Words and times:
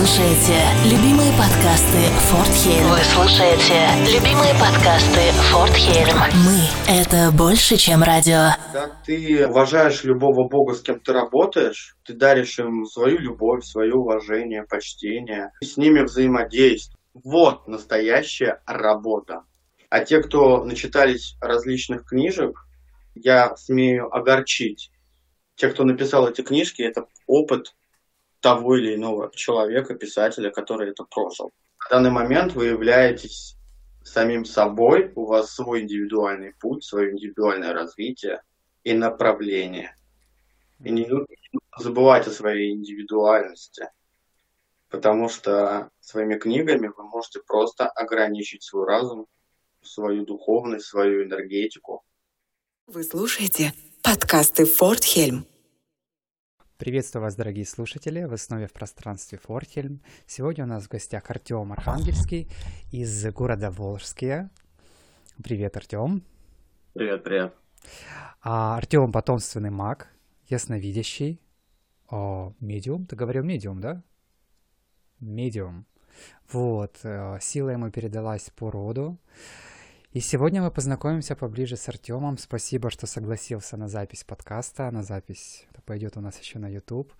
слушаете 0.00 0.56
любимые 0.86 1.30
подкасты 1.32 1.98
Форт 2.30 2.48
Хейм. 2.48 2.88
Вы 2.88 2.98
слушаете 3.04 3.84
любимые 4.08 4.54
подкасты 4.54 5.30
Форт 5.52 5.74
Хейм. 5.74 6.08
Мы— 6.46 6.62
это 6.88 7.30
больше, 7.36 7.76
чем 7.76 8.02
радио. 8.02 8.56
Когда 8.72 8.96
ты 9.04 9.46
уважаешь 9.46 10.02
любого 10.04 10.48
бога, 10.48 10.72
с 10.72 10.80
кем 10.80 11.00
ты 11.00 11.12
работаешь, 11.12 11.96
ты 12.06 12.14
даришь 12.14 12.58
им 12.58 12.86
свою 12.86 13.18
любовь, 13.18 13.62
свое 13.62 13.92
уважение, 13.92 14.62
почтение, 14.62 15.50
с 15.60 15.76
ними 15.76 16.00
взаимодействуешь. 16.00 16.96
Вот 17.12 17.68
настоящая 17.68 18.62
работа. 18.64 19.42
А 19.90 20.02
те, 20.02 20.22
кто 20.22 20.64
начитались 20.64 21.36
различных 21.42 22.06
книжек, 22.06 22.56
я 23.14 23.54
смею 23.56 24.08
огорчить. 24.10 24.90
Те, 25.56 25.68
кто 25.68 25.84
написал 25.84 26.26
эти 26.26 26.40
книжки, 26.40 26.80
это 26.80 27.04
опыт 27.26 27.74
того 28.40 28.76
или 28.76 28.94
иного 28.94 29.30
человека, 29.34 29.94
писателя, 29.94 30.50
который 30.50 30.90
это 30.90 31.04
прожил. 31.04 31.52
В 31.78 31.90
данный 31.90 32.10
момент 32.10 32.54
вы 32.54 32.66
являетесь 32.66 33.56
самим 34.02 34.44
собой, 34.44 35.12
у 35.14 35.26
вас 35.26 35.52
свой 35.52 35.82
индивидуальный 35.82 36.54
путь, 36.54 36.84
свое 36.84 37.12
индивидуальное 37.12 37.72
развитие 37.72 38.42
и 38.82 38.94
направление. 38.94 39.94
И 40.82 40.90
не 40.90 41.06
нужно 41.06 41.26
забывать 41.78 42.26
о 42.26 42.30
своей 42.30 42.72
индивидуальности, 42.72 43.90
потому 44.88 45.28
что 45.28 45.90
своими 46.00 46.36
книгами 46.36 46.90
вы 46.96 47.04
можете 47.04 47.40
просто 47.40 47.88
ограничить 47.88 48.62
свой 48.62 48.86
разум, 48.86 49.26
свою 49.82 50.24
духовность, 50.24 50.86
свою 50.86 51.24
энергетику. 51.24 52.02
Вы 52.86 53.04
слушаете 53.04 53.72
подкасты 54.02 54.64
Форт 54.64 55.04
Хельм. 55.04 55.46
Приветствую 56.80 57.24
вас, 57.24 57.36
дорогие 57.36 57.66
слушатели, 57.66 58.24
в 58.24 58.32
основе 58.32 58.66
в 58.66 58.72
пространстве 58.72 59.36
Фортхельм. 59.36 60.00
Сегодня 60.26 60.64
у 60.64 60.66
нас 60.66 60.84
в 60.84 60.88
гостях 60.88 61.30
Артем 61.30 61.72
Архангельский 61.72 62.48
из 62.90 63.26
города 63.34 63.70
Волжские. 63.70 64.48
Привет, 65.44 65.76
Артем. 65.76 66.22
Привет, 66.94 67.22
привет. 67.22 67.54
А, 68.40 68.78
Артем 68.78 69.12
потомственный 69.12 69.68
маг, 69.68 70.08
ясновидящий, 70.48 71.38
о, 72.08 72.54
медиум. 72.60 73.04
Ты 73.04 73.14
говорил 73.14 73.44
медиум, 73.44 73.82
да? 73.82 74.02
Медиум. 75.20 75.84
Вот, 76.50 76.98
э, 77.02 77.36
сила 77.42 77.68
ему 77.68 77.90
передалась 77.90 78.48
по 78.56 78.70
роду. 78.70 79.18
И 80.12 80.18
сегодня 80.18 80.60
мы 80.60 80.72
познакомимся 80.72 81.36
поближе 81.36 81.76
с 81.76 81.88
Артемом. 81.88 82.36
Спасибо, 82.36 82.90
что 82.90 83.06
согласился 83.06 83.76
на 83.76 83.86
запись 83.86 84.24
подкаста, 84.24 84.90
на 84.90 85.04
запись. 85.04 85.68
Это 85.70 85.82
пойдет 85.82 86.16
у 86.16 86.20
нас 86.20 86.36
еще 86.40 86.58
на 86.58 86.68
YouTube. 86.68 87.12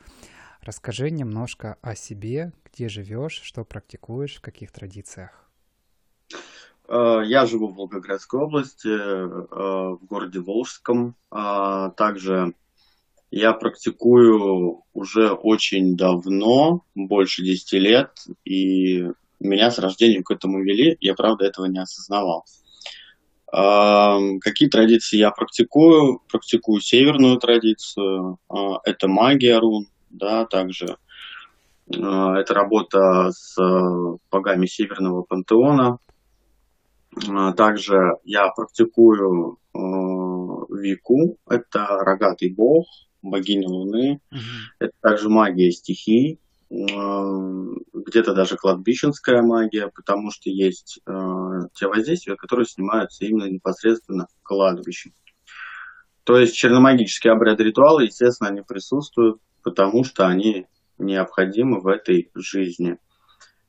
Расскажи 0.61 1.13
немножко 1.13 1.79
о 1.83 1.95
себе, 1.95 2.53
где 2.65 2.89
живешь, 2.89 3.43
что 3.45 3.65
практикуешь, 3.65 4.39
в 4.39 4.41
каких 4.41 4.73
традициях. 4.73 5.49
Э, 6.89 7.21
я 7.25 7.47
живу 7.47 7.69
в 7.69 7.77
Волгоградской 7.77 8.41
области, 8.41 8.89
э, 8.89 9.25
в 9.95 10.05
городе 10.07 10.41
Волжском. 10.41 11.15
А 11.31 11.91
также 11.91 12.55
я 13.31 13.53
практикую 13.53 14.83
уже 14.95 15.31
очень 15.31 15.97
давно, 15.97 16.83
больше 16.97 17.45
10 17.45 17.73
лет, 17.75 18.11
и 18.45 19.05
меня 19.39 19.71
с 19.71 19.79
рождения 19.79 20.25
к 20.25 20.31
этому 20.33 20.61
вели, 20.61 20.97
я, 20.99 21.15
правда, 21.15 21.45
этого 21.45 21.67
не 21.67 21.79
осознавал. 21.79 22.45
Какие 23.53 24.69
традиции 24.69 25.17
я 25.17 25.31
практикую? 25.33 26.21
Практикую 26.31 26.81
северную 26.81 27.37
традицию. 27.39 28.39
А, 28.49 28.79
это 28.85 29.09
магия 29.09 29.59
рун, 29.59 29.89
да, 30.09 30.45
также 30.47 30.99
а, 31.97 32.39
это 32.39 32.55
работа 32.55 33.33
с 33.33 33.57
богами 34.31 34.67
северного 34.67 35.23
пантеона. 35.23 35.99
А, 37.29 37.53
также 37.53 38.17
я 38.25 38.49
практикую 38.51 39.59
Вику, 39.73 41.39
это 41.49 41.87
рогатый 41.89 42.53
бог, 42.55 42.87
богиня 43.23 43.69
Луны. 43.69 44.21
Uh-huh. 44.33 44.39
Это 44.79 44.93
также 45.01 45.29
магия 45.29 45.71
стихий, 45.73 46.39
где-то 46.71 48.33
даже 48.33 48.57
кладбищенская 48.57 49.43
магия, 49.43 49.89
потому 49.89 50.31
что 50.31 50.51
есть 50.51 51.01
э, 51.05 51.13
те 51.75 51.89
воздействия, 51.89 52.37
которые 52.37 52.67
снимаются 52.67 53.25
именно 53.25 53.51
непосредственно 53.51 54.27
в 54.27 54.43
кладбище. 54.45 55.11
То 56.23 56.39
есть 56.39 56.55
черномагические 56.55 57.33
обряды 57.33 57.65
ритуалы, 57.65 58.05
естественно, 58.05 58.51
они 58.51 58.63
присутствуют, 58.63 59.41
потому 59.65 60.05
что 60.05 60.29
они 60.29 60.67
необходимы 60.99 61.81
в 61.81 61.89
этой 61.89 62.31
жизни. 62.35 62.99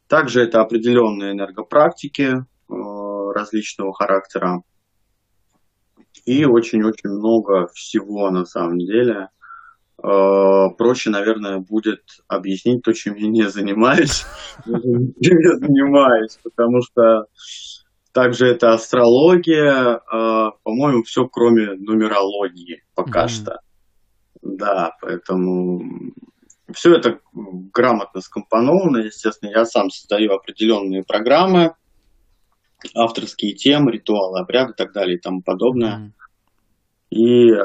Также 0.07 0.44
это 0.44 0.61
определенные 0.61 1.31
энергопрактики 1.31 2.35
э, 2.35 2.44
различного 3.34 3.94
характера 3.94 4.61
и 6.25 6.45
очень-очень 6.45 7.09
много 7.09 7.67
всего 7.73 8.29
на 8.29 8.45
самом 8.45 8.78
деле– 8.78 9.29
проще, 10.01 11.09
наверное, 11.09 11.59
будет 11.59 12.01
объяснить 12.28 12.81
то, 12.84 12.91
чем 12.91 13.16
я 13.16 13.28
не 13.28 13.50
занимаюсь, 13.50 14.25
чем 14.66 15.39
я 15.39 15.57
занимаюсь, 15.57 16.39
потому 16.44 16.81
что 16.81 17.25
также 18.11 18.47
это 18.47 18.73
астрология, 18.73 19.97
э, 19.97 20.51
по-моему, 20.63 21.03
все 21.03 21.28
кроме 21.28 21.73
нумерологии 21.73 22.84
пока 22.95 23.28
что. 23.28 23.59
Да, 24.41 24.95
поэтому 25.01 25.81
все 26.73 26.95
это 26.95 27.19
грамотно 27.34 28.22
скомпоновано, 28.22 28.97
естественно, 28.97 29.50
я 29.50 29.66
сам 29.66 29.90
создаю 29.90 30.34
определенные 30.34 31.03
программы, 31.03 31.75
авторские 32.95 33.53
темы, 33.53 33.91
ритуалы, 33.91 34.40
обряды 34.40 34.72
и 34.72 34.75
так 34.75 34.91
далее 34.94 35.17
и 35.17 35.22
тому 35.22 35.41
подобное. 35.41 36.13
И 37.11 37.49
э, 37.51 37.57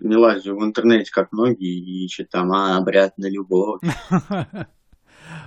не 0.00 0.16
лазю 0.16 0.56
в 0.56 0.64
интернете, 0.64 1.10
как 1.10 1.32
многие, 1.32 1.76
и 1.76 2.04
ищут 2.04 2.30
там 2.30 2.52
а, 2.52 2.76
обряд 2.78 3.18
на 3.18 3.26
любовь. 3.28 3.80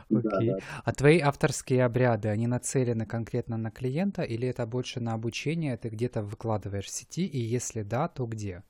Okay. 0.10 0.52
А 0.84 0.94
твои 0.94 1.20
авторские 1.20 1.84
обряды, 1.84 2.30
они 2.30 2.48
нацелены 2.48 3.06
конкретно 3.06 3.58
на 3.58 3.72
клиента 3.72 4.22
или 4.22 4.48
это 4.48 4.66
больше 4.66 5.00
на 5.00 5.14
обучение, 5.14 5.78
ты 5.78 5.90
где-то 5.90 6.22
выкладываешь 6.22 6.86
в 6.86 6.90
сети, 6.90 7.26
и 7.26 7.40
если 7.40 7.82
да, 7.82 8.08
то 8.08 8.26
где? 8.26 8.64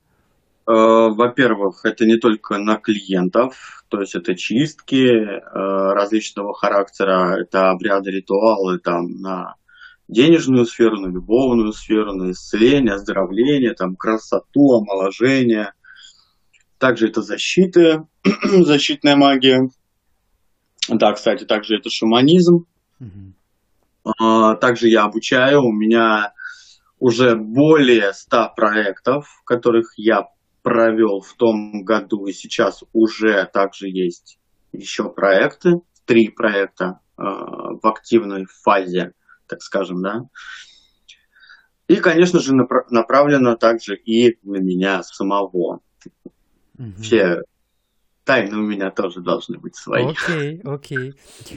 Э, 0.68 0.74
во-первых, 1.10 1.86
это 1.86 2.06
не 2.06 2.18
только 2.18 2.58
на 2.58 2.78
клиентов, 2.78 3.86
то 3.90 4.00
есть 4.00 4.16
это 4.16 4.36
чистки 4.36 5.08
э, 5.08 5.40
различного 5.94 6.54
характера, 6.54 7.38
это 7.40 7.70
обряды, 7.70 8.12
ритуалы 8.12 8.80
там 8.80 9.08
на 9.20 9.56
денежную 10.08 10.66
сферу, 10.66 11.00
на 11.00 11.08
любовную 11.08 11.74
сферу, 11.74 12.14
на 12.14 12.32
исцеление, 12.32 12.94
оздоровление, 12.94 13.74
там, 13.74 13.96
красоту, 13.96 14.74
омоложение. 14.74 15.74
Также 16.78 17.08
это 17.08 17.22
защита, 17.22 18.08
защитная 18.44 19.16
магия. 19.16 19.70
Да, 20.90 21.14
кстати, 21.14 21.46
также 21.46 21.78
это 21.78 21.90
шаманизм. 21.90 22.66
Mm-hmm. 23.02 24.60
Также 24.60 24.90
я 24.90 25.04
обучаю. 25.04 25.64
У 25.64 25.72
меня 25.72 26.34
уже 27.00 27.36
более 27.36 28.14
100 28.14 28.54
проектов, 28.56 29.28
которых 29.46 29.94
я 29.98 30.28
провел 30.62 31.22
в 31.22 31.34
том 31.34 31.84
году, 31.84 32.26
и 32.26 32.34
сейчас 32.34 32.84
уже 32.94 33.50
также 33.52 33.88
есть 33.88 34.40
еще 34.72 35.10
проекты, 35.10 35.82
три 36.06 36.30
проекта 36.30 37.00
э, 37.18 37.22
в 37.22 37.82
активной 37.84 38.46
фазе 38.64 39.14
так 39.48 39.62
скажем, 39.62 40.02
да. 40.02 40.28
И, 41.88 41.98
конечно 41.98 42.40
же, 42.40 42.54
направлено 42.56 43.56
также 43.56 43.96
и 43.96 44.40
на 44.44 44.58
меня 44.58 45.04
самого. 45.04 45.82
Угу. 46.78 47.02
Все 47.02 47.44
тайны 48.24 48.58
у 48.58 48.62
меня 48.62 48.92
тоже 48.92 49.22
должны 49.22 49.58
быть 49.58 49.76
свои. 49.76 50.06
Окей, 50.06 50.62
окей. 50.64 51.14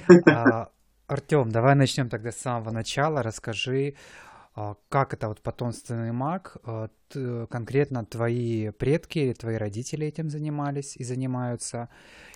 А, 0.27 0.71
Артем, 1.07 1.51
давай 1.51 1.75
начнем 1.75 2.09
тогда 2.11 2.31
с 2.31 2.37
самого 2.37 2.71
начала. 2.71 3.23
Расскажи, 3.23 3.95
а, 4.55 4.77
как 4.89 5.15
это 5.15 5.29
вот 5.29 5.41
потомственный 5.41 6.13
маг, 6.13 6.59
а, 6.65 6.89
конкретно 7.51 8.05
твои 8.05 8.71
предки 8.71 9.19
или 9.19 9.33
твои 9.33 9.57
родители 9.57 10.07
этим 10.07 10.29
занимались 10.29 10.97
и 10.97 11.05
занимаются, 11.05 11.89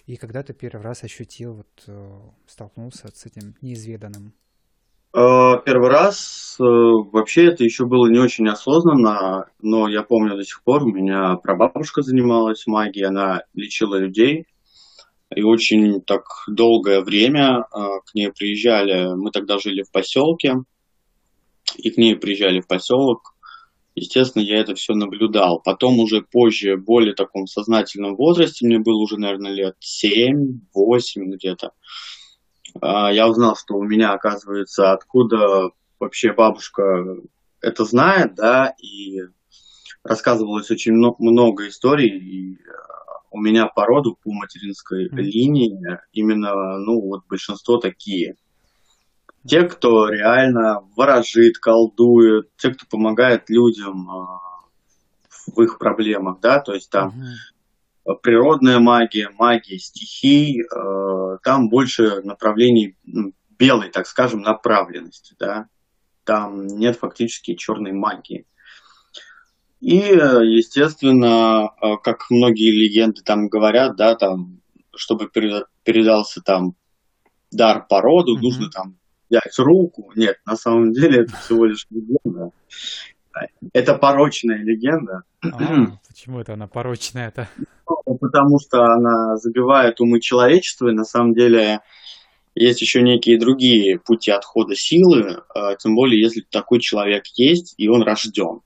и 0.07 0.17
когда 0.17 0.43
ты 0.43 0.55
первый 0.55 0.83
раз 0.83 1.05
ощутил, 1.05 1.55
вот, 1.55 1.85
э, 1.87 2.21
столкнулся 2.47 3.09
с 3.15 3.27
этим 3.27 3.55
неизведанным? 3.61 4.33
Э, 5.15 5.55
первый 5.65 5.91
раз 5.91 6.57
э, 6.59 6.63
вообще 6.63 7.47
это 7.47 7.65
еще 7.65 7.87
было 7.87 8.07
не 8.09 8.19
очень 8.19 8.49
осознанно, 8.49 9.47
но 9.61 9.89
я 9.89 10.03
помню 10.03 10.37
до 10.37 10.45
сих 10.45 10.63
пор, 10.63 10.85
у 10.85 10.91
меня 10.91 11.37
прабабушка 11.37 12.03
занималась 12.03 12.67
магией, 12.67 13.07
она 13.07 13.43
лечила 13.55 13.97
людей. 13.97 14.47
И 15.35 15.43
очень 15.43 16.03
так 16.03 16.25
долгое 16.47 17.01
время 17.01 17.61
э, 17.61 17.79
к 18.07 18.15
ней 18.15 18.31
приезжали, 18.31 19.15
мы 19.15 19.31
тогда 19.31 19.59
жили 19.59 19.83
в 19.83 19.91
поселке, 19.91 20.57
и 21.77 21.91
к 21.91 21.97
ней 21.97 22.17
приезжали 22.17 22.61
в 22.61 22.67
поселок 22.67 23.33
естественно, 23.95 24.43
я 24.43 24.59
это 24.61 24.75
все 24.75 24.95
наблюдал. 24.95 25.61
Потом 25.63 25.99
уже 26.01 26.23
позже, 26.23 26.77
более 26.77 27.15
таком 27.15 27.47
сознательном 27.47 28.17
возрасте, 28.17 28.67
мне 28.67 28.79
было 28.79 29.01
уже, 29.03 29.19
наверное, 29.19 29.53
лет 29.53 29.77
7-8 29.81 31.01
где-то, 31.17 31.73
я 32.81 33.29
узнал, 33.29 33.57
что 33.57 33.75
у 33.75 33.85
меня, 33.85 34.13
оказывается, 34.13 34.93
откуда 34.93 35.71
вообще 35.99 36.33
бабушка 36.33 36.83
это 37.61 37.85
знает, 37.85 38.35
да, 38.35 38.75
и 38.83 39.21
рассказывалось 40.03 40.71
очень 40.71 40.95
много 40.95 41.69
историй, 41.69 42.09
и 42.09 42.59
у 43.31 43.41
меня 43.41 43.67
по 43.67 43.87
роду, 43.87 44.19
по 44.23 44.33
материнской 44.33 45.09
mm-hmm. 45.09 45.17
линии, 45.17 45.99
именно, 46.13 46.79
ну, 46.79 47.01
вот 47.01 47.23
большинство 47.29 47.79
такие. 47.79 48.35
Те, 49.47 49.63
кто 49.63 50.09
реально 50.09 50.81
ворожит, 50.97 51.59
колдует, 51.59 52.55
те, 52.57 52.71
кто 52.71 52.87
помогает 52.89 53.49
людям 53.49 54.09
э, 54.09 54.27
в 55.57 55.63
их 55.63 55.79
проблемах, 55.79 56.41
да, 56.41 56.61
то 56.61 56.75
есть 56.75 56.91
там 56.91 57.09
mm-hmm. 57.09 57.52
Природная 58.23 58.79
магия, 58.79 59.31
магия 59.39 59.79
стихий, 59.79 60.63
э, 60.63 61.39
там 61.43 61.69
больше 61.69 62.23
направлений 62.23 62.97
белой, 63.59 63.91
так 63.91 64.07
скажем, 64.07 64.41
направленности, 64.41 65.35
да, 65.39 65.67
там 66.25 66.67
нет 66.67 66.97
фактически 66.97 67.55
черной 67.55 67.93
магии. 67.93 68.47
И, 69.81 69.97
естественно, 69.97 71.71
э, 71.81 71.97
как 72.03 72.31
многие 72.31 72.71
легенды 72.71 73.23
там 73.23 73.49
говорят, 73.49 73.97
да, 73.97 74.15
там, 74.15 74.61
чтобы 74.95 75.29
передался 75.29 76.41
там 76.41 76.75
дар 77.51 77.87
по 77.89 78.01
роду, 78.01 78.37
mm-hmm. 78.37 78.43
нужно 78.43 78.71
там 78.71 78.97
взять 79.29 79.59
руку. 79.59 80.13
Нет, 80.15 80.39
на 80.47 80.57
самом 80.57 80.93
деле 80.93 81.23
это 81.23 81.37
всего 81.37 81.65
лишь 81.65 81.87
легенда. 81.91 82.51
Это 83.73 83.95
порочная 83.95 84.59
легенда. 84.59 85.23
А, 85.43 85.99
почему 86.07 86.41
это 86.41 86.53
она 86.53 86.67
порочная-то? 86.67 87.49
Ну, 88.07 88.19
потому 88.19 88.59
что 88.59 88.83
она 88.85 89.37
забивает 89.37 90.01
умы 90.01 90.21
человечества, 90.21 90.89
и 90.89 90.95
на 90.95 91.05
самом 91.05 91.35
деле 91.35 91.81
есть 92.55 92.83
еще 92.83 93.03
некие 93.03 93.39
другие 93.39 93.99
пути 93.99 94.31
отхода 94.31 94.75
силы, 94.75 95.43
э, 95.55 95.77
тем 95.79 95.95
более 95.95 96.21
если 96.21 96.41
такой 96.41 96.81
человек 96.81 97.25
есть, 97.37 97.75
и 97.79 97.89
он 97.89 98.03
рожден. 98.03 98.61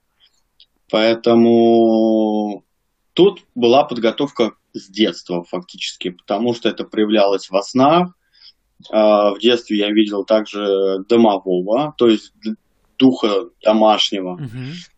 Поэтому 0.89 2.63
тут 3.13 3.41
была 3.55 3.83
подготовка 3.83 4.53
с 4.73 4.89
детства 4.89 5.43
фактически, 5.43 6.09
потому 6.09 6.53
что 6.53 6.69
это 6.69 6.83
проявлялось 6.83 7.49
во 7.49 7.61
снах. 7.61 8.13
А, 8.91 9.33
в 9.33 9.39
детстве 9.39 9.79
я 9.79 9.89
видел 9.89 10.23
также 10.23 10.99
домового, 11.09 11.93
то 11.97 12.07
есть 12.07 12.31
духа 12.97 13.49
домашнего. 13.63 14.33
Угу. 14.33 14.96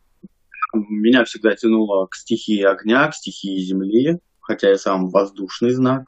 Меня 0.74 1.24
всегда 1.25 1.56
тянуло 1.56 2.07
к 2.07 2.16
стихии 2.16 2.62
огня, 2.63 3.07
к 3.07 3.16
стихии 3.16 3.60
земли, 3.60 4.19
хотя 4.39 4.69
я 4.69 4.77
сам 4.77 5.10
воздушный 5.10 5.71
знак. 5.71 6.04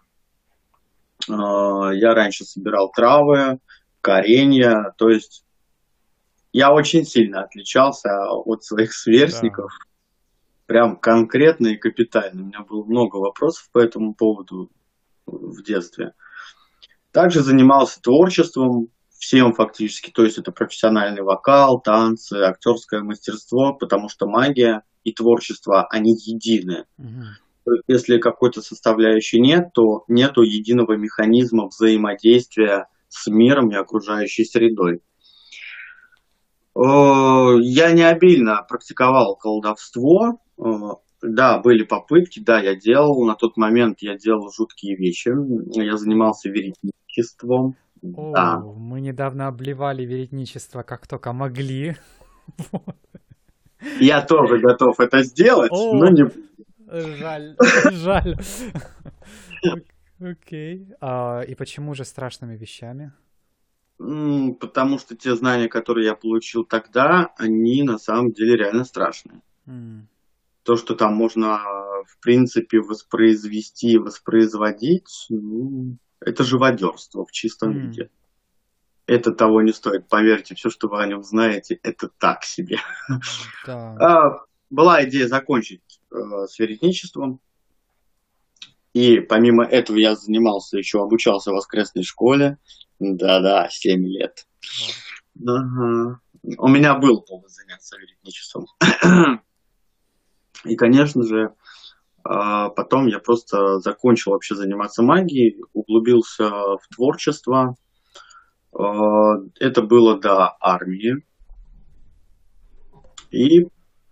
А, 1.30 1.92
я 1.94 2.14
раньше 2.14 2.46
собирал 2.46 2.92
травы, 2.92 3.60
коренья, 4.02 4.94
то 4.98 5.10
есть 5.10 5.44
я 6.54 6.74
очень 6.74 7.06
сильно 7.06 7.44
отличался 7.44 8.10
от 8.30 8.64
своих 8.64 8.94
сверстников. 8.94 9.72
Да. 9.72 9.86
Прям 10.66 10.98
конкретно 10.98 11.68
и 11.68 11.78
капитально. 11.78 12.44
У 12.44 12.46
меня 12.46 12.62
было 12.62 12.84
много 12.86 13.18
вопросов 13.18 13.70
по 13.72 13.80
этому 13.80 14.14
поводу 14.14 14.72
в 15.26 15.64
детстве. 15.64 16.14
Также 17.12 17.42
занимался 17.42 18.02
творчеством 18.02 18.88
всем 19.22 19.54
фактически. 19.54 20.10
То 20.10 20.24
есть 20.24 20.40
это 20.40 20.52
профессиональный 20.52 21.22
вокал, 21.22 21.80
танцы, 21.80 22.34
актерское 22.34 23.02
мастерство, 23.02 23.74
потому 23.74 24.10
что 24.10 24.28
магия 24.28 24.82
и 25.04 25.14
творчество, 25.14 25.86
они 25.92 26.14
едины. 26.14 26.86
Угу. 26.98 27.76
Если 27.88 28.18
какой-то 28.18 28.62
составляющей 28.62 29.40
нет, 29.40 29.70
то 29.74 30.04
нету 30.08 30.42
единого 30.42 30.98
механизма 30.98 31.68
взаимодействия 31.68 32.88
с 33.10 33.28
миром 33.28 33.70
и 33.70 33.76
окружающей 33.76 34.44
средой. 34.44 35.02
Я 36.76 37.92
не 37.92 38.04
обильно 38.04 38.66
практиковал 38.68 39.36
колдовство. 39.36 40.40
Да, 41.22 41.60
были 41.60 41.84
попытки, 41.84 42.40
да, 42.40 42.60
я 42.60 42.74
делал. 42.74 43.24
На 43.28 43.36
тот 43.36 43.56
момент 43.56 44.00
я 44.02 44.18
делал 44.18 44.52
жуткие 44.52 44.98
вещи. 44.98 45.30
Я 45.80 45.98
занимался 45.98 46.50
веретничеством. 46.50 47.76
О, 48.04 48.34
да. 48.34 48.60
Мы 48.60 49.02
недавно 49.02 49.48
обливали 49.48 50.04
веретничество 50.04 50.84
как 50.84 51.08
только 51.08 51.34
могли. 51.34 51.96
Я 54.00 54.22
тоже 54.22 54.60
готов 54.60 55.00
это 55.00 55.24
сделать, 55.24 55.72
О, 55.72 55.94
но 55.94 56.10
не 56.10 56.26
Жаль, 56.92 57.56
жаль. 57.92 58.36
Окей. 60.20 60.88
А, 61.00 61.42
и 61.42 61.56
почему 61.56 61.96
же 61.96 62.04
страшными 62.04 62.58
вещами? 62.58 63.14
Потому 63.98 64.98
что 64.98 65.16
те 65.16 65.36
знания, 65.36 65.70
которые 65.70 66.08
я 66.08 66.16
получил 66.16 66.66
тогда, 66.66 67.34
они 67.38 67.84
на 67.84 67.98
самом 67.98 68.34
деле 68.34 68.58
реально 68.58 68.84
страшные. 68.84 69.42
Mm. 69.68 70.02
То, 70.64 70.76
что 70.76 70.96
там 70.96 71.14
можно, 71.14 71.60
в 72.08 72.20
принципе, 72.20 72.82
воспроизвести, 72.82 73.98
воспроизводить, 73.98 75.28
ну, 75.30 75.98
это 76.22 76.44
живодерство 76.44 77.26
в 77.26 77.32
чистом 77.32 77.72
mm. 77.72 77.80
виде. 77.80 78.10
Это 79.08 79.32
того 79.32 79.62
не 79.62 79.74
стоит. 79.74 80.08
Поверьте, 80.08 80.56
все, 80.56 80.70
что 80.70 80.88
вы 80.88 81.02
о 81.02 81.08
нем 81.08 81.24
знаете, 81.24 81.80
это 81.84 82.08
так 82.08 82.44
себе. 82.44 82.78
Да. 83.66 83.96
А, 84.00 84.46
была 84.70 85.04
идея 85.04 85.28
закончить 85.28 85.82
э, 86.12 86.16
с 86.48 86.58
веретничеством. 86.60 87.42
И 88.94 89.20
помимо 89.20 89.66
этого 89.66 89.98
я 89.98 90.16
занимался 90.16 90.78
еще, 90.78 91.02
обучался 91.02 91.52
в 91.52 91.56
воскресной 91.56 92.04
школе. 92.04 92.58
Да-да, 93.00 93.68
7 93.70 94.06
лет. 94.06 94.48
Ага. 95.46 96.20
У 96.58 96.68
меня 96.68 96.96
был 96.96 97.22
повод 97.22 97.50
заняться 97.50 97.98
веретничеством. 97.98 98.68
И, 100.66 100.76
конечно 100.76 101.24
же, 101.24 101.54
а, 102.24 102.70
потом 102.70 103.08
я 103.08 103.20
просто 103.20 103.80
закончил 103.80 104.32
вообще 104.32 104.56
заниматься 104.56 105.04
магией, 105.04 105.62
углубился 105.74 106.50
в 106.50 106.82
творчество. 106.94 107.76
А, 108.74 109.36
это 109.60 109.82
было 109.82 110.20
до 110.20 110.56
армии. 110.60 111.24
И 113.32 113.68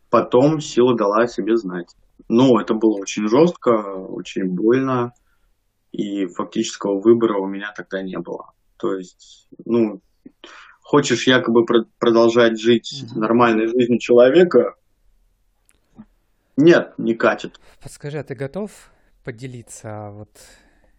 потом 0.10 0.62
сила 0.62 0.96
дала 0.96 1.24
о 1.24 1.28
себе 1.28 1.58
знать. 1.58 1.96
Но 2.28 2.60
это 2.60 2.74
было 2.74 3.00
очень 3.00 3.28
жестко, 3.28 3.72
очень 3.72 4.46
больно, 4.46 5.14
и 5.92 6.28
фактического 6.28 7.00
выбора 7.00 7.40
у 7.40 7.48
меня 7.48 7.74
тогда 7.76 8.02
не 8.02 8.18
было. 8.18 8.54
То 8.78 8.94
есть, 8.95 9.48
ну, 9.66 10.02
хочешь 10.81 11.28
якобы 11.28 11.66
продолжать 12.00 12.60
жить 12.60 13.04
нормальной 13.16 13.68
жизнью 13.68 14.00
человека, 14.00 14.76
нет, 16.59 16.94
не 16.97 17.16
катит. 17.16 17.59
Подскажи, 17.81 18.19
а 18.19 18.23
ты 18.23 18.35
готов 18.35 18.92
поделиться 19.23 20.09
вот 20.11 20.30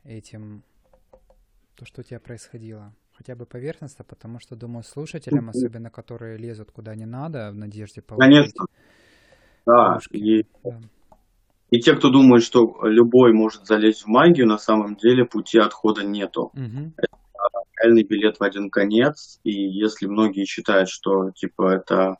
этим, 0.05 0.63
то, 1.77 1.85
что 1.85 2.01
у 2.01 2.05
тебя 2.05 2.19
происходило? 2.19 2.95
Хотя 3.13 3.37
бы 3.37 3.45
поверхностно, 3.45 4.05
потому 4.05 4.41
что, 4.41 4.57
думаю, 4.57 4.83
слушателям, 4.83 5.51
особенно 5.51 5.91
которые 5.91 6.39
лезут 6.39 6.71
куда 6.71 6.95
не 6.95 7.05
надо, 7.05 7.51
в 7.51 7.57
надежде 7.57 8.01
получить... 8.01 8.55
Конечно. 8.55 8.67
Да, 9.67 9.99
и, 10.11 10.45
да. 10.65 10.81
и 11.71 11.79
те, 11.81 11.95
кто 11.95 12.09
думает, 12.09 12.43
что 12.43 12.79
любой 12.85 13.35
может 13.35 13.67
залезть 13.67 14.05
в 14.05 14.07
магию, 14.07 14.47
на 14.47 14.57
самом 14.57 14.97
деле 14.97 15.27
пути 15.27 15.59
отхода 15.59 16.03
нету. 16.03 16.51
Угу. 16.55 16.93
Это 16.97 17.21
реальный 17.79 18.05
билет 18.05 18.39
в 18.39 18.43
один 18.43 18.71
конец, 18.71 19.39
и 19.45 19.51
если 19.51 20.07
многие 20.07 20.47
считают, 20.47 20.89
что 20.89 21.31
типа 21.33 21.75
это 21.75 22.17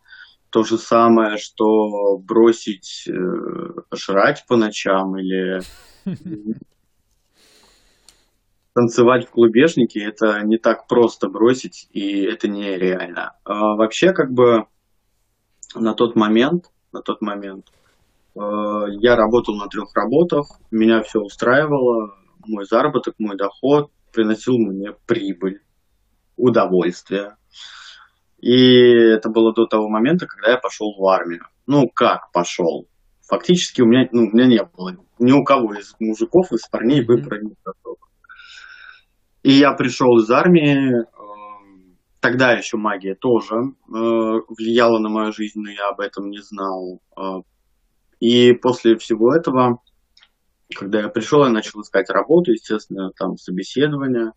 то 0.51 0.63
же 0.65 0.79
самое, 0.79 1.37
что 1.37 2.19
бросить 2.19 3.09
э, 3.09 3.13
жрать 3.95 4.45
по 4.49 4.57
ночам 4.57 5.17
или 5.17 5.61
танцевать 8.75 9.27
в 9.27 9.31
клубешнике, 9.31 10.03
это 10.05 10.41
не 10.43 10.59
так 10.59 10.87
просто 10.87 11.29
бросить, 11.29 11.89
и 11.93 12.23
это 12.23 12.49
нереально. 12.49 13.37
А 13.45 13.77
вообще, 13.77 14.13
как 14.13 14.33
бы 14.33 14.67
на 15.75 15.95
тот 15.95 16.17
момент, 16.17 16.67
на 16.93 17.03
тот 17.03 17.21
момент 17.23 17.67
э, 18.35 18.41
я 19.01 19.17
работал 19.17 19.57
на 19.57 19.69
трех 19.69 19.95
работах, 19.95 20.59
меня 20.71 21.03
все 21.03 21.21
устраивало, 21.21 22.15
мой 22.47 22.65
заработок, 22.65 23.15
мой 23.19 23.37
доход, 23.37 23.91
приносил 24.13 24.59
мне 24.59 24.93
прибыль, 25.07 25.61
удовольствие. 26.37 27.37
И 28.41 28.55
это 28.55 29.29
было 29.29 29.53
до 29.53 29.67
того 29.67 29.89
момента, 29.89 30.27
когда 30.27 30.53
я 30.53 30.59
пошел 30.59 30.95
в 30.97 31.07
армию. 31.07 31.45
Ну, 31.67 31.89
как 31.89 32.33
пошел? 32.33 32.87
Фактически 33.29 33.83
у 33.83 33.87
меня, 33.87 34.09
ну, 34.13 34.23
у 34.23 34.37
меня 34.37 34.47
не 34.47 34.63
было 34.65 34.97
ни 35.19 35.33
у 35.33 35.45
кого 35.45 35.75
из 35.75 35.95
мужиков, 36.01 36.51
из 36.53 36.67
парней 36.67 37.05
выбора 37.05 37.41
не 37.41 37.55
готов. 37.63 37.99
И 39.43 39.53
я 39.53 39.73
пришел 39.73 40.19
из 40.19 40.31
армии, 40.31 40.93
эм, 40.93 41.97
тогда 42.21 42.53
еще 42.53 42.79
магия 42.79 43.15
тоже 43.15 43.55
э, 43.55 43.63
влияла 43.89 44.99
на 44.99 45.11
мою 45.11 45.33
жизнь, 45.33 45.61
но 45.61 45.71
я 45.71 45.89
об 45.89 46.01
этом 46.01 46.31
не 46.31 46.39
знал. 46.39 47.01
Э, 47.17 47.43
и 48.21 48.53
после 48.53 48.97
всего 48.97 49.35
этого, 49.35 49.79
когда 50.77 51.01
я 51.01 51.09
пришел, 51.09 51.45
я 51.45 51.51
начал 51.51 51.81
искать 51.83 52.11
работу, 52.11 52.53
естественно, 52.53 53.11
там 53.17 53.37
собеседование. 53.37 54.33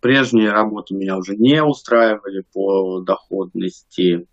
Прежние 0.00 0.50
работы 0.50 0.94
меня 0.94 1.16
уже 1.16 1.34
не 1.36 1.62
устраивали 1.62 2.44
по 2.52 3.00
доходности. 3.00 4.26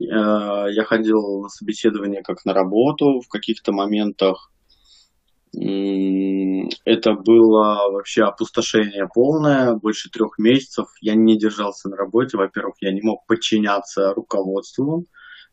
Э, 0.00 0.66
я 0.70 0.84
ходил 0.84 1.42
на 1.42 1.48
собеседование 1.48 2.22
как 2.22 2.44
на 2.44 2.52
работу 2.52 3.20
в 3.20 3.28
каких-то 3.28 3.72
моментах. 3.72 4.50
Это 5.52 7.12
было 7.14 7.90
вообще 7.90 8.24
опустошение 8.24 9.08
полное, 9.12 9.74
больше 9.74 10.10
трех 10.10 10.38
месяцев. 10.38 10.86
Я 11.00 11.14
не 11.14 11.38
держался 11.38 11.88
на 11.88 11.96
работе. 11.96 12.36
Во-первых, 12.36 12.74
я 12.80 12.92
не 12.92 13.00
мог 13.00 13.26
подчиняться 13.26 14.12
руководству. 14.12 15.06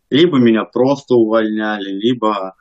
Либо 0.09 0.39
меня 0.39 0.65
просто 0.65 1.15
увольняли, 1.15 1.89
либо 1.89 2.53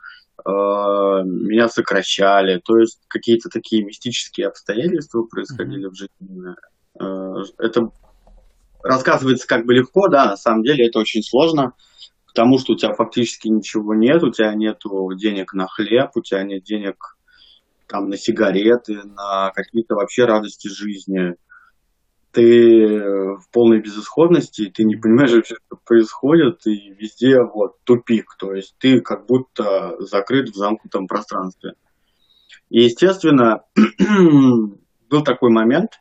меня 0.45 1.67
сокращали. 1.69 2.59
То 2.63 2.77
есть 2.77 2.99
какие-то 3.07 3.49
такие 3.49 3.83
мистические 3.83 4.47
обстоятельства 4.47 5.23
происходили 5.23 5.87
mm-hmm. 5.87 5.91
в 5.91 5.95
жизни. 5.95 6.55
Э, 6.99 7.65
это 7.65 7.89
рассказывается 8.83 9.47
как 9.47 9.65
бы 9.65 9.73
легко, 9.73 10.09
да, 10.09 10.25
на 10.25 10.37
самом 10.37 10.63
деле 10.63 10.87
это 10.87 10.99
очень 10.99 11.23
сложно, 11.23 11.73
потому 12.27 12.59
что 12.59 12.73
у 12.73 12.75
тебя 12.75 12.93
фактически 12.93 13.47
ничего 13.47 13.95
нет, 13.95 14.21
у 14.23 14.31
тебя 14.31 14.53
нет 14.53 14.79
денег 15.17 15.53
на 15.53 15.67
хлеб, 15.67 16.11
у 16.15 16.21
тебя 16.21 16.43
нет 16.43 16.63
денег 16.63 17.17
там 17.87 18.09
на 18.09 18.17
сигареты, 18.17 19.03
на 19.03 19.51
какие-то 19.51 19.95
вообще 19.95 20.25
радости 20.25 20.67
жизни. 20.67 21.35
Ты 22.33 22.99
в 22.99 23.49
полной 23.51 23.79
безысходности, 23.79 24.71
ты 24.73 24.83
не 24.83 24.95
понимаешь 24.95 25.31
вообще, 25.31 25.55
что 25.55 25.77
происходит, 25.85 26.65
и 26.65 26.93
везде 26.99 27.37
вот 27.41 27.77
тупик, 27.83 28.35
то 28.39 28.53
есть 28.53 28.75
ты 28.79 29.01
как 29.01 29.27
будто 29.27 29.95
закрыт 29.99 30.49
в 30.49 30.55
замкнутом 30.55 31.07
пространстве. 31.07 31.73
И, 32.69 32.81
естественно, 32.81 33.63
был 35.09 35.23
такой 35.23 35.51
момент, 35.51 35.91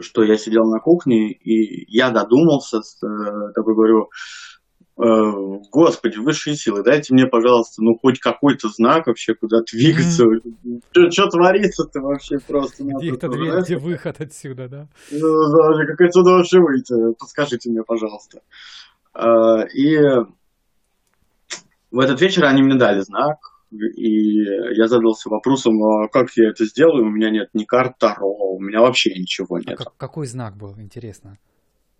что 0.00 0.22
я 0.22 0.38
сидел 0.38 0.64
на 0.64 0.78
кухне, 0.78 1.32
и 1.32 1.92
я 1.92 2.10
додумался, 2.10 2.78
э, 2.78 3.52
такой 3.54 3.74
говорю, 3.74 4.08
Э, 4.08 4.55
Господи, 4.96 6.18
высшие 6.18 6.56
силы, 6.56 6.82
дайте 6.82 7.12
мне, 7.12 7.26
пожалуйста, 7.26 7.82
ну 7.82 7.98
хоть 8.00 8.18
какой-то 8.18 8.68
знак 8.70 9.06
вообще, 9.06 9.34
куда 9.34 9.58
двигаться. 9.70 10.24
Mm. 10.24 11.10
Что 11.10 11.28
творится-то 11.28 12.00
вообще 12.00 12.38
просто? 12.38 12.82
Где 12.82 13.12
это 13.12 13.28
дверь, 13.28 13.60
где 13.60 13.76
выход 13.76 14.20
отсюда, 14.20 14.68
да? 14.68 14.88
Ну, 15.10 15.18
да, 15.20 15.84
как 15.86 16.00
отсюда 16.00 16.30
вообще 16.30 16.60
выйти? 16.60 16.94
Подскажите 17.18 17.68
мне, 17.68 17.82
пожалуйста. 17.82 18.40
Э, 19.14 19.68
и 19.74 19.98
в 21.90 21.98
этот 21.98 22.20
вечер 22.22 22.46
они 22.46 22.62
мне 22.62 22.76
дали 22.76 23.00
знак, 23.00 23.36
и 23.70 24.44
я 24.76 24.86
задался 24.86 25.28
вопросом, 25.28 25.74
а 25.82 26.08
как 26.08 26.28
я 26.36 26.50
это 26.50 26.64
сделаю? 26.64 27.04
У 27.04 27.10
меня 27.10 27.30
нет 27.30 27.48
ни 27.52 27.64
карт 27.64 27.98
Таро, 27.98 28.54
у 28.54 28.60
меня 28.60 28.80
вообще 28.80 29.10
ничего 29.10 29.56
а 29.56 29.60
нет. 29.60 29.78
А 29.78 29.90
какой 29.96 30.26
знак 30.26 30.56
был, 30.56 30.74
интересно? 30.78 31.38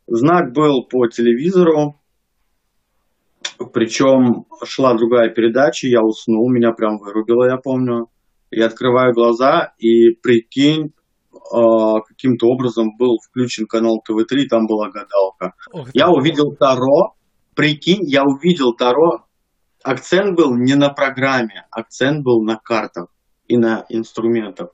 Знак 0.06 0.52
был 0.52 0.86
по 0.86 1.08
телевизору, 1.08 2.00
причем 3.72 4.46
шла 4.64 4.94
другая 4.94 5.30
передача, 5.30 5.88
я 5.88 6.02
уснул, 6.02 6.50
меня 6.50 6.72
прям 6.72 6.98
вырубило, 6.98 7.48
я 7.48 7.56
помню. 7.56 8.08
Я 8.50 8.66
открываю 8.66 9.12
глаза, 9.12 9.74
и 9.78 10.10
прикинь, 10.22 10.92
э, 11.34 12.00
каким-то 12.06 12.46
образом 12.46 12.96
был 12.96 13.18
включен 13.18 13.66
канал 13.66 14.02
ТВ-3, 14.06 14.46
там 14.48 14.66
была 14.66 14.88
гадалка. 14.90 15.54
Ох, 15.72 15.88
я 15.92 16.08
увидел 16.08 16.54
Таро, 16.54 17.14
прикинь, 17.54 18.04
я 18.04 18.22
увидел 18.22 18.72
Таро, 18.74 19.26
акцент 19.82 20.36
был 20.36 20.54
не 20.54 20.74
на 20.74 20.90
программе, 20.90 21.66
акцент 21.70 22.22
был 22.22 22.42
на 22.44 22.56
картах 22.56 23.08
и 23.48 23.56
на 23.56 23.84
инструментах. 23.88 24.70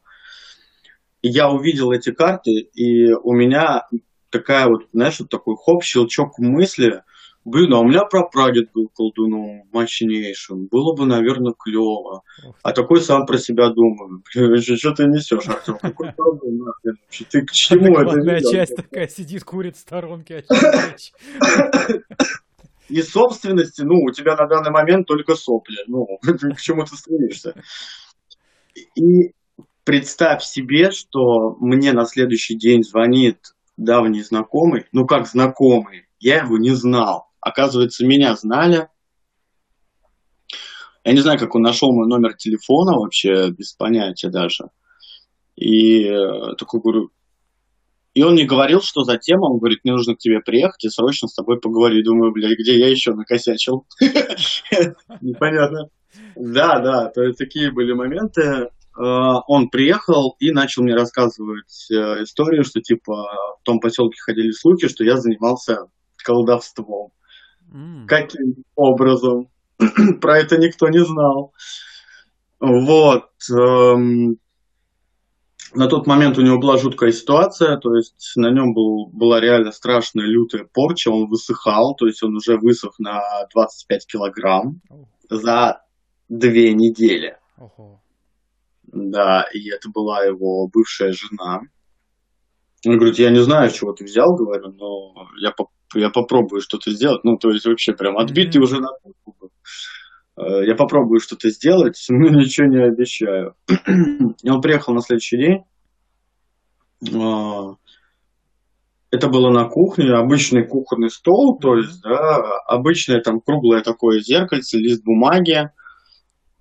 И 1.22 1.28
я 1.28 1.48
увидел 1.48 1.92
эти 1.92 2.12
карты, 2.12 2.50
и 2.50 3.12
у 3.12 3.32
меня 3.32 3.88
такая 4.28 4.66
вот, 4.66 4.88
знаешь, 4.92 5.18
вот 5.20 5.30
такой 5.30 5.56
хоп, 5.56 5.82
щелчок 5.82 6.38
мысли– 6.38 7.02
Блин, 7.44 7.72
а 7.72 7.80
у 7.80 7.84
меня 7.84 8.04
прапрадед 8.04 8.70
был 8.72 8.88
колдуном 8.94 9.64
мощнейшим. 9.72 10.68
Было 10.68 10.94
бы, 10.94 11.06
наверное, 11.06 11.54
клево. 11.58 12.22
А 12.62 12.72
такой 12.72 13.00
сам 13.00 13.26
про 13.26 13.37
себя 13.38 13.70
думаю. 13.70 14.22
Что 14.30 14.92
ты 14.92 15.06
несешь, 15.06 15.49
Артем? 15.49 15.76
Какой 15.80 16.12
колдун? 16.12 16.72
Ты 17.30 17.42
к 17.42 17.50
чему 17.50 17.99
это 17.99 18.40
часть 18.49 18.76
такая 18.76 19.08
сидит, 19.08 19.42
курит 19.42 19.76
в 19.76 19.80
сторонке. 19.80 20.44
И 22.88 23.00
собственности, 23.00 23.82
ну, 23.82 23.94
у 24.04 24.11
тебя 24.12 24.37
на 24.37 24.46
данный 24.46 24.70
момент 24.70 25.06
только 25.06 25.34
сопли. 25.34 25.78
Ну, 25.87 26.06
к 26.22 26.61
чему 26.61 26.84
ты 26.84 26.94
стремишься? 26.96 27.54
И 28.94 29.32
представь 29.84 30.42
себе, 30.44 30.90
что 30.90 31.56
мне 31.58 31.92
на 31.92 32.04
следующий 32.04 32.56
день 32.56 32.82
звонит 32.82 33.38
давний 33.76 34.22
знакомый, 34.22 34.84
ну 34.92 35.06
как 35.06 35.26
знакомый, 35.26 36.06
я 36.20 36.44
его 36.44 36.58
не 36.58 36.70
знал. 36.70 37.31
Оказывается, 37.42 38.06
меня 38.06 38.34
знали. 38.37 38.88
Я 41.04 41.12
не 41.12 41.18
знаю, 41.18 41.38
как 41.38 41.54
он 41.56 41.62
нашел 41.62 41.92
мой 41.92 42.06
номер 42.08 42.34
телефона 42.34 42.96
вообще, 42.96 43.50
без 43.50 43.72
понятия 43.72 44.30
даже. 44.30 44.70
И 45.56 46.04
э, 46.04 46.54
такой 46.56 46.80
говорю, 46.80 47.11
и 48.14 48.22
он 48.22 48.37
не 48.37 48.44
говорил, 48.44 48.80
что 48.80 49.02
за 49.02 49.18
тема, 49.18 49.46
он 49.50 49.58
говорит, 49.58 49.80
мне 49.82 49.92
нужно 49.92 50.14
к 50.14 50.18
тебе 50.18 50.40
приехать 50.40 50.84
и 50.84 50.88
срочно 50.88 51.26
с 51.26 51.34
тобой 51.34 51.61
поговорить. 51.61 52.04
Думаю, 52.04 52.32
блядь, 52.32 52.58
где 52.58 52.78
я 52.78 52.88
еще 52.88 53.12
накосячил? 53.12 53.87
Непонятно. 55.20 55.88
Да, 56.37 56.78
да, 56.78 57.08
то 57.08 57.22
есть 57.22 57.38
такие 57.38 57.72
были 57.72 57.92
моменты. 57.92 58.42
Э, 58.42 58.68
он 59.49 59.68
приехал 59.68 60.37
и 60.38 60.52
начал 60.52 60.84
мне 60.84 60.94
рассказывать 60.94 61.90
э, 61.90 62.22
историю, 62.22 62.62
что 62.62 62.80
типа 62.80 63.14
в 63.61 63.64
том 63.64 63.80
поселке 63.80 64.20
ходили 64.20 64.52
слухи, 64.52 64.87
что 64.87 65.02
я 65.02 65.16
занимался 65.16 65.87
колдовством. 66.22 67.11
Mm. 67.73 68.07
Каким 68.07 68.57
образом? 68.76 69.49
Про 70.21 70.38
это 70.38 70.59
никто 70.59 70.88
не 70.88 71.05
знал. 71.05 71.52
Вот. 72.61 73.31
Эм, 73.50 74.37
на 75.75 75.88
тот 75.88 76.07
момент 76.07 76.38
у 76.38 76.43
него 76.43 76.59
была 76.59 76.76
жуткая 76.76 77.12
ситуация, 77.12 77.76
то 77.79 77.97
есть 77.97 78.33
на 78.37 78.50
нем 78.50 78.75
был, 78.75 79.07
была 79.07 79.41
реально 79.41 79.73
страшная 79.73 80.26
лютая 80.26 80.64
порча, 80.64 81.09
он 81.11 81.29
высыхал, 81.29 81.95
то 81.95 82.07
есть 82.07 82.23
он 82.23 82.37
уже 82.37 82.59
высох 82.59 82.99
на 82.99 83.21
25 83.52 84.07
килограмм 84.07 84.81
за 85.31 85.83
две 86.29 86.73
недели. 86.73 87.38
Oh. 87.59 87.97
Да, 88.85 89.47
и 89.52 89.71
это 89.71 89.88
была 89.88 90.25
его 90.25 90.69
бывшая 90.69 91.12
жена. 91.12 91.62
Он 92.87 92.97
говорит, 92.97 93.19
я 93.19 93.31
не 93.31 93.43
знаю, 93.43 93.71
с 93.71 93.75
чего 93.75 93.93
ты 93.93 94.05
взял, 94.05 94.35
говорю, 94.35 94.73
но 94.73 95.29
я 95.41 95.52
я 95.94 96.11
попробую 96.11 96.61
что-то 96.61 96.90
сделать. 96.90 97.25
Ну, 97.25 97.37
то 97.37 97.50
есть 97.50 97.66
вообще 97.66 97.92
прям 97.92 98.18
отбитый 98.18 98.61
mm-hmm. 98.61 98.64
уже 98.64 98.80
на 98.80 98.88
э, 100.37 100.66
я 100.66 100.75
попробую 100.75 101.20
что-то 101.20 101.50
сделать, 101.50 102.04
но 102.08 102.28
ничего 102.28 102.66
не 102.66 102.82
обещаю. 102.82 103.54
И 104.42 104.50
он 104.50 104.61
приехал 104.61 104.94
на 104.94 105.00
следующий 105.00 105.37
день. 105.38 105.64
А, 107.14 107.76
это 109.11 109.28
было 109.28 109.50
на 109.50 109.68
кухне, 109.68 110.11
обычный 110.12 110.66
кухонный 110.66 111.11
стол, 111.11 111.58
то 111.61 111.76
есть, 111.76 112.00
да, 112.02 112.58
обычное 112.66 113.20
там 113.20 113.40
круглое 113.40 113.82
такое 113.82 114.20
зеркальце, 114.20 114.78
лист 114.78 115.04
бумаги 115.04 115.70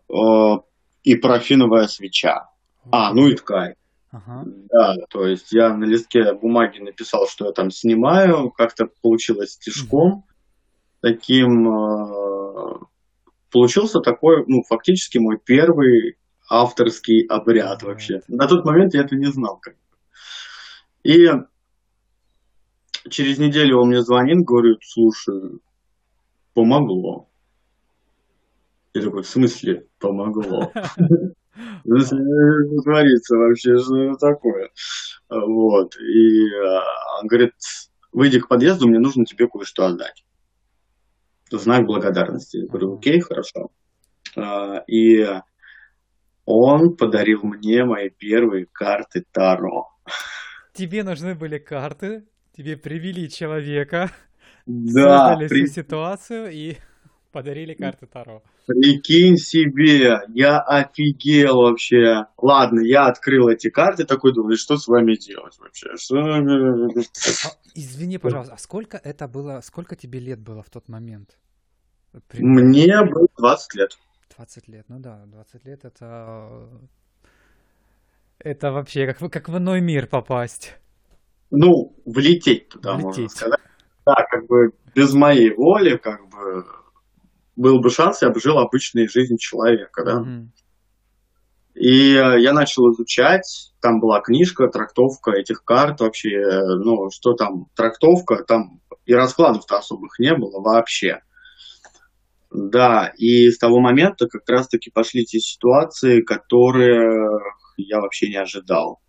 э, 0.10 0.58
и 1.04 1.16
парафиновая 1.16 1.88
свеча. 1.88 2.50
А, 2.92 3.14
ну 3.14 3.28
и 3.28 3.36
ткань. 3.36 3.76
Ага. 4.12 4.44
Да, 4.70 4.96
то 5.10 5.26
есть 5.26 5.54
я 5.54 5.74
на 5.74 5.86
листке 5.86 6.34
бумаги 6.34 6.80
написал, 6.80 7.28
что 7.28 7.46
я 7.46 7.54
там 7.54 7.72
снимаю, 7.72 8.52
как-то 8.52 8.88
получилось 9.02 9.54
стишком. 9.54 10.26
Таким 11.02 11.68
э, 11.68 12.80
получился 13.52 14.00
такой, 14.02 14.44
ну, 14.48 14.64
фактически 14.68 15.18
мой 15.18 15.40
первый 15.44 16.18
авторский 16.50 17.26
обряд 17.28 17.84
вообще. 17.84 18.22
На 18.28 18.48
тот 18.48 18.66
момент 18.66 18.94
я 18.94 19.02
это 19.02 19.16
не 19.16 19.32
знал. 19.32 19.58
Как. 19.58 19.76
И 21.04 21.28
через 23.10 23.40
неделю 23.40 23.80
он 23.80 23.88
мне 23.88 24.02
звонит, 24.02 24.46
говорит, 24.46 24.80
слушай, 24.84 25.60
помогло. 26.54 27.30
Я 28.94 29.04
такой, 29.04 29.24
в 29.24 29.28
смысле 29.28 29.88
помогло? 30.00 30.72
Творится 31.84 33.38
вообще, 33.38 33.78
что 33.78 34.16
такое? 34.18 34.70
Вот. 35.30 35.96
И 35.98 36.56
а, 36.56 37.20
он 37.20 37.28
говорит, 37.28 37.54
выйди 38.12 38.40
к 38.40 38.48
подъезду, 38.48 38.88
мне 38.88 39.00
нужно 39.00 39.26
тебе 39.26 39.48
кое-что 39.48 39.86
отдать. 39.86 40.24
Знак 41.52 41.86
благодарности. 41.86 42.58
Я 42.58 42.68
говорю, 42.68 42.98
окей, 42.98 43.20
хорошо. 43.20 43.72
А, 44.36 44.84
и 44.88 45.28
он 46.46 46.96
подарил 46.96 47.42
мне 47.44 47.84
мои 47.86 48.10
первые 48.10 48.68
карты 48.72 49.26
Таро. 49.32 49.90
Тебе 50.74 51.04
нужны 51.04 51.36
были 51.36 51.58
карты 51.58 52.26
Тебе 52.56 52.76
привели 52.76 53.30
человека, 53.30 54.12
Да, 54.66 55.30
создали 55.30 55.48
при- 55.48 55.66
всю 55.66 55.82
ситуацию 55.82 56.52
и 56.52 56.78
подарили 57.32 57.74
карты 57.74 58.06
Таро. 58.08 58.42
прикинь 58.68 59.38
себе, 59.38 60.20
я 60.34 60.60
офигел 60.60 61.62
вообще. 61.62 62.26
Ладно, 62.38 62.82
я 62.82 63.08
открыл 63.08 63.50
эти 63.50 63.70
карты, 63.70 64.06
такой 64.06 64.34
думаю, 64.34 64.58
что 64.58 64.78
с 64.78 64.88
вами 64.88 65.16
делать 65.16 65.58
вообще? 65.60 65.96
Что... 65.98 66.18
А, 66.20 67.50
извини, 67.76 68.18
пожалуйста, 68.18 68.54
а 68.54 68.58
сколько 68.58 68.98
это 68.98 69.28
было, 69.28 69.62
сколько 69.64 69.96
тебе 69.96 70.20
лет 70.20 70.40
было 70.40 70.62
в 70.64 70.70
тот 70.70 70.90
момент? 70.90 71.38
Примерно 72.28 72.70
Мне 72.70 73.04
было 73.06 73.28
20 73.38 73.76
лет. 73.76 73.98
20 74.38 74.68
лет, 74.68 74.86
ну 74.90 75.00
да, 75.00 75.24
20 75.26 75.66
лет 75.66 75.86
это... 75.86 76.68
Это 78.40 78.72
вообще 78.72 79.06
как, 79.06 79.22
в- 79.22 79.30
как 79.30 79.50
в 79.50 79.58
иной 79.58 79.82
мир 79.82 80.08
попасть. 80.08 80.76
Ну, 81.52 81.96
влететь 82.06 82.70
туда, 82.70 82.94
можно 82.94 83.10
Влететь. 83.10 83.32
сказать. 83.32 83.60
Да, 84.06 84.16
как 84.32 84.48
бы 84.48 84.72
без 84.96 85.14
моей 85.14 85.54
воли, 85.54 85.98
как 85.98 86.28
бы 86.30 86.66
был 87.56 87.80
бы 87.80 87.90
шанс, 87.90 88.22
я 88.22 88.30
бы 88.30 88.40
жил 88.40 88.58
обычной 88.58 89.08
жизнью 89.08 89.38
человека, 89.40 90.04
да. 90.06 90.24
И 91.74 92.14
э, 92.16 92.42
я 92.42 92.54
начал 92.54 92.92
изучать, 92.92 93.74
там 93.82 94.00
была 94.00 94.20
книжка, 94.20 94.68
трактовка 94.68 95.32
этих 95.32 95.64
карт 95.64 96.02
вообще, 96.02 96.30
э, 96.30 96.62
ну, 96.84 97.10
что 97.12 97.34
там, 97.34 97.68
трактовка, 97.76 98.44
там 98.44 98.82
и 99.06 99.14
раскладов-то 99.14 99.78
особых 99.78 100.20
не 100.20 100.36
было 100.36 100.62
вообще. 100.62 101.20
Да, 102.52 103.14
и 103.18 103.50
с 103.50 103.58
того 103.58 103.80
момента 103.80 104.28
как 104.28 104.48
раз-таки 104.50 104.92
пошли 104.92 105.24
те 105.24 105.40
ситуации, 105.40 106.22
которые 106.22 107.40
я 107.78 108.02
вообще 108.02 108.30
не 108.30 108.36
ожидал. 108.36 109.00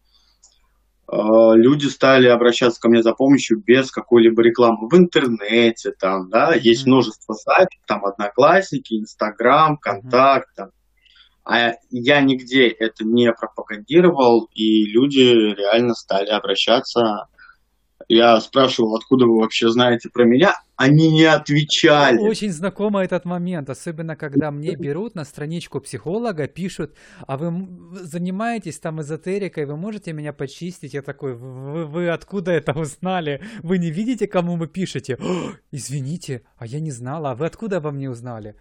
Э, 1.13 1.17
Люди 1.57 1.87
стали 1.87 2.27
обращаться 2.27 2.81
ко 2.81 2.89
мне 2.89 3.03
за 3.03 3.13
помощью 3.13 3.59
без 3.65 3.91
какой-либо 3.91 4.43
рекламы 4.43 4.89
в 4.89 4.95
интернете, 4.97 5.93
там, 5.99 6.31
да, 6.31 6.55
есть 6.55 6.83
Мгм. 6.87 6.93
множество 6.95 7.35
сайтов, 7.35 7.79
там, 7.87 8.05
Одноклассники, 8.07 8.95
Инстаграм, 8.95 9.77
Контакт, 9.77 10.49
там. 10.57 10.71
А 11.45 11.73
я 11.91 12.21
нигде 12.21 12.69
это 12.69 13.05
не 13.05 13.33
пропагандировал, 13.33 14.49
и 14.55 14.85
люди 14.87 15.21
реально 15.21 15.95
стали 15.95 16.31
обращаться. 16.31 17.27
Я 18.09 18.41
спрашивал, 18.41 18.97
откуда 18.97 19.27
вы 19.27 19.39
вообще 19.41 19.69
знаете 19.71 20.09
про 20.13 20.25
меня? 20.25 20.55
Они 20.77 21.11
не 21.11 21.25
отвечали. 21.25 22.19
Очень 22.19 22.51
знакомо 22.53 23.03
этот 23.05 23.25
момент, 23.25 23.71
особенно 23.71 24.17
когда 24.17 24.51
мне 24.51 24.75
берут 24.77 25.15
на 25.15 25.25
страничку 25.25 25.81
психолога, 25.81 26.49
пишут, 26.49 26.95
а 27.27 27.37
вы 27.37 27.69
занимаетесь 28.03 28.79
там 28.81 29.01
эзотерикой, 29.01 29.67
вы 29.67 29.77
можете 29.77 30.13
меня 30.13 30.33
почистить? 30.33 30.95
Я 30.95 31.03
такой, 31.03 31.35
вы, 31.35 31.87
вы 31.87 32.09
откуда 32.11 32.51
это 32.53 32.73
узнали? 32.79 33.41
Вы 33.63 33.79
не 33.79 33.91
видите, 33.91 34.27
кому 34.27 34.57
вы 34.57 34.67
пишете? 34.67 35.17
«О, 35.21 35.53
извините, 35.71 36.43
а 36.57 36.67
я 36.67 36.81
не 36.81 36.91
знала, 36.91 37.31
а 37.33 37.35
вы 37.35 37.47
откуда 37.47 37.77
обо 37.79 37.91
мне 37.91 38.11
узнали? 38.11 38.57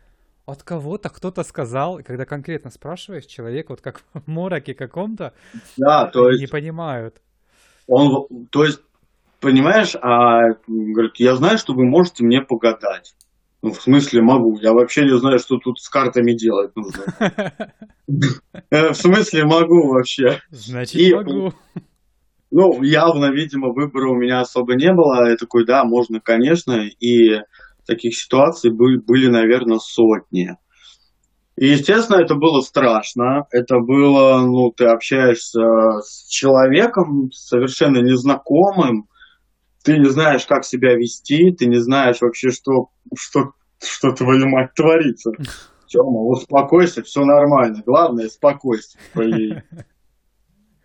От 0.45 0.63
кого-то 0.63 1.09
кто-то 1.09 1.43
сказал, 1.43 1.99
и 1.99 2.03
когда 2.03 2.25
конкретно 2.25 2.71
спрашиваешь, 2.71 3.25
человек 3.25 3.69
вот 3.69 3.81
как 3.81 4.01
в 4.13 4.27
мороке 4.27 4.73
каком-то, 4.73 5.33
Да, 5.77 6.07
то 6.07 6.29
не 6.31 6.41
есть 6.41 6.51
понимают. 6.51 7.21
он, 7.87 8.27
то 8.51 8.63
есть, 8.65 8.81
понимаешь, 9.41 9.95
а, 10.01 10.53
говорит, 10.67 11.13
я 11.17 11.35
знаю, 11.35 11.57
что 11.57 11.73
вы 11.73 11.85
можете 11.85 12.23
мне 12.23 12.41
погадать. 12.41 13.13
Ну, 13.61 13.71
в 13.71 13.81
смысле 13.81 14.21
могу. 14.21 14.57
Я 14.59 14.73
вообще 14.73 15.03
не 15.03 15.17
знаю, 15.17 15.37
что 15.37 15.57
тут 15.57 15.79
с 15.79 15.89
картами 15.89 16.33
делать 16.33 16.71
нужно. 16.75 17.53
В 18.71 18.93
смысле 18.93 19.45
могу 19.45 19.89
вообще. 19.89 20.39
Значит, 20.49 21.13
могу. 21.13 21.53
Ну, 22.49 22.81
явно, 22.81 23.31
видимо, 23.31 23.71
выбора 23.71 24.09
у 24.09 24.15
меня 24.15 24.41
особо 24.41 24.75
не 24.75 24.91
было. 24.91 25.29
Я 25.29 25.35
такой, 25.35 25.65
да, 25.65 25.83
можно, 25.85 26.19
конечно. 26.19 26.87
И 26.99 27.39
таких 27.85 28.17
ситуаций 28.17 28.71
были, 28.71 28.97
были, 28.97 29.27
наверное, 29.27 29.77
сотни. 29.77 30.57
И, 31.55 31.67
естественно, 31.67 32.19
это 32.19 32.33
было 32.33 32.61
страшно. 32.61 33.45
Это 33.51 33.77
было, 33.79 34.39
ну, 34.39 34.71
ты 34.75 34.85
общаешься 34.85 35.61
с 36.01 36.27
человеком 36.27 37.29
совершенно 37.31 37.99
незнакомым, 37.99 39.05
ты 39.83 39.97
не 39.97 40.09
знаешь, 40.09 40.45
как 40.45 40.63
себя 40.65 40.95
вести, 40.95 41.51
ты 41.51 41.65
не 41.65 41.79
знаешь 41.79 42.21
вообще, 42.21 42.51
что, 42.51 42.89
что, 43.17 43.53
что 43.81 44.11
твою 44.11 44.47
мать 44.47 44.73
творится. 44.75 45.31
Тёма, 45.87 46.21
успокойся, 46.21 47.03
все 47.03 47.25
нормально. 47.25 47.83
Главное, 47.85 48.29
спокойствие. 48.29 49.03
блин. 49.13 49.63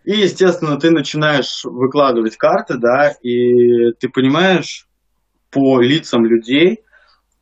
И, 0.03 0.21
естественно, 0.21 0.79
ты 0.79 0.89
начинаешь 0.89 1.65
выкладывать 1.65 2.37
карты, 2.37 2.77
да, 2.77 3.09
и 3.21 3.91
ты 3.99 4.07
понимаешь 4.07 4.87
по 5.51 5.81
лицам 5.81 6.25
людей 6.25 6.79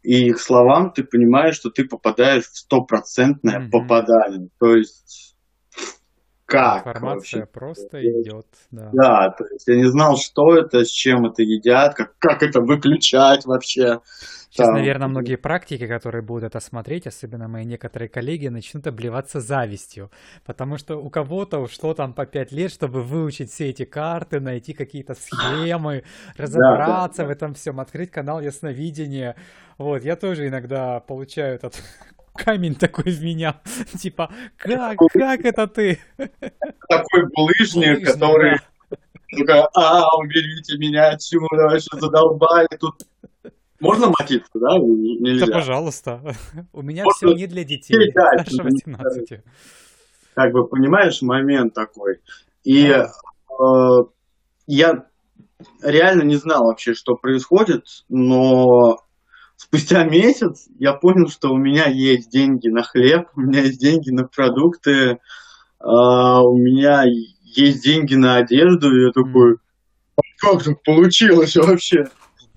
и 0.02 0.30
их 0.30 0.40
словам, 0.40 0.92
ты 0.92 1.04
понимаешь, 1.04 1.56
что 1.58 1.70
ты 1.70 1.86
попадаешь 1.86 2.46
в 2.46 2.58
стопроцентное 2.58 3.60
Мгм. 3.60 3.70
попадание. 3.70 4.50
То 4.60 4.76
есть, 4.76 5.35
как 6.46 6.88
Информация 6.88 7.42
вообще? 7.42 7.46
просто 7.46 8.00
идет, 8.02 8.46
да. 8.72 8.90
Да, 8.94 9.30
то 9.32 9.46
есть 9.46 9.68
я 9.68 9.76
не 9.78 9.86
знал, 9.86 10.18
что 10.18 10.56
это, 10.56 10.86
с 10.86 10.90
чем 10.90 11.26
это 11.26 11.42
едят, 11.42 11.96
как, 11.96 12.18
как 12.20 12.44
это 12.44 12.62
выключать 12.62 13.46
вообще. 13.46 14.02
Сейчас, 14.52 14.68
Там. 14.68 14.76
наверное, 14.76 15.08
многие 15.10 15.36
практики, 15.36 15.86
которые 15.86 16.22
будут 16.22 16.46
это 16.46 16.60
смотреть, 16.62 17.08
особенно 17.08 17.48
мои 17.50 17.66
некоторые 17.66 18.08
коллеги, 18.08 18.48
начнут 18.48 18.88
обливаться 18.88 19.42
завистью, 19.42 20.12
потому 20.46 20.78
что 20.78 20.98
у 20.98 21.10
кого-то 21.10 21.60
ушло 21.60 21.94
там 21.94 22.14
по 22.14 22.26
пять 22.26 22.54
лет, 22.54 22.72
чтобы 22.72 23.02
выучить 23.02 23.52
все 23.52 23.70
эти 23.72 23.84
карты, 23.84 24.40
найти 24.40 24.74
какие-то 24.74 25.16
схемы, 25.16 26.04
разобраться 26.38 27.26
в 27.26 27.30
этом 27.30 27.54
всем, 27.56 27.80
открыть 27.82 28.12
канал 28.12 28.40
ясновидения. 28.40 29.36
Вот, 29.78 30.04
я 30.06 30.16
тоже 30.16 30.48
иногда 30.48 31.02
получаю 31.02 31.56
этот 31.56 31.82
камень 32.36 32.76
такой 32.76 33.12
в 33.12 33.24
меня, 33.24 33.62
типа, 34.00 34.32
как, 34.58 34.98
как 35.14 35.46
это 35.46 35.68
ты? 35.68 36.00
Такой 36.18 37.26
булыжник, 37.36 38.00
Булыжник, 38.00 38.06
который 38.06 38.60
да. 39.48 39.68
а, 39.74 40.18
уберите 40.18 40.78
меня 40.78 41.10
отсюда, 41.10 41.48
вообще 41.64 41.88
задолбали 42.00 42.68
тут. 42.80 42.96
Можно 43.80 44.08
мотиться, 44.18 44.52
да? 44.56 44.78
Нельзя. 44.78 45.48
Да, 45.48 45.54
пожалуйста. 45.54 46.22
У 46.72 46.82
меня 46.82 47.04
все 47.16 47.34
не 47.34 47.46
для 47.46 47.64
детей, 47.64 48.12
да, 48.14 48.32
старше 48.34 48.56
это 48.56 48.64
не 48.64 48.72
18. 48.72 49.40
Как 50.34 50.52
бы, 50.54 50.68
понимаешь, 50.68 51.22
момент 51.22 51.74
такой. 51.74 52.20
И 52.64 52.88
Да. 52.88 53.12
э, 53.60 54.04
я 54.68 55.06
реально 55.84 56.24
не 56.24 56.36
знал 56.36 56.66
вообще, 56.66 56.94
что 56.94 57.16
происходит, 57.16 57.86
но 58.10 59.05
спустя 59.58 60.04
месяц 60.04 60.68
я 60.80 60.94
понял, 60.94 61.28
что 61.30 61.50
у 61.50 61.58
меня 61.58 61.88
есть 61.88 62.30
деньги 62.30 62.68
на 62.68 62.84
хлеб, 62.84 63.28
у 63.36 63.42
меня 63.42 63.62
есть 63.62 63.80
деньги 63.80 64.12
на 64.12 64.26
продукты, 64.26 64.92
э, 64.92 65.18
у 65.80 66.58
меня 66.58 67.04
есть 67.44 67.84
деньги 67.84 68.16
на 68.16 68.38
одежду, 68.38 68.94
и 68.94 69.06
я 69.06 69.12
такой, 69.12 69.56
«А 70.18 70.22
как 70.40 70.64
так 70.64 70.84
получилось 70.84 71.56
вообще? 71.56 72.06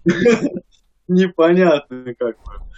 Непонятно 1.09 2.15
как 2.19 2.37
бы. 2.37 2.69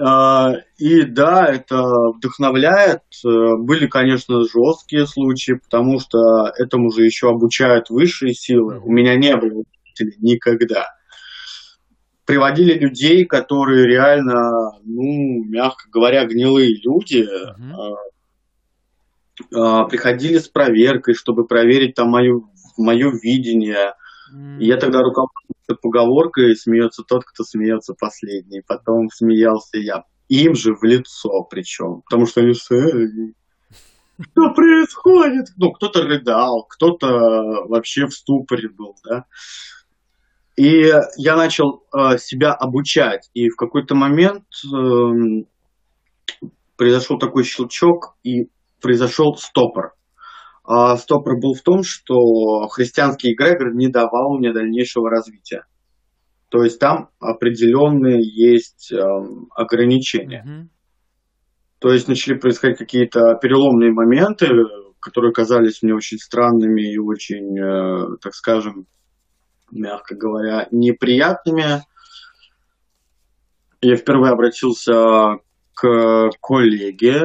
А, 0.00 0.54
И 0.78 1.02
да, 1.02 1.46
это 1.46 1.82
вдохновляет. 2.16 3.02
Были, 3.22 3.86
конечно, 3.86 4.42
жесткие 4.44 5.06
случаи, 5.06 5.52
потому 5.52 6.00
что 6.00 6.18
этому 6.58 6.90
же 6.90 7.04
еще 7.04 7.28
обучают 7.28 7.90
высшие 7.90 8.34
силы. 8.34 8.80
У 8.80 8.90
меня 8.90 9.14
не 9.16 9.36
было 9.36 9.62
никогда. 10.18 10.95
Приводили 12.26 12.74
людей, 12.76 13.24
которые 13.24 13.86
реально, 13.86 14.72
ну, 14.84 15.44
мягко 15.44 15.88
говоря, 15.90 16.26
гнилые 16.26 16.76
люди, 16.82 17.24
Мгм. 17.56 17.96
а, 19.54 19.84
приходили 19.84 20.38
с 20.38 20.48
проверкой, 20.48 21.14
чтобы 21.14 21.46
проверить 21.46 21.94
там 21.94 22.08
мое, 22.10 22.40
мое 22.76 23.12
видение. 23.22 23.94
М. 24.34 24.58
И 24.58 24.66
я 24.66 24.76
тогда 24.76 25.00
руководствовался 25.02 25.80
поговоркой 25.80 26.56
«смеется 26.56 27.04
тот, 27.06 27.24
кто 27.24 27.44
смеется 27.44 27.94
последний». 27.98 28.60
Потом 28.66 29.08
смеялся 29.08 29.78
я. 29.78 30.02
Им 30.28 30.56
же 30.56 30.74
в 30.74 30.82
лицо 30.82 31.44
причем. 31.48 32.02
Потому 32.02 32.26
что 32.26 32.40
они 32.40 32.52
все... 32.54 32.74
«Э, 32.76 33.06
Что 34.18 34.52
происходит? 34.54 35.48
Ну, 35.58 35.70
кто-то 35.72 36.02
рыдал, 36.02 36.64
кто-то 36.68 37.06
вообще 37.68 38.06
в 38.06 38.12
ступоре 38.12 38.68
был, 38.68 38.96
да. 39.04 39.26
И 40.56 40.90
я 41.18 41.36
начал 41.36 41.84
э, 41.94 42.16
себя 42.18 42.52
обучать. 42.52 43.28
И 43.34 43.48
в 43.50 43.56
какой-то 43.56 43.94
момент 43.94 44.44
эм, 44.72 45.46
произошел 46.76 47.18
такой 47.18 47.44
щелчок, 47.44 48.16
и 48.22 48.48
произошел 48.80 49.36
стопор. 49.36 49.92
А 50.64 50.96
стопор 50.96 51.38
был 51.38 51.54
в 51.54 51.62
том, 51.62 51.82
что 51.82 52.66
христианский 52.68 53.34
эгрегор 53.34 53.74
не 53.74 53.88
давал 53.88 54.38
мне 54.38 54.52
дальнейшего 54.52 55.10
развития. 55.10 55.64
То 56.48 56.62
есть 56.62 56.78
там 56.80 57.10
определенные 57.20 58.20
есть 58.20 58.92
эм, 58.92 59.48
ограничения. 59.54 60.42
Мгм. 60.44 60.70
То 61.78 61.92
есть 61.92 62.08
начали 62.08 62.38
происходить 62.38 62.78
какие-то 62.78 63.38
переломные 63.42 63.92
моменты, 63.92 64.48
которые 65.00 65.32
казались 65.32 65.82
мне 65.82 65.94
очень 65.94 66.18
странными 66.18 66.82
и 66.82 66.98
очень, 66.98 67.58
э, 67.58 68.16
так 68.22 68.34
скажем, 68.34 68.86
мягко 69.70 70.14
говоря, 70.14 70.68
неприятными. 70.70 71.84
Я 73.80 73.96
впервые 73.96 74.32
обратился 74.32 75.38
к 75.74 76.30
коллеге. 76.40 77.22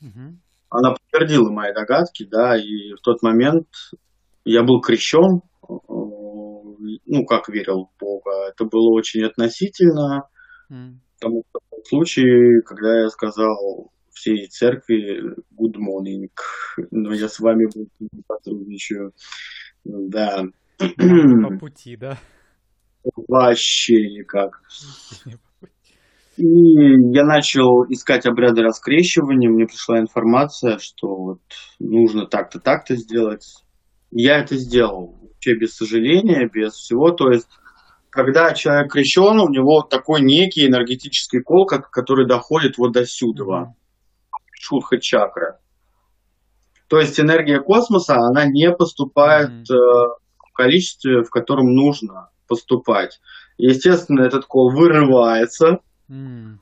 Угу. 0.00 0.38
Она 0.70 0.92
подтвердила 0.92 1.50
мои 1.50 1.74
догадки, 1.74 2.24
да, 2.24 2.56
и 2.56 2.94
в 2.94 3.00
тот 3.02 3.22
момент 3.22 3.66
я 4.44 4.62
был 4.62 4.80
крещен, 4.80 5.42
ну, 5.68 7.26
как 7.26 7.48
верил 7.48 7.86
в 7.86 8.00
Бога. 8.00 8.48
Это 8.48 8.64
было 8.64 8.92
очень 8.92 9.24
относительно. 9.24 10.28
Mm. 10.70 10.94
Потому 11.18 11.44
что 11.50 11.60
в 11.82 11.88
случае, 11.88 12.62
когда 12.62 13.00
я 13.02 13.08
сказал 13.08 13.92
всей 14.12 14.46
церкви 14.46 15.34
good 15.58 15.76
morning, 15.76 16.28
но 16.90 17.12
я 17.12 17.28
с 17.28 17.40
вами 17.40 17.66
буду 17.74 17.90
сотрудничаю. 18.28 19.12
Да. 19.84 20.44
По 20.80 21.58
пути, 21.60 21.96
да? 21.96 22.18
Вообще 23.28 23.94
никак. 24.10 24.62
И 26.36 26.42
я 27.12 27.24
начал 27.24 27.84
искать 27.90 28.26
обряды 28.26 28.62
раскрещивания, 28.62 29.50
мне 29.50 29.66
пришла 29.66 30.00
информация, 30.00 30.78
что 30.78 31.08
вот 31.08 31.40
нужно 31.78 32.26
так-то, 32.26 32.58
так-то 32.60 32.96
сделать. 32.96 33.62
Я 34.10 34.38
это 34.38 34.56
сделал, 34.56 35.18
вообще 35.20 35.54
без 35.54 35.76
сожаления, 35.76 36.48
без 36.52 36.72
всего. 36.72 37.10
То 37.10 37.30
есть, 37.30 37.48
когда 38.08 38.54
человек 38.54 38.92
крещен, 38.92 39.38
у 39.38 39.50
него 39.50 39.82
такой 39.82 40.22
некий 40.22 40.66
энергетический 40.66 41.42
кол, 41.42 41.66
который 41.66 42.26
доходит 42.26 42.78
вот 42.78 42.92
до 42.92 43.04
сюда, 43.04 43.74
шурха 44.52 44.98
чакра. 44.98 45.60
То 46.88 46.98
есть 46.98 47.20
энергия 47.20 47.60
космоса, 47.60 48.16
она 48.16 48.46
не 48.46 48.72
поступает 48.72 49.50
mm-hmm. 49.50 50.20
Количестве, 50.60 51.22
в 51.22 51.30
котором 51.30 51.72
нужно 51.74 52.30
поступать. 52.46 53.20
Естественно, 53.56 54.22
этот 54.22 54.44
кол 54.46 54.70
вырывается. 54.72 55.78
Mm. 56.10 56.58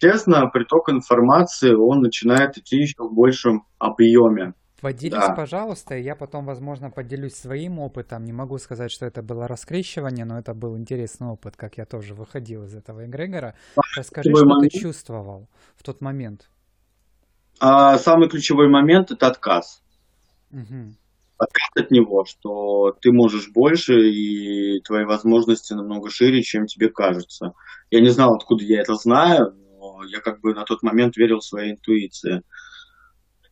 Естественно, 0.00 0.48
приток 0.48 0.88
информации, 0.90 1.74
он 1.74 2.00
начинает 2.00 2.56
идти 2.56 2.76
еще 2.76 3.04
в 3.04 3.14
большем 3.14 3.66
объеме. 3.78 4.54
Поделись, 4.80 5.12
да. 5.12 5.34
пожалуйста, 5.34 5.94
я 5.94 6.16
потом, 6.16 6.44
возможно, 6.44 6.90
поделюсь 6.90 7.34
своим 7.34 7.78
опытом. 7.78 8.24
Не 8.24 8.32
могу 8.32 8.58
сказать, 8.58 8.90
что 8.90 9.06
это 9.06 9.22
было 9.22 9.46
раскрещивание, 9.46 10.24
но 10.24 10.38
это 10.38 10.54
был 10.54 10.76
интересный 10.76 11.28
опыт, 11.28 11.56
как 11.56 11.78
я 11.78 11.84
тоже 11.84 12.14
выходил 12.14 12.64
из 12.64 12.74
этого 12.74 13.04
эгрегора. 13.04 13.54
Расскажи, 13.96 14.30
что 14.34 14.44
момент. 14.44 14.72
ты 14.72 14.78
чувствовал 14.80 15.48
в 15.76 15.84
тот 15.84 16.00
момент. 16.00 16.50
А, 17.60 17.96
самый 17.98 18.28
ключевой 18.28 18.68
момент– 18.68 19.10
это 19.12 19.28
отказ. 19.28 19.84
Угу. 20.50 20.96
От 21.74 21.90
него, 21.90 22.24
что 22.26 22.92
ты 23.00 23.12
можешь 23.12 23.50
больше, 23.50 23.94
и 23.94 24.80
твои 24.80 25.04
возможности 25.04 25.72
намного 25.72 26.10
шире, 26.10 26.42
чем 26.42 26.66
тебе 26.66 26.90
кажется. 26.90 27.52
Я 27.90 28.00
не 28.00 28.08
знал, 28.08 28.34
откуда 28.34 28.62
я 28.64 28.82
это 28.82 28.94
знаю, 28.94 29.54
но 29.78 30.04
я 30.04 30.20
как 30.20 30.40
бы 30.40 30.52
на 30.54 30.64
тот 30.64 30.82
момент 30.82 31.16
верил 31.16 31.38
в 31.38 31.44
своей 31.44 31.72
интуиции. 31.72 32.42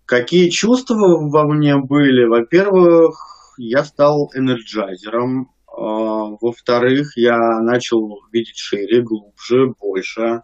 Какие 0.04 0.50
чувства 0.50 0.96
во 0.96 1.44
мне 1.44 1.78
были? 1.78 2.26
Во-первых, 2.26 3.16
я 3.56 3.84
стал 3.84 4.30
энерджайзером. 4.34 5.52
А, 5.66 6.36
во-вторых, 6.40 7.16
я 7.16 7.38
начал 7.62 8.18
видеть 8.32 8.58
шире, 8.58 9.02
глубже, 9.02 9.72
больше. 9.80 10.42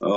А, 0.00 0.08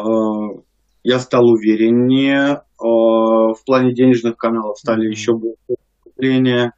я 1.01 1.17
стал 1.19 1.45
увереннее. 1.49 2.61
А, 2.77 2.83
в 2.83 3.65
плане 3.65 3.95
денежных 3.95 4.37
каналов 4.37 4.77
стали 4.77 5.09
еще 5.09 5.33
больше 5.33 5.81
поступления. 6.21 6.73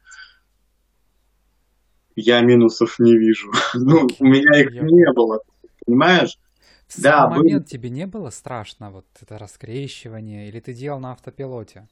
Я 2.16 2.40
минусов 2.40 2.98
не 2.98 3.16
вижу. 3.16 3.50
Ну, 3.74 4.06
у 4.18 4.24
меня 4.24 4.60
их 4.60 4.70
не 4.70 5.12
было, 5.12 5.40
понимаешь? 5.84 6.38
В 6.88 7.00
да, 7.00 7.28
момент 7.28 7.62
был... 7.62 7.68
тебе 7.68 7.90
не 7.90 8.06
было 8.06 8.30
страшно 8.30 8.90
вот 8.90 9.06
это 9.20 9.38
раскрещивание, 9.38 10.48
или 10.48 10.60
ты 10.60 10.72
делал 10.72 11.00
на 11.00 11.12
автопилоте? 11.12 11.88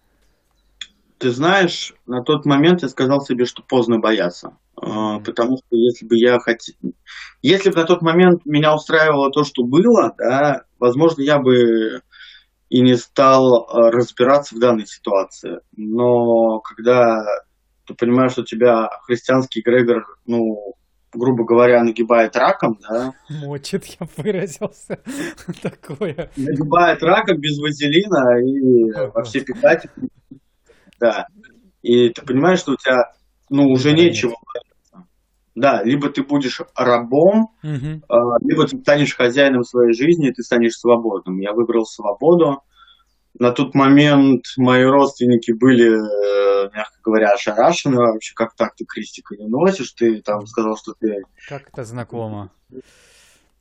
Ты 1.19 1.31
знаешь, 1.31 1.95
на 2.07 2.23
тот 2.23 2.47
момент 2.47 2.83
я 2.83 2.88
сказал 2.88 3.21
себе, 3.21 3.47
что 3.47 3.62
поздно 3.62 3.99
бояться. 3.99 4.57
Mm-hmm. 4.77 5.25
Потому 5.25 5.57
что 5.57 5.77
если 5.77 6.07
бы 6.07 6.17
я 6.17 6.38
хотел... 6.38 6.75
Если 7.43 7.71
бы 7.71 7.77
на 7.77 7.85
тот 7.85 8.03
момент 8.03 8.45
меня 8.45 8.75
устраивало 8.75 9.31
то, 9.31 9.45
что 9.45 9.65
было, 9.65 10.15
да, 10.19 10.65
возможно, 10.79 11.23
я 11.23 11.38
бы 11.38 12.03
и 12.73 12.81
не 12.81 12.97
стал 12.97 13.69
а, 13.69 13.91
разбираться 13.91 14.57
в 14.57 14.59
данной 14.59 14.87
ситуации. 14.87 15.59
Но 15.77 16.61
когда 16.61 17.23
ты 17.87 17.93
понимаешь, 17.93 18.33
что 18.33 18.45
тебя 18.45 18.89
христианский 19.07 19.61
эгрегор, 19.61 20.07
ну, 20.25 20.75
грубо 21.13 21.45
говоря, 21.45 21.85
нагибает 21.85 22.35
раком, 22.35 22.79
да. 22.89 23.13
Мочит, 23.29 23.85
я 24.01 24.07
выразился. 24.17 25.01
Такое. 25.63 26.31
Нагибает 26.35 27.03
раком 27.03 27.39
без 27.41 27.59
вазелина 27.59 28.41
и 28.41 29.11
во 29.13 29.23
все 29.23 29.41
питать. 29.41 29.87
Да. 30.99 31.27
И 31.83 32.09
ты 32.09 32.23
понимаешь, 32.23 32.61
что 32.61 32.73
у 32.73 32.77
тебя, 32.77 33.13
ну, 33.51 33.65
уже 33.65 33.93
нечего 33.93 34.33
да, 35.55 35.83
либо 35.83 36.09
ты 36.09 36.23
будешь 36.23 36.61
рабом, 36.75 37.51
угу. 37.62 38.03
либо 38.41 38.67
ты 38.67 38.79
станешь 38.79 39.17
хозяином 39.17 39.65
своей 39.65 39.93
жизни, 39.93 40.31
ты 40.31 40.43
станешь 40.43 40.75
свободным. 40.75 41.38
Я 41.38 41.53
выбрал 41.53 41.85
свободу. 41.85 42.62
На 43.38 43.51
тот 43.53 43.75
момент 43.75 44.45
мои 44.57 44.85
родственники 44.85 45.53
были, 45.53 45.88
э, 45.88 46.71
мягко 46.75 46.99
говоря, 47.03 47.31
ошарашены 47.31 47.97
вообще, 47.97 48.35
как 48.35 48.55
так 48.55 48.75
ты 48.77 48.85
крестика 48.85 49.37
не 49.37 49.49
носишь, 49.49 49.93
ты 49.93 50.21
там 50.21 50.47
сказал, 50.47 50.77
что 50.77 50.93
ты... 50.99 51.23
Как 51.49 51.69
это 51.69 51.85
знакомо. 51.85 52.51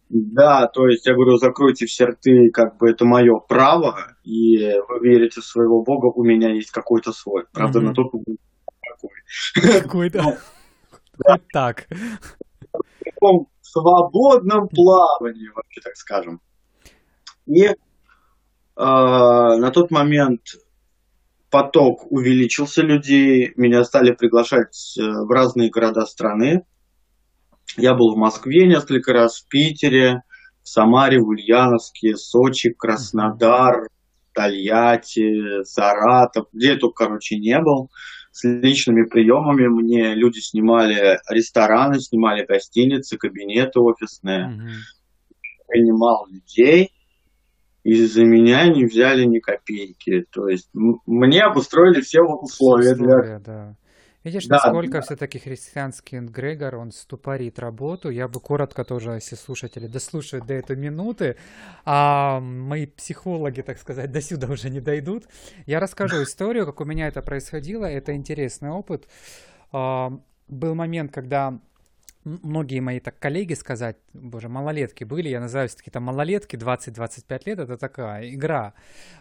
Да, 0.10 0.67
то 0.67 0.88
есть 0.88 1.06
я 1.06 1.13
говорю, 1.13 1.38
закройте 1.38 1.86
все 1.86 2.06
рты, 2.06 2.49
как 2.54 2.77
бы 2.77 2.89
это 2.89 3.06
мое 3.06 3.39
право, 3.39 3.97
и 4.25 4.58
вы 4.89 4.99
верите 4.99 5.39
в 5.39 5.45
своего 5.45 5.84
бога, 5.84 6.08
у 6.08 6.23
меня 6.23 6.54
есть 6.54 6.71
какой-то 6.71 7.13
свой. 7.13 7.45
Правда, 7.54 7.80
mm-hmm. 7.80 7.84
на 7.84 7.93
тот 7.93 8.13
момент 8.13 8.39
какой. 8.82 9.82
Какой-то. 9.82 10.38
Вот 11.17 11.41
так. 11.52 11.88
В 11.89 13.04
таком 13.04 13.47
свободном 13.62 14.67
плавании, 14.67 15.50
вообще 15.54 15.82
так 15.82 15.95
скажем. 15.95 16.41
И 17.45 17.69
а, 18.76 19.58
на 19.58 19.71
тот 19.71 19.91
момент 19.91 20.41
поток 21.50 22.12
увеличился 22.12 22.82
людей, 22.82 23.54
меня 23.58 23.84
стали 23.84 24.12
приглашать 24.12 24.97
э, 24.97 25.02
в 25.02 25.30
разные 25.30 25.69
города 25.69 26.06
страны. 26.06 26.65
Я 27.78 27.93
был 27.93 28.15
в 28.15 28.17
Москве 28.17 28.65
несколько 28.65 29.12
раз, 29.12 29.41
в 29.41 29.47
Питере, 29.50 30.24
в 30.63 30.69
Самаре, 30.69 31.19
в 31.19 31.28
Ульяновске, 31.28 32.15
Сочи, 32.15 32.74
Краснодар, 32.74 33.89
Тольятти, 34.34 35.63
Саратов, 35.63 36.47
где 36.54 36.76
только, 36.76 37.06
короче, 37.06 37.38
не 37.38 37.60
был. 37.60 37.91
С 38.32 38.44
личными 38.44 39.06
приемами 39.08 39.67
мне 39.67 40.15
люди 40.15 40.39
снимали 40.39 41.20
рестораны, 41.30 42.00
снимали 42.00 42.46
гостиницы, 42.46 43.17
кабинеты 43.17 43.80
офисные. 43.80 44.48
Mm-hmm. 44.48 45.67
Принимал 45.67 46.28
людей– 46.28 46.91
из-за 47.84 48.24
меня 48.24 48.67
не 48.67 48.86
взяли 48.86 49.26
ни 49.26 49.39
копейки. 49.39 50.26
То 50.32 50.48
есть 50.48 50.70
мне 50.74 51.41
обустроили 51.41 52.02
все 52.02 52.22
условия, 52.22 52.94
условия 52.94 52.96
для... 52.96 53.39
Да. 53.39 53.76
Видишь, 54.23 54.45
да, 54.45 54.55
насколько 54.55 54.99
да. 54.99 55.01
все-таки 55.01 55.39
христианский 55.39 56.19
Грегор, 56.19 56.75
он 56.75 56.91
ступорит 56.91 57.57
работу. 57.57 58.10
Я 58.10 58.27
бы 58.27 58.39
коротко 58.39 58.84
тоже, 58.84 59.12
если 59.12 59.36
слушатели 59.36 59.88
дослушают 59.88 60.45
до 60.45 60.53
этой 60.53 60.75
минуты, 60.75 61.38
а 61.86 62.39
мои 62.39 62.86
психологи, 62.86 63.62
так 63.62 63.79
сказать, 63.79 64.12
до 64.12 64.21
сюда 64.21 64.47
уже 64.47 64.69
не 64.69 64.79
дойдут. 64.79 65.27
Я 65.65 65.79
расскажу 65.79 66.21
историю, 66.23 66.65
как 66.65 66.81
у 66.81 66.86
меня 66.86 67.07
это 67.07 67.21
происходило. 67.21 67.86
Это 67.86 68.15
интересный 68.15 68.69
опыт. 68.69 69.07
А, 69.71 70.12
был 70.47 70.75
момент, 70.75 71.12
когда 71.12 71.60
многие 72.23 72.79
мои 72.79 72.99
так 72.99 73.17
коллеги 73.19 73.53
сказать, 73.53 73.97
боже, 74.13 74.49
малолетки 74.49 75.03
были, 75.03 75.29
я 75.29 75.39
называю 75.39 75.69
все-таки 75.69 75.91
там 75.91 76.03
малолетки, 76.03 76.55
20-25 76.55 77.41
лет, 77.45 77.60
это 77.60 77.77
такая 77.77 78.29
игра. 78.29 78.73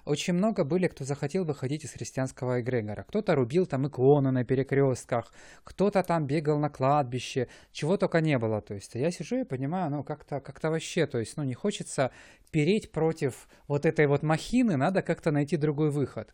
Очень 0.05 0.35
много 0.35 0.65
были, 0.65 0.87
кто 0.87 1.05
захотел 1.05 1.45
выходить 1.45 1.85
из 1.85 1.93
христианского 1.93 2.61
эгрегора. 2.61 3.05
Кто-то 3.09 3.35
рубил 3.35 3.67
там 3.67 3.87
иконы 3.89 4.31
на 4.31 4.45
перекрестках, 4.45 5.33
кто-то 5.65 6.03
там 6.03 6.27
бегал 6.27 6.59
на 6.59 6.69
кладбище, 6.69 7.49
чего 7.73 7.97
только 7.97 8.21
не 8.21 8.39
было. 8.39 8.61
То 8.61 8.75
есть 8.75 8.95
я 8.95 9.11
сижу 9.11 9.37
и 9.37 9.45
понимаю, 9.45 9.91
ну 9.91 10.05
как-то 10.05 10.41
как 10.41 10.63
вообще, 10.63 11.07
то 11.07 11.19
есть 11.19 11.37
ну 11.37 11.43
не 11.43 11.55
хочется 11.55 12.11
переть 12.51 12.93
против 12.93 13.49
вот 13.69 13.87
этой 13.87 14.07
вот 14.07 14.23
махины, 14.23 14.77
надо 14.77 15.03
как-то 15.03 15.31
найти 15.31 15.57
другой 15.57 15.91
выход. 15.91 16.33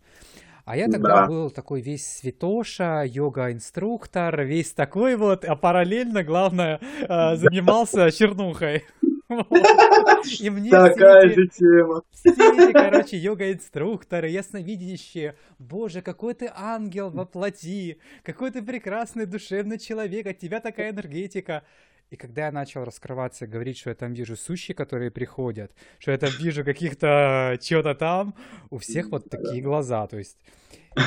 А 0.66 0.76
я 0.76 0.88
тогда 0.88 1.14
да. 1.14 1.26
был 1.28 1.50
такой 1.52 1.80
весь 1.80 2.04
святоша, 2.04 3.04
йога-инструктор, 3.06 4.42
весь 4.42 4.72
такой 4.72 5.14
вот, 5.14 5.44
а 5.44 5.54
параллельно, 5.54 6.24
главное, 6.24 6.80
э, 7.02 7.36
занимался 7.36 8.10
чернухой. 8.10 8.84
И 10.40 10.50
мне 10.50 10.70
Такая 10.70 11.28
же 11.28 11.46
тема. 11.46 12.02
Все 12.10 12.30
эти, 12.30 12.72
короче, 12.72 13.16
йога-инструкторы, 13.16 14.28
ясновидящие. 14.28 15.36
Боже, 15.60 16.02
какой 16.02 16.34
ты 16.34 16.50
ангел 16.52 17.10
во 17.10 17.26
плоти, 17.26 18.00
какой 18.24 18.50
ты 18.50 18.60
прекрасный 18.60 19.26
душевный 19.26 19.78
человек, 19.78 20.26
от 20.26 20.38
тебя 20.38 20.58
такая 20.58 20.90
энергетика. 20.90 21.62
И 22.10 22.16
когда 22.16 22.46
я 22.46 22.52
начал 22.52 22.84
раскрываться 22.84 23.44
и 23.44 23.48
говорить, 23.48 23.78
что 23.78 23.90
я 23.90 23.96
там 23.96 24.12
вижу 24.12 24.36
сущи, 24.36 24.74
которые 24.74 25.10
приходят, 25.10 25.72
что 25.98 26.12
я 26.12 26.18
там 26.18 26.30
вижу 26.38 26.64
каких-то 26.64 27.58
что-то 27.60 27.94
там, 27.94 28.34
у 28.70 28.78
всех 28.78 29.10
вот 29.10 29.28
такие 29.28 29.60
глаза, 29.60 30.06
то 30.06 30.16
есть. 30.16 30.38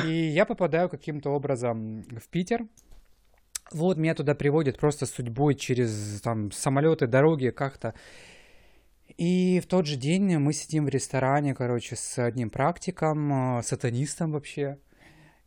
И 0.04 0.12
я 0.12 0.44
попадаю 0.44 0.88
каким-то 0.88 1.30
образом 1.30 2.02
в 2.02 2.28
Питер, 2.28 2.66
вот 3.72 3.96
меня 3.96 4.14
туда 4.14 4.34
приводят 4.34 4.78
просто 4.78 5.06
судьбой 5.06 5.54
через 5.54 6.20
там 6.20 6.50
самолеты, 6.52 7.06
дороги 7.06 7.50
как-то. 7.50 7.94
И 9.16 9.60
в 9.60 9.66
тот 9.66 9.86
же 9.86 9.96
день 9.96 10.38
мы 10.38 10.52
сидим 10.52 10.86
в 10.86 10.88
ресторане, 10.88 11.54
короче, 11.54 11.96
с 11.96 12.18
одним 12.18 12.50
практиком, 12.50 13.58
э, 13.58 13.62
сатанистом 13.62 14.32
вообще. 14.32 14.78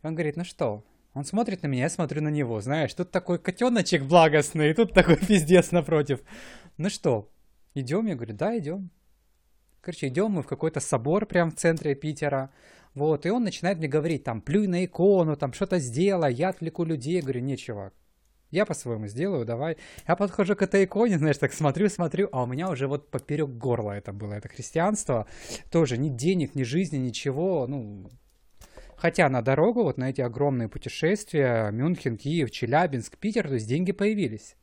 И 0.02 0.06
он 0.06 0.14
говорит, 0.14 0.36
ну 0.36 0.44
что? 0.44 0.84
Он 1.14 1.24
смотрит 1.24 1.62
на 1.62 1.68
меня, 1.68 1.84
я 1.84 1.90
смотрю 1.90 2.22
на 2.22 2.28
него, 2.28 2.60
знаешь, 2.60 2.92
тут 2.92 3.12
такой 3.12 3.38
котеночек 3.38 4.02
благостный, 4.02 4.74
тут 4.74 4.92
такой 4.92 5.16
пиздец 5.28 5.70
напротив. 5.70 6.20
Ну 6.76 6.90
что, 6.90 7.30
идем? 7.74 8.06
Я 8.06 8.16
говорю, 8.16 8.34
да, 8.34 8.58
идем. 8.58 8.90
Короче, 9.80 10.08
идем 10.08 10.32
мы 10.32 10.42
в 10.42 10.46
какой-то 10.46 10.80
собор 10.80 11.26
прямо 11.26 11.52
в 11.52 11.54
центре 11.54 11.94
Питера. 11.94 12.50
Вот, 12.94 13.26
и 13.26 13.30
он 13.30 13.44
начинает 13.44 13.78
мне 13.78 13.86
говорить, 13.86 14.24
там, 14.24 14.40
плюй 14.40 14.66
на 14.66 14.84
икону, 14.84 15.36
там, 15.36 15.52
что-то 15.52 15.78
сделай, 15.78 16.34
я 16.34 16.48
отвлеку 16.48 16.84
людей. 16.84 17.16
Я 17.16 17.22
говорю, 17.22 17.40
не, 17.40 17.56
чувак, 17.56 17.92
я 18.50 18.66
по-своему 18.66 19.06
сделаю, 19.06 19.44
давай. 19.44 19.76
Я 20.08 20.16
подхожу 20.16 20.56
к 20.56 20.62
этой 20.62 20.84
иконе, 20.84 21.18
знаешь, 21.18 21.38
так 21.38 21.52
смотрю, 21.52 21.88
смотрю, 21.88 22.28
а 22.32 22.42
у 22.42 22.46
меня 22.46 22.70
уже 22.70 22.88
вот 22.88 23.10
поперек 23.10 23.50
горла 23.50 23.92
это 23.92 24.12
было, 24.12 24.34
это 24.34 24.48
христианство. 24.48 25.26
Тоже 25.70 25.96
ни 25.96 26.08
денег, 26.08 26.54
ни 26.56 26.64
жизни, 26.64 26.96
ничего, 26.96 27.66
ну... 27.68 28.10
Хотя 28.96 29.28
на 29.28 29.42
дорогу, 29.42 29.82
вот 29.82 29.98
на 29.98 30.10
эти 30.10 30.20
огромные 30.20 30.68
путешествия, 30.68 31.70
Мюнхен, 31.70 32.16
Киев, 32.16 32.50
Челябинск, 32.50 33.18
Питер, 33.18 33.48
то 33.48 33.54
есть 33.54 33.68
деньги 33.68 33.92
появились. 33.92 34.56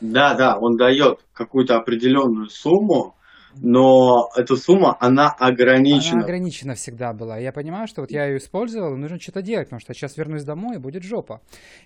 Да, 0.00 0.34
да, 0.34 0.58
он 0.58 0.76
дает 0.76 1.24
какую-то 1.32 1.76
определенную 1.76 2.48
сумму, 2.48 3.14
но 3.56 4.28
эта 4.36 4.56
сумма, 4.56 4.96
она 5.00 5.28
ограничена. 5.30 6.16
Она 6.16 6.24
ограничена 6.24 6.74
всегда 6.74 7.12
была. 7.12 7.38
Я 7.38 7.52
понимаю, 7.52 7.86
что 7.86 8.00
вот 8.00 8.10
я 8.10 8.26
ее 8.26 8.38
использовал, 8.38 8.96
нужно 8.96 9.20
что-то 9.20 9.42
делать, 9.42 9.68
потому 9.68 9.80
что 9.80 9.94
сейчас 9.94 10.16
вернусь 10.16 10.44
домой, 10.44 10.76
и 10.76 10.78
будет 10.80 11.04
жопа. 11.04 11.40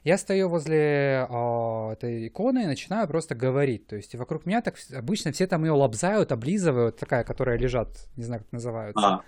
Я 0.04 0.16
стою 0.16 0.48
возле 0.48 1.26
о, 1.28 1.92
этой 1.92 2.28
иконы 2.28 2.64
и 2.64 2.66
начинаю 2.66 3.06
просто 3.06 3.34
говорить. 3.34 3.86
То 3.86 3.96
есть 3.96 4.14
вокруг 4.14 4.46
меня 4.46 4.62
так 4.62 4.76
обычно 4.96 5.32
все 5.32 5.46
там 5.46 5.64
ее 5.64 5.72
лобзают, 5.72 6.32
облизывают, 6.32 6.96
такая, 6.96 7.24
которая 7.24 7.58
лежат, 7.58 7.88
не 8.16 8.24
знаю, 8.24 8.42
как 8.42 8.52
называются. 8.52 9.06
А. 9.06 9.20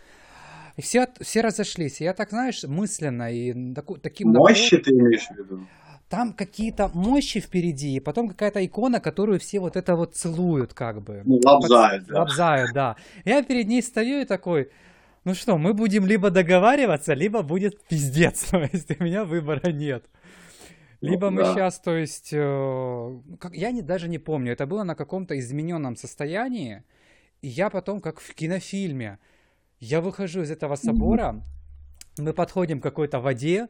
И 0.77 0.83
все, 0.83 1.07
все 1.21 1.41
разошлись. 1.41 2.01
И 2.01 2.05
я 2.05 2.15
так, 2.15 2.31
знаешь, 2.31 2.65
мысленно 2.65 3.33
и 3.33 3.75
таку, 3.75 3.97
таким... 3.97 4.31
Мощи 4.31 4.79
ты 4.79 4.91
имеешь 4.93 5.27
в 5.29 5.37
виду? 5.37 5.67
там 6.11 6.33
какие-то 6.33 6.91
мощи 6.93 7.39
впереди, 7.39 7.95
и 7.95 8.01
потом 8.01 8.29
какая-то 8.29 8.67
икона, 8.67 8.99
которую 8.99 9.39
все 9.39 9.61
вот 9.61 9.77
это 9.77 9.95
вот 9.95 10.17
целуют, 10.17 10.75
как 10.75 11.03
бы. 11.03 11.23
Ну, 11.25 11.41
лобзают, 11.45 12.05
да. 12.07 12.19
Лобзают, 12.19 12.73
да. 12.75 12.97
Я 13.25 13.45
перед 13.45 13.69
ней 13.69 13.81
стою 13.81 14.21
и 14.21 14.25
такой, 14.25 14.71
ну 15.25 15.35
что, 15.35 15.57
мы 15.57 15.73
будем 15.73 16.07
либо 16.07 16.31
договариваться, 16.31 17.15
либо 17.15 17.43
будет 17.43 17.81
пиздец, 17.85 18.45
то 18.51 18.59
есть 18.73 18.91
у 19.01 19.05
меня 19.05 19.25
выбора 19.25 19.71
нет. 19.71 20.05
Либо 21.01 21.31
ну, 21.31 21.37
мы 21.37 21.43
да. 21.45 21.55
сейчас, 21.55 21.79
то 21.79 21.97
есть, 21.97 22.31
э, 22.33 23.19
как, 23.39 23.55
я 23.55 23.71
не, 23.71 23.81
даже 23.81 24.09
не 24.09 24.19
помню, 24.19 24.53
это 24.53 24.67
было 24.67 24.83
на 24.83 24.97
каком-то 24.97 25.39
измененном 25.39 25.97
состоянии, 25.97 26.83
и 27.41 27.49
я 27.49 27.71
потом, 27.71 28.01
как 28.01 28.21
в 28.21 28.35
кинофильме, 28.35 29.19
я 29.81 30.01
выхожу 30.01 30.43
из 30.43 30.51
этого 30.51 30.77
собора, 30.77 31.43
mm-hmm. 32.19 32.23
мы 32.23 32.33
подходим 32.33 32.81
к 32.81 32.83
какой-то 32.83 33.19
воде, 33.19 33.69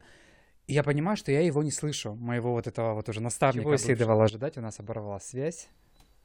я 0.67 0.83
понимаю, 0.83 1.17
что 1.17 1.31
я 1.31 1.41
его 1.41 1.63
не 1.63 1.71
слышу, 1.71 2.15
моего 2.15 2.51
вот 2.51 2.67
этого 2.67 2.93
вот 2.93 3.09
уже 3.09 3.21
наставника. 3.21 3.67
Его 3.67 3.77
следовало 3.77 4.25
ожидать, 4.25 4.57
у 4.57 4.61
нас 4.61 4.79
оборвалась 4.79 5.23
связь. 5.23 5.69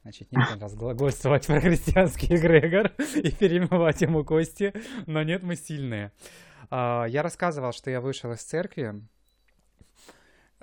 Значит, 0.03 0.31
нет 0.31 0.47
у 0.55 0.59
нас 0.59 0.73
глагольствовать 0.73 1.47
про 1.47 1.59
христианский 1.59 2.35
эгрегор 2.35 2.93
и 3.15 3.31
перемывать 3.31 4.01
ему 4.01 4.23
кости, 4.23 4.73
но 5.05 5.23
нет, 5.23 5.43
мы 5.43 5.55
сильные. 5.55 6.11
А, 6.69 7.05
я 7.05 7.23
рассказывал, 7.23 7.73
что 7.73 7.89
я 7.89 7.99
вышел 7.99 8.31
из 8.31 8.41
церкви. 8.41 9.01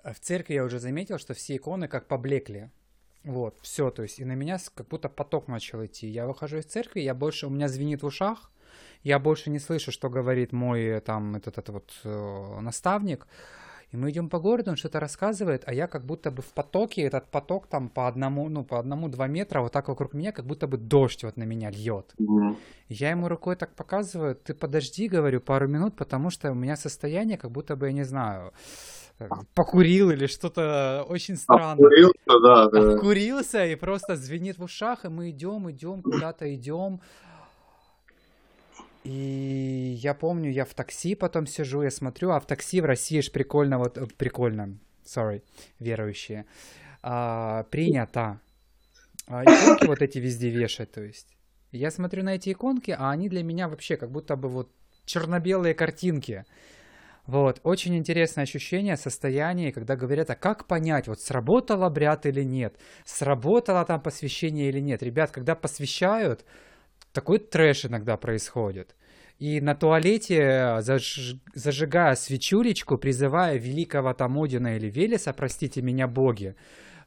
В 0.03 0.19
церкви 0.21 0.55
я 0.55 0.65
уже 0.65 0.79
заметил, 0.79 1.19
что 1.19 1.35
все 1.35 1.57
иконы 1.57 1.89
как 1.89 2.07
поблекли. 2.09 2.71
Вот, 3.23 3.59
все, 3.63 3.91
то 3.91 4.03
есть, 4.03 4.19
и 4.19 4.25
на 4.25 4.33
меня 4.33 4.59
как 4.75 4.89
будто 4.89 5.09
поток 5.09 5.49
начал 5.49 5.85
идти. 5.85 6.07
Я 6.07 6.27
выхожу 6.27 6.59
из 6.59 6.67
церкви, 6.67 7.01
я 7.01 7.15
больше, 7.15 7.47
у 7.47 7.51
меня 7.51 7.69
звенит 7.69 8.03
в 8.03 8.07
ушах, 8.07 8.51
я 9.05 9.19
больше 9.19 9.51
не 9.51 9.59
слышу, 9.59 9.93
что 9.93 10.11
говорит 10.11 10.53
мой 10.53 11.01
там 11.01 11.37
этот, 11.37 11.59
этот 11.59 11.69
вот 11.75 11.93
э, 12.05 12.61
наставник. 12.61 13.27
И 13.93 13.97
мы 13.97 14.11
идем 14.11 14.29
по 14.29 14.41
городу, 14.41 14.71
он 14.71 14.77
что-то 14.77 14.99
рассказывает, 14.99 15.63
а 15.67 15.73
я 15.73 15.87
как 15.87 16.05
будто 16.05 16.33
бы 16.33 16.43
в 16.43 16.53
потоке, 16.53 17.03
этот 17.03 17.31
поток 17.31 17.69
там 17.69 17.89
по 17.89 18.09
одному, 18.09 18.49
ну, 18.49 18.65
по 18.65 18.81
одному-два 18.81 19.29
метра 19.29 19.61
вот 19.61 19.73
так 19.73 19.87
вокруг 19.87 20.15
меня, 20.15 20.33
как 20.33 20.47
будто 20.47 20.67
бы 20.67 20.79
дождь 20.79 21.23
вот 21.23 21.37
на 21.37 21.45
меня 21.45 21.71
льет. 21.71 22.13
Mm-hmm. 22.19 22.57
Я 22.89 23.11
ему 23.11 23.29
рукой 23.29 23.55
так 23.55 23.75
показываю, 23.77 24.35
ты 24.35 24.53
подожди, 24.53 25.07
говорю, 25.07 25.41
пару 25.41 25.69
минут, 25.69 25.95
потому 25.97 26.31
что 26.31 26.51
у 26.51 26.55
меня 26.55 26.77
состояние, 26.77 27.39
как 27.39 27.53
будто 27.53 27.77
бы, 27.77 27.87
я 27.87 27.93
не 27.93 28.05
знаю, 28.05 28.53
э, 29.21 29.29
покурил 29.55 30.11
или 30.11 30.27
что-то 30.27 31.07
очень 31.09 31.37
странное. 31.37 31.75
Обкурился, 31.75 32.41
да, 32.43 32.69
да. 32.71 32.95
Обкурился 32.95 33.67
и 33.67 33.77
просто 33.77 34.17
звенит 34.17 34.59
в 34.59 34.65
ушах, 34.65 35.05
и 35.05 35.09
мы 35.09 35.31
идем, 35.31 35.71
идем, 35.71 36.03
куда-то 36.03 36.53
идем. 36.53 37.01
И 39.05 39.99
я 40.01 40.15
помню, 40.15 40.51
я 40.51 40.65
в 40.65 40.73
такси 40.75 41.15
потом 41.15 41.47
сижу, 41.47 41.83
я 41.83 41.91
смотрю, 41.91 42.31
а 42.31 42.41
в 42.41 42.47
такси 42.47 42.81
в 42.81 42.87
России 42.87 43.21
же 43.21 43.31
прикольно, 43.31 43.79
вот, 43.79 43.99
э, 43.99 44.07
прикольно, 44.17 44.79
sorry, 45.05 45.43
верующие, 45.79 46.47
а, 47.03 47.65
принято 47.65 48.41
а, 49.27 49.45
иконки 49.45 49.87
вот 49.87 50.01
эти 50.01 50.19
везде 50.19 50.49
вешать, 50.49 50.91
то 50.91 51.03
есть. 51.03 51.37
Я 51.71 51.91
смотрю 51.91 52.23
на 52.23 52.37
эти 52.37 52.53
иконки, 52.53 52.95
а 52.97 53.11
они 53.11 53.29
для 53.29 53.43
меня 53.43 53.69
вообще 53.69 53.97
как 53.97 54.11
будто 54.11 54.37
бы 54.37 54.49
вот 54.49 54.71
черно-белые 55.05 55.75
картинки. 55.75 56.45
Вот, 57.27 57.61
очень 57.63 57.97
интересное 57.97 58.45
ощущение, 58.45 58.97
состояние, 58.97 59.73
когда 59.73 59.97
говорят, 59.97 60.31
а 60.31 60.35
как 60.35 60.67
понять, 60.67 61.09
вот 61.09 61.21
сработал 61.21 61.83
обряд 61.83 62.27
или 62.27 62.43
нет, 62.43 62.77
сработало 63.05 63.85
там 63.85 64.01
посвящение 64.01 64.69
или 64.69 64.81
нет. 64.81 65.03
Ребят, 65.03 65.31
когда 65.31 65.55
посвящают, 65.55 66.45
такой 67.15 67.39
трэш 67.39 67.87
иногда 67.87 68.17
происходит. 68.17 68.95
И 69.39 69.61
на 69.61 69.75
туалете, 69.75 70.77
заж... 70.81 71.37
зажигая 71.55 72.15
свечулечку, 72.15 72.99
призывая 72.99 73.57
великого 73.57 74.13
там 74.15 74.39
Одина 74.39 74.77
или 74.77 74.89
Велеса, 74.91 75.33
простите 75.33 75.83
меня 75.83 76.07
боги, 76.07 76.55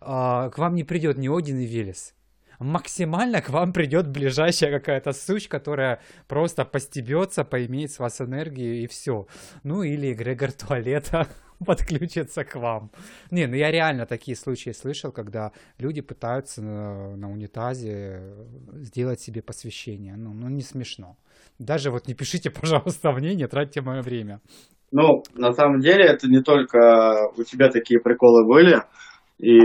а, 0.01 0.49
к 0.49 0.57
вам 0.57 0.75
не 0.75 0.83
придет 0.83 1.17
ни 1.17 1.29
Один, 1.29 1.59
ни 1.59 1.65
Велес. 1.65 2.13
Максимально 2.59 3.41
к 3.41 3.49
вам 3.49 3.71
придет 3.71 4.07
ближайшая 4.07 4.71
какая-то 4.71 5.13
суть, 5.13 5.47
которая 5.47 6.01
просто 6.27 6.65
постебется, 6.65 7.43
поимеет 7.43 7.91
с 7.91 7.99
вас 7.99 8.19
энергию 8.19 8.81
и 8.81 8.87
все. 8.87 9.27
Ну 9.63 9.83
или 9.83 10.11
эгрегор 10.11 10.51
туалета 10.51 11.27
подключится 11.65 12.43
к 12.43 12.55
вам. 12.55 12.91
Не, 13.31 13.47
ну 13.47 13.55
я 13.55 13.71
реально 13.71 14.05
такие 14.05 14.35
случаи 14.35 14.71
слышал, 14.71 15.11
когда 15.11 15.51
люди 15.79 16.01
пытаются 16.01 16.61
на, 16.61 17.15
на 17.15 17.31
унитазе 17.31 18.35
сделать 18.73 19.21
себе 19.21 19.41
посвящение. 19.41 20.15
Ну, 20.15 20.33
ну 20.33 20.49
не 20.49 20.61
смешно. 20.61 21.17
Даже 21.59 21.91
вот 21.91 22.07
не 22.07 22.13
пишите, 22.13 22.49
пожалуйста, 22.61 23.11
мне, 23.11 23.35
не 23.35 23.47
тратьте 23.47 23.81
мое 23.81 24.01
время. 24.01 24.41
Ну, 24.91 25.23
на 25.35 25.51
самом 25.51 25.79
деле, 25.79 26.05
это 26.05 26.27
не 26.27 26.41
только 26.41 27.29
у 27.35 27.43
тебя 27.43 27.69
такие 27.69 27.99
приколы 27.99 28.47
были, 28.47 28.83
и 29.37 29.59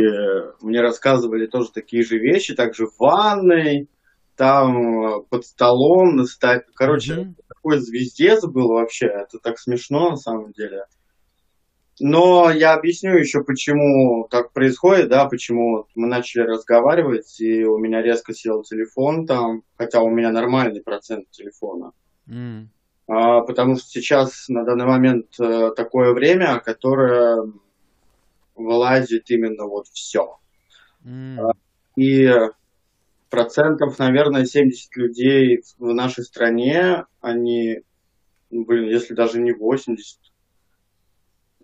мне 0.61 0.81
рассказывали 0.81 1.47
тоже 1.47 1.71
такие 1.73 2.03
же 2.03 2.19
вещи, 2.19 2.57
также 2.57 2.87
в 2.87 2.99
ванной, 2.99 3.89
там 4.37 5.23
под 5.31 5.45
столом, 5.45 6.17
на 6.17 6.25
ста... 6.25 6.63
короче, 6.75 7.15
mm-hmm. 7.15 7.35
такой 7.49 7.79
звездец 7.79 8.45
был 8.45 8.69
вообще, 8.69 9.07
это 9.07 9.39
так 9.41 9.59
смешно 9.59 10.11
на 10.11 10.17
самом 10.17 10.51
деле. 10.53 10.85
Но 12.05 12.51
я 12.51 12.75
объясню 12.75 13.17
еще, 13.17 13.45
почему 13.45 14.27
так 14.29 14.53
происходит, 14.53 15.09
да, 15.09 15.25
почему 15.27 15.87
мы 15.95 16.09
начали 16.09 16.43
разговаривать, 16.43 17.41
и 17.41 17.65
у 17.65 17.79
меня 17.79 18.03
резко 18.03 18.35
сел 18.35 18.65
телефон 18.65 19.25
там, 19.25 19.63
хотя 19.77 20.03
у 20.03 20.11
меня 20.11 20.33
нормальный 20.33 20.83
процент 20.83 21.31
телефона. 21.31 21.93
Mm. 22.29 22.67
А, 23.07 23.43
потому 23.43 23.77
что 23.77 23.87
сейчас 23.87 24.49
на 24.49 24.65
данный 24.65 24.87
момент 24.87 25.27
э, 25.39 25.71
такое 25.77 26.13
время, 26.13 26.59
которое 26.59 27.53
вылазит 28.57 29.31
именно 29.31 29.67
вот 29.67 29.87
все. 29.87 30.39
Mm. 31.05 31.39
А, 31.39 31.53
и 31.95 32.29
процентов, 33.31 33.97
наверное, 34.01 34.45
70 34.45 34.97
людей 34.97 35.63
в 35.79 35.95
нашей 35.95 36.25
стране, 36.25 37.05
они, 37.21 37.83
блин, 38.51 38.89
если 38.89 39.15
даже 39.15 39.41
не 39.41 39.53
80, 39.53 40.19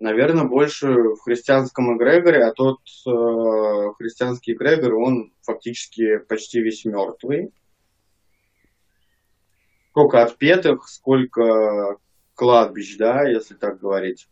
наверное, 0.01 0.45
больше 0.45 0.89
в 0.89 1.21
христианском 1.21 1.97
эгрегоре, 1.97 2.45
а 2.45 2.53
тот 2.53 2.81
э, 3.07 3.11
христианский 3.99 4.53
эгрегор, 4.53 4.95
он 4.95 5.33
фактически 5.43 6.19
почти 6.19 6.61
весь 6.61 6.85
мертвый. 6.85 7.53
Сколько 9.91 10.23
отпетых, 10.23 10.89
сколько 10.89 11.97
кладбищ, 12.35 12.97
да, 12.99 13.29
если 13.29 13.55
так 13.55 13.81
говорить. 13.81 14.29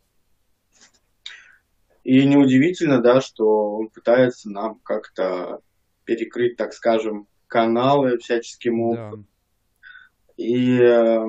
И 2.04 2.24
неудивительно, 2.24 3.02
да, 3.02 3.20
что 3.20 3.74
он 3.74 3.88
пытается 3.88 4.48
нам 4.48 4.78
как-то 4.84 5.60
перекрыть, 6.04 6.56
так 6.56 6.72
скажем, 6.72 7.26
каналы 7.48 8.18
всяческим 8.18 8.80
образом. 8.80 9.26
Да. 9.26 10.32
И 10.36 10.78
э, 10.78 11.26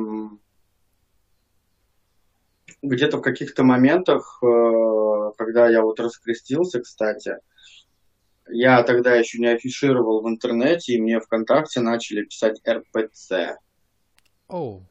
где-то 2.81 3.17
в 3.17 3.21
каких-то 3.21 3.63
моментах, 3.63 4.39
э, 4.43 5.31
когда 5.37 5.69
я 5.69 5.81
вот 5.81 5.99
раскрестился, 5.99 6.79
кстати, 6.81 7.35
я 8.49 8.83
тогда 8.83 9.15
еще 9.15 9.39
не 9.39 9.47
афишировал 9.47 10.21
в 10.21 10.29
интернете, 10.29 10.93
и 10.93 11.01
мне 11.01 11.19
ВКонтакте 11.19 11.81
начали 11.81 12.23
писать 12.23 12.61
РПЦ. 12.67 13.57
Oh. 14.49 14.81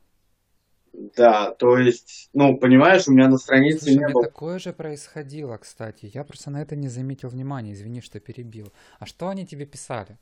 Да, 0.92 1.50
то 1.50 1.76
есть, 1.76 2.30
ну, 2.32 2.56
понимаешь, 2.56 3.06
у 3.06 3.12
меня 3.12 3.28
на 3.28 3.36
странице 3.36 3.84
Слушай, 3.84 3.98
не 3.98 4.12
было... 4.12 4.24
такое 4.24 4.58
же 4.58 4.72
происходило, 4.72 5.58
кстати. 5.58 6.10
Я 6.12 6.24
просто 6.24 6.50
на 6.50 6.62
это 6.62 6.74
не 6.74 6.88
заметил 6.88 7.28
внимания, 7.28 7.72
извини, 7.72 8.00
что 8.00 8.18
перебил. 8.18 8.72
А 8.98 9.04
что 9.04 9.28
они 9.28 9.46
тебе 9.46 9.66
писали? 9.66 10.18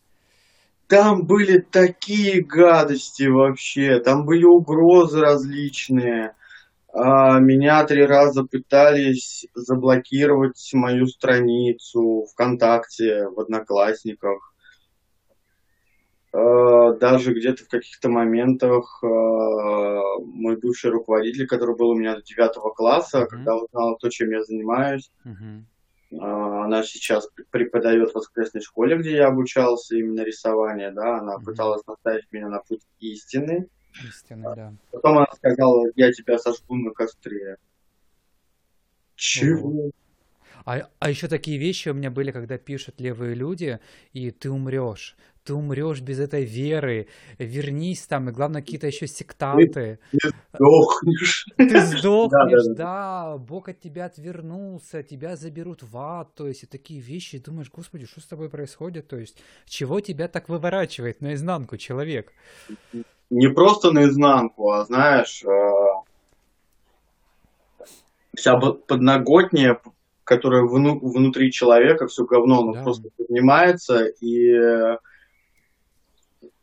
Там 0.89 1.27
были 1.27 1.59
такие 1.59 2.43
гадости 2.43 3.23
вообще, 3.25 4.01
там 4.01 4.27
были 4.27 4.45
угрозы 4.45 5.21
различные. 5.21 6.35
А, 6.97 7.41
меня 7.41 7.85
три 7.85 8.07
раза 8.07 8.45
пытались 8.45 9.47
заблокировать 9.55 10.71
мою 10.73 11.09
страницу 11.09 12.27
ВКонтакте, 12.33 13.27
в 13.29 13.41
Одноклассниках. 13.41 14.55
А, 16.33 16.93
даже 16.93 17.35
где-то 17.35 17.65
в 17.65 17.69
каких-то 17.69 18.09
моментах 18.09 19.03
а, 19.03 19.09
мой 20.21 20.57
бывший 20.57 20.93
руководитель, 20.93 21.49
который 21.49 21.75
был 21.75 21.91
у 21.91 21.99
меня 21.99 22.15
до 22.15 22.23
девятого 22.23 22.71
класса, 22.71 23.23
mm-hmm. 23.23 23.27
когда 23.27 23.57
узнал 23.57 23.97
то, 23.99 24.09
чем 24.09 24.31
я 24.31 24.45
занимаюсь, 24.45 25.11
mm-hmm. 25.27 26.21
она 26.21 26.85
сейчас 26.85 27.29
преподает 27.51 28.13
в 28.13 28.15
воскресной 28.15 28.63
школе, 28.63 28.99
где 28.99 29.17
я 29.17 29.27
обучался 29.27 29.97
именно 29.97 30.21
рисование, 30.21 30.93
да, 30.93 31.19
она 31.19 31.37
mm-hmm. 31.39 31.45
пыталась 31.45 31.85
наставить 31.89 32.31
меня 32.31 32.49
на 32.49 32.61
путь 32.61 32.83
истины. 33.01 33.69
Истинный, 34.03 34.55
да. 34.57 34.75
Потом 34.91 35.19
она 35.19 35.27
сказала, 35.35 35.87
я 35.95 36.13
тебя 36.13 36.39
сожгу 36.39 36.77
на 36.77 36.91
костре. 36.91 37.57
Чего? 39.15 39.91
А, 40.65 40.89
а 40.99 41.11
еще 41.11 41.29
такие 41.29 41.59
вещи 41.59 41.91
у 41.91 41.95
меня 41.95 42.11
были, 42.11 42.31
когда 42.31 42.57
пишут 42.59 43.01
левые 43.01 43.35
люди, 43.35 43.81
и 44.13 44.31
ты 44.31 44.51
умрешь. 44.51 45.17
Ты 45.45 45.53
умрешь 45.53 46.01
без 46.01 46.19
этой 46.21 46.45
веры. 46.45 47.07
Вернись 47.39 48.07
там, 48.07 48.31
и 48.31 48.33
главное, 48.33 48.63
какие-то 48.63 48.87
еще 48.87 49.07
сектанты. 49.07 49.99
Ты, 50.11 50.19
сдохнешь. 50.55 51.47
Ты 51.59 51.81
сдохнешь, 51.83 52.75
да, 52.77 53.37
Бог 53.37 53.69
от 53.69 53.79
тебя 53.79 54.07
отвернулся, 54.07 55.03
тебя 55.03 55.37
заберут 55.37 55.83
в 55.83 55.99
ад. 55.99 56.35
То 56.35 56.49
есть, 56.49 56.63
и 56.63 56.67
такие 56.67 56.99
вещи, 56.99 57.39
думаешь, 57.39 57.71
господи, 57.71 58.07
что 58.07 58.23
с 58.23 58.27
тобой 58.27 58.49
происходит? 58.49 59.07
То 59.09 59.19
есть, 59.19 59.37
чего 59.67 60.01
тебя 60.01 60.29
так 60.29 60.49
выворачивает 60.49 61.21
наизнанку 61.21 61.77
человек? 61.77 62.33
Не 63.31 63.49
просто 63.49 63.91
наизнанку, 63.91 64.71
а 64.71 64.85
знаешь, 64.85 65.43
э, 65.45 65.49
вся 68.37 68.57
подноготня, 68.57 69.81
которая 70.25 70.63
вну, 70.63 70.99
внутри 71.01 71.51
человека, 71.53 72.07
все 72.07 72.25
говно, 72.25 72.61
оно 72.61 72.73
да. 72.75 72.83
просто 72.83 73.09
поднимается. 73.17 74.05
И 74.05 74.51
э, 74.51 74.99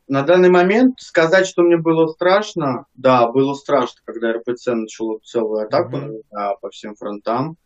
на 0.08 0.24
данный 0.24 0.50
момент 0.50 1.00
сказать, 1.00 1.47
что 1.47 1.63
мне 1.63 1.78
было 1.78 2.08
страшно, 2.08 2.86
да, 2.95 3.28
было 3.32 3.54
страшно, 3.54 4.02
когда 4.04 4.34
РПЦ 4.34 4.67
начало 4.67 5.19
целую 5.24 5.65
атаку 5.65 5.97
mm-hmm. 5.97 6.21
да, 6.32 6.56
по 6.62 6.69
всем 6.69 6.95
фронтам. 6.95 7.58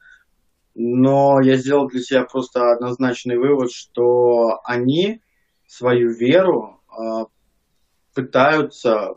Но 0.76 1.40
я 1.42 1.56
сделал 1.56 1.88
для 1.88 2.02
себя 2.02 2.24
просто 2.26 2.72
однозначный 2.72 3.38
вывод, 3.38 3.72
что 3.72 4.60
они 4.66 5.22
свою 5.66 6.12
веру 6.12 6.82
э, 6.90 7.26
пытаются, 8.16 9.16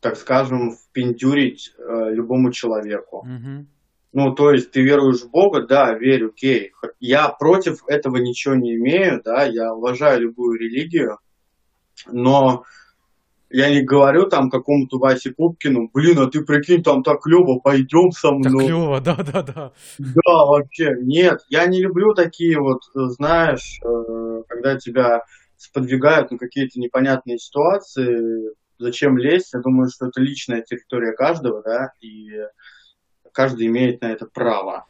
так 0.00 0.16
скажем, 0.16 0.72
впендюрить 0.72 1.74
э, 1.76 2.14
любому 2.14 2.52
человеку. 2.52 3.26
Mm-hmm. 3.28 3.66
Ну, 4.12 4.34
то 4.34 4.50
есть 4.52 4.70
ты 4.70 4.80
веруешь 4.80 5.20
в 5.20 5.30
Бога, 5.30 5.66
да, 5.66 5.92
верю, 5.92 6.28
окей. 6.28 6.72
Я 7.00 7.28
против 7.28 7.82
этого 7.86 8.16
ничего 8.16 8.54
не 8.54 8.76
имею, 8.76 9.20
да, 9.22 9.44
я 9.44 9.74
уважаю 9.74 10.22
любую 10.22 10.58
религию, 10.58 11.18
но 12.10 12.64
я 13.50 13.70
не 13.70 13.82
говорю 13.82 14.26
там 14.28 14.48
какому-то 14.48 14.98
Васе 14.98 15.32
Пупкину, 15.32 15.90
блин, 15.92 16.18
а 16.18 16.30
ты 16.30 16.42
прикинь, 16.42 16.82
там 16.82 17.02
так 17.02 17.20
клево, 17.20 17.60
пойдем 17.60 18.10
со 18.10 18.32
мной. 18.32 18.42
Так 18.42 18.66
клево, 18.66 19.00
да, 19.00 19.16
да, 19.16 19.42
да. 19.42 19.72
Да, 19.98 20.44
вообще, 20.46 20.94
нет, 21.02 21.40
я 21.48 21.66
не 21.66 21.82
люблю 21.82 22.14
такие 22.14 22.58
вот, 22.58 22.80
знаешь, 22.94 23.80
э, 23.84 24.42
когда 24.48 24.76
тебя 24.78 25.24
сподвигают 25.56 26.30
на 26.30 26.38
какие-то 26.38 26.78
непонятные 26.80 27.38
ситуации, 27.38 28.52
зачем 28.78 29.18
лезть? 29.18 29.52
Я 29.52 29.60
думаю, 29.60 29.90
что 29.90 30.06
это 30.06 30.20
личная 30.20 30.62
территория 30.62 31.12
каждого, 31.12 31.62
да, 31.62 31.92
и 32.00 32.30
каждый 33.32 33.66
имеет 33.66 34.00
на 34.00 34.12
это 34.12 34.26
право. 34.26 34.86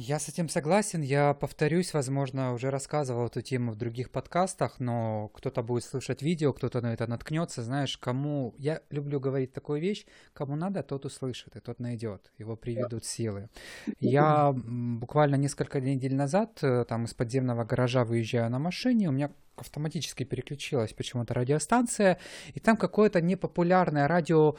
Я 0.00 0.20
с 0.20 0.28
этим 0.28 0.48
согласен. 0.48 1.02
Я 1.02 1.34
повторюсь, 1.34 1.92
возможно, 1.92 2.52
уже 2.52 2.70
рассказывал 2.70 3.26
эту 3.26 3.42
тему 3.42 3.72
в 3.72 3.74
других 3.74 4.12
подкастах, 4.12 4.78
но 4.78 5.26
кто-то 5.34 5.60
будет 5.64 5.82
слушать 5.82 6.22
видео, 6.22 6.52
кто-то 6.52 6.80
на 6.80 6.92
это 6.92 7.08
наткнется. 7.08 7.64
Знаешь, 7.64 7.98
кому... 7.98 8.54
Я 8.58 8.80
люблю 8.90 9.18
говорить 9.18 9.52
такую 9.52 9.80
вещь. 9.80 10.06
Кому 10.34 10.54
надо, 10.54 10.84
тот 10.84 11.04
услышит, 11.04 11.56
и 11.56 11.60
тот 11.60 11.80
найдет. 11.80 12.30
Его 12.38 12.54
приведут 12.54 13.04
силы. 13.04 13.48
Я 13.98 14.54
буквально 14.54 15.34
несколько 15.34 15.80
недель 15.80 16.14
назад 16.14 16.60
э, 16.62 16.84
там 16.88 17.06
из 17.06 17.14
подземного 17.14 17.64
гаража 17.64 18.04
выезжаю 18.04 18.50
на 18.50 18.60
машине, 18.60 19.08
у 19.08 19.12
меня 19.12 19.32
автоматически 19.56 20.22
переключилась 20.22 20.92
почему-то 20.92 21.34
радиостанция, 21.34 22.18
и 22.54 22.60
там 22.60 22.76
какое-то 22.76 23.20
непопулярное 23.20 24.06
радио 24.06 24.54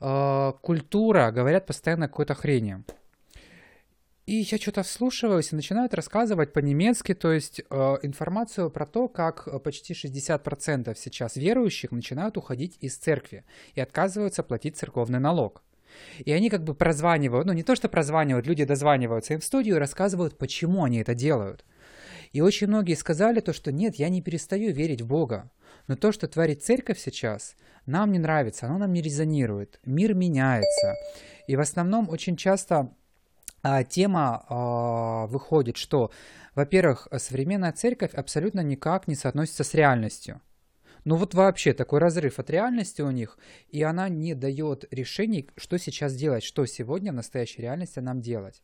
э, 0.00 0.52
культура, 0.60 1.30
говорят 1.30 1.64
постоянно 1.64 2.08
какой-то 2.08 2.34
хрени. 2.34 2.84
И 4.24 4.36
я 4.36 4.58
что-то 4.58 4.84
вслушиваюсь 4.84 5.52
и 5.52 5.56
начинают 5.56 5.94
рассказывать 5.94 6.52
по-немецки, 6.52 7.12
то 7.12 7.32
есть 7.32 7.60
э, 7.68 7.96
информацию 8.02 8.70
про 8.70 8.86
то, 8.86 9.08
как 9.08 9.48
э, 9.48 9.58
почти 9.58 9.94
60% 9.94 10.96
сейчас 10.96 11.34
верующих 11.34 11.90
начинают 11.90 12.36
уходить 12.36 12.78
из 12.80 12.96
церкви 12.96 13.44
и 13.74 13.80
отказываются 13.80 14.44
платить 14.44 14.76
церковный 14.76 15.18
налог. 15.18 15.64
И 16.24 16.30
они 16.30 16.50
как 16.50 16.62
бы 16.62 16.74
прозванивают, 16.74 17.46
ну 17.46 17.52
не 17.52 17.64
то 17.64 17.74
что 17.74 17.88
прозванивают, 17.88 18.46
люди 18.46 18.64
дозваниваются 18.64 19.34
им 19.34 19.40
в 19.40 19.44
студию 19.44 19.76
и 19.76 19.80
рассказывают, 19.80 20.38
почему 20.38 20.84
они 20.84 20.98
это 20.98 21.14
делают. 21.14 21.64
И 22.32 22.40
очень 22.40 22.68
многие 22.68 22.94
сказали 22.94 23.40
то, 23.40 23.52
что 23.52 23.72
нет, 23.72 23.96
я 23.96 24.08
не 24.08 24.22
перестаю 24.22 24.72
верить 24.72 25.02
в 25.02 25.06
Бога. 25.06 25.50
Но 25.88 25.96
то, 25.96 26.12
что 26.12 26.28
творит 26.28 26.62
церковь 26.62 26.98
сейчас, 26.98 27.56
нам 27.86 28.12
не 28.12 28.20
нравится, 28.20 28.66
оно 28.66 28.78
нам 28.78 28.92
не 28.92 29.02
резонирует. 29.02 29.80
Мир 29.84 30.14
меняется. 30.14 30.94
И 31.48 31.56
в 31.56 31.60
основном 31.60 32.08
очень 32.08 32.36
часто 32.36 32.94
а, 33.62 33.84
тема 33.84 34.44
а, 34.48 35.26
выходит, 35.26 35.76
что, 35.76 36.10
во-первых, 36.54 37.08
современная 37.18 37.72
церковь 37.72 38.14
абсолютно 38.14 38.60
никак 38.60 39.08
не 39.08 39.14
соотносится 39.14 39.64
с 39.64 39.74
реальностью. 39.74 40.40
Ну 41.04 41.16
вот 41.16 41.34
вообще 41.34 41.72
такой 41.72 41.98
разрыв 41.98 42.38
от 42.38 42.48
реальности 42.50 43.02
у 43.02 43.10
них, 43.10 43.36
и 43.70 43.82
она 43.82 44.08
не 44.08 44.34
дает 44.34 44.84
решений, 44.92 45.48
что 45.56 45.76
сейчас 45.76 46.14
делать, 46.14 46.44
что 46.44 46.64
сегодня 46.66 47.12
в 47.12 47.16
настоящей 47.16 47.62
реальности 47.62 47.98
нам 47.98 48.20
делать. 48.20 48.62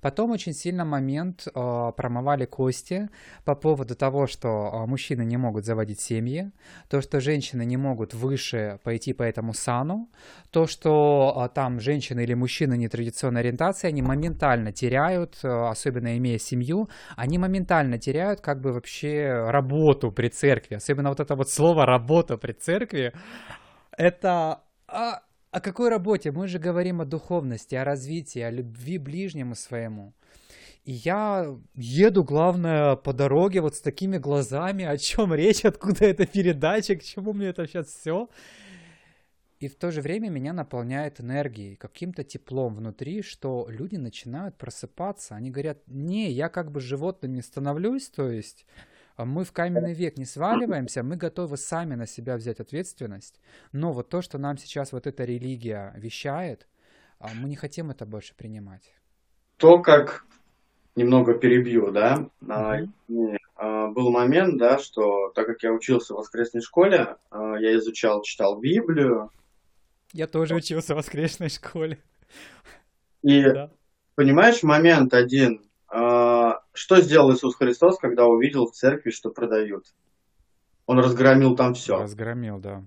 Потом 0.00 0.32
очень 0.32 0.52
сильно 0.52 0.84
момент 0.84 1.46
э, 1.46 1.52
промывали 1.96 2.44
кости 2.44 3.08
по 3.44 3.54
поводу 3.54 3.94
того, 3.94 4.26
что 4.26 4.48
э, 4.48 4.86
мужчины 4.86 5.24
не 5.24 5.36
могут 5.36 5.64
заводить 5.64 6.00
семьи, 6.00 6.50
то, 6.88 7.00
что 7.00 7.20
женщины 7.20 7.64
не 7.64 7.76
могут 7.76 8.14
выше 8.14 8.80
пойти 8.82 9.12
по 9.12 9.22
этому 9.22 9.52
сану, 9.52 10.10
то, 10.50 10.66
что 10.66 11.44
э, 11.46 11.54
там 11.54 11.78
женщины 11.78 12.24
или 12.24 12.34
мужчины 12.34 12.76
нетрадиционной 12.76 13.42
ориентации, 13.42 13.86
они 13.86 14.02
моментально 14.02 14.72
теряют, 14.72 15.38
э, 15.44 15.48
особенно 15.48 16.16
имея 16.18 16.38
семью, 16.38 16.88
они 17.16 17.38
моментально 17.38 17.98
теряют 17.98 18.40
как 18.40 18.60
бы 18.60 18.72
вообще 18.72 19.44
работу 19.50 20.10
при 20.10 20.28
церкви, 20.28 20.74
особенно 20.74 21.10
вот 21.10 21.20
это 21.20 21.36
вот 21.36 21.48
слово 21.48 21.75
слово 21.76 21.86
«работа» 21.86 22.36
при 22.38 22.52
церкви, 22.52 23.12
это... 23.98 24.62
А, 24.88 25.22
о 25.50 25.60
какой 25.60 25.90
работе? 25.90 26.32
Мы 26.32 26.48
же 26.48 26.58
говорим 26.58 27.00
о 27.00 27.04
духовности, 27.04 27.74
о 27.74 27.84
развитии, 27.84 28.40
о 28.40 28.50
любви 28.50 28.98
ближнему 28.98 29.54
своему. 29.54 30.14
И 30.84 30.92
я 30.92 31.54
еду, 31.74 32.24
главное, 32.24 32.96
по 32.96 33.12
дороге 33.12 33.60
вот 33.60 33.74
с 33.74 33.80
такими 33.80 34.18
глазами, 34.18 34.84
о 34.84 34.96
чем 34.96 35.34
речь, 35.34 35.64
откуда 35.64 36.06
эта 36.06 36.26
передача, 36.26 36.96
к 36.96 37.02
чему 37.02 37.32
мне 37.32 37.48
это 37.48 37.66
сейчас 37.66 37.88
все. 37.88 38.28
и 39.60 39.68
в 39.68 39.74
то 39.74 39.90
же 39.90 40.00
время 40.00 40.30
меня 40.30 40.52
наполняет 40.52 41.20
энергией, 41.20 41.76
каким-то 41.76 42.22
теплом 42.24 42.74
внутри, 42.74 43.22
что 43.22 43.66
люди 43.68 43.96
начинают 43.96 44.56
просыпаться. 44.56 45.34
Они 45.34 45.50
говорят, 45.50 45.78
не, 45.88 46.30
я 46.30 46.48
как 46.48 46.70
бы 46.70 46.80
животным 46.80 47.34
не 47.34 47.42
становлюсь, 47.42 48.08
то 48.08 48.30
есть 48.30 48.66
мы 49.24 49.44
в 49.44 49.52
каменный 49.52 49.94
век 49.94 50.18
не 50.18 50.24
сваливаемся, 50.24 51.02
мы 51.02 51.16
готовы 51.16 51.56
сами 51.56 51.94
на 51.94 52.06
себя 52.06 52.36
взять 52.36 52.60
ответственность. 52.60 53.40
Но 53.72 53.92
вот 53.92 54.08
то, 54.08 54.22
что 54.22 54.38
нам 54.38 54.58
сейчас 54.58 54.92
вот 54.92 55.06
эта 55.06 55.24
религия 55.24 55.94
вещает, 55.96 56.66
а 57.18 57.28
мы 57.34 57.48
не 57.48 57.56
хотим 57.56 57.90
это 57.90 58.04
больше 58.04 58.34
принимать. 58.34 58.92
То, 59.56 59.78
как 59.78 60.26
немного 60.94 61.34
перебью, 61.34 61.90
да, 61.90 62.28
mm-hmm. 62.42 63.92
был 63.92 64.10
момент, 64.10 64.58
да, 64.58 64.78
что 64.78 65.30
так 65.34 65.46
как 65.46 65.62
я 65.62 65.72
учился 65.72 66.14
в 66.14 66.18
воскресной 66.18 66.60
школе, 66.60 67.16
я 67.32 67.76
изучал, 67.76 68.22
читал 68.22 68.58
Библию, 68.58 69.30
я 70.12 70.26
тоже 70.26 70.54
учился 70.54 70.94
в 70.94 70.98
воскресной 70.98 71.50
школе. 71.50 71.98
И 73.22 73.42
да. 73.42 73.70
понимаешь, 74.14 74.62
момент 74.62 75.12
один. 75.12 75.65
Что 76.76 77.00
сделал 77.00 77.32
Иисус 77.32 77.56
Христос, 77.56 77.98
когда 77.98 78.26
увидел 78.26 78.66
в 78.66 78.72
церкви, 78.72 79.10
что 79.10 79.30
продают? 79.30 79.86
Он 80.84 80.98
разгромил 80.98 81.56
там 81.56 81.72
все. 81.72 81.96
Разгромил, 81.96 82.58
да. 82.58 82.84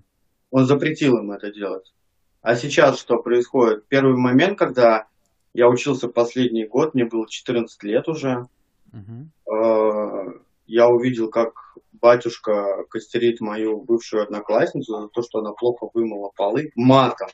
Он 0.52 0.64
запретил 0.64 1.18
им 1.18 1.32
это 1.32 1.52
делать. 1.52 1.92
А 2.40 2.54
сейчас 2.54 3.00
что 3.00 3.20
происходит? 3.20 3.86
Первый 3.88 4.16
момент, 4.16 4.56
когда 4.56 5.08
я 5.54 5.68
учился 5.68 6.08
последний 6.08 6.66
год, 6.66 6.94
мне 6.94 7.04
было 7.04 7.28
14 7.28 7.82
лет 7.82 8.06
уже, 8.06 8.46
угу. 8.92 10.40
я 10.66 10.88
увидел, 10.88 11.28
как 11.28 11.52
батюшка 11.92 12.84
костерит 12.88 13.40
мою 13.40 13.82
бывшую 13.82 14.22
одноклассницу 14.22 15.00
за 15.00 15.08
то, 15.08 15.22
что 15.22 15.40
она 15.40 15.50
плохо 15.52 15.88
вымыла 15.92 16.30
полы 16.36 16.70
матом. 16.76 17.28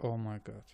О 0.00 0.16
май 0.16 0.40
гад. 0.44 0.64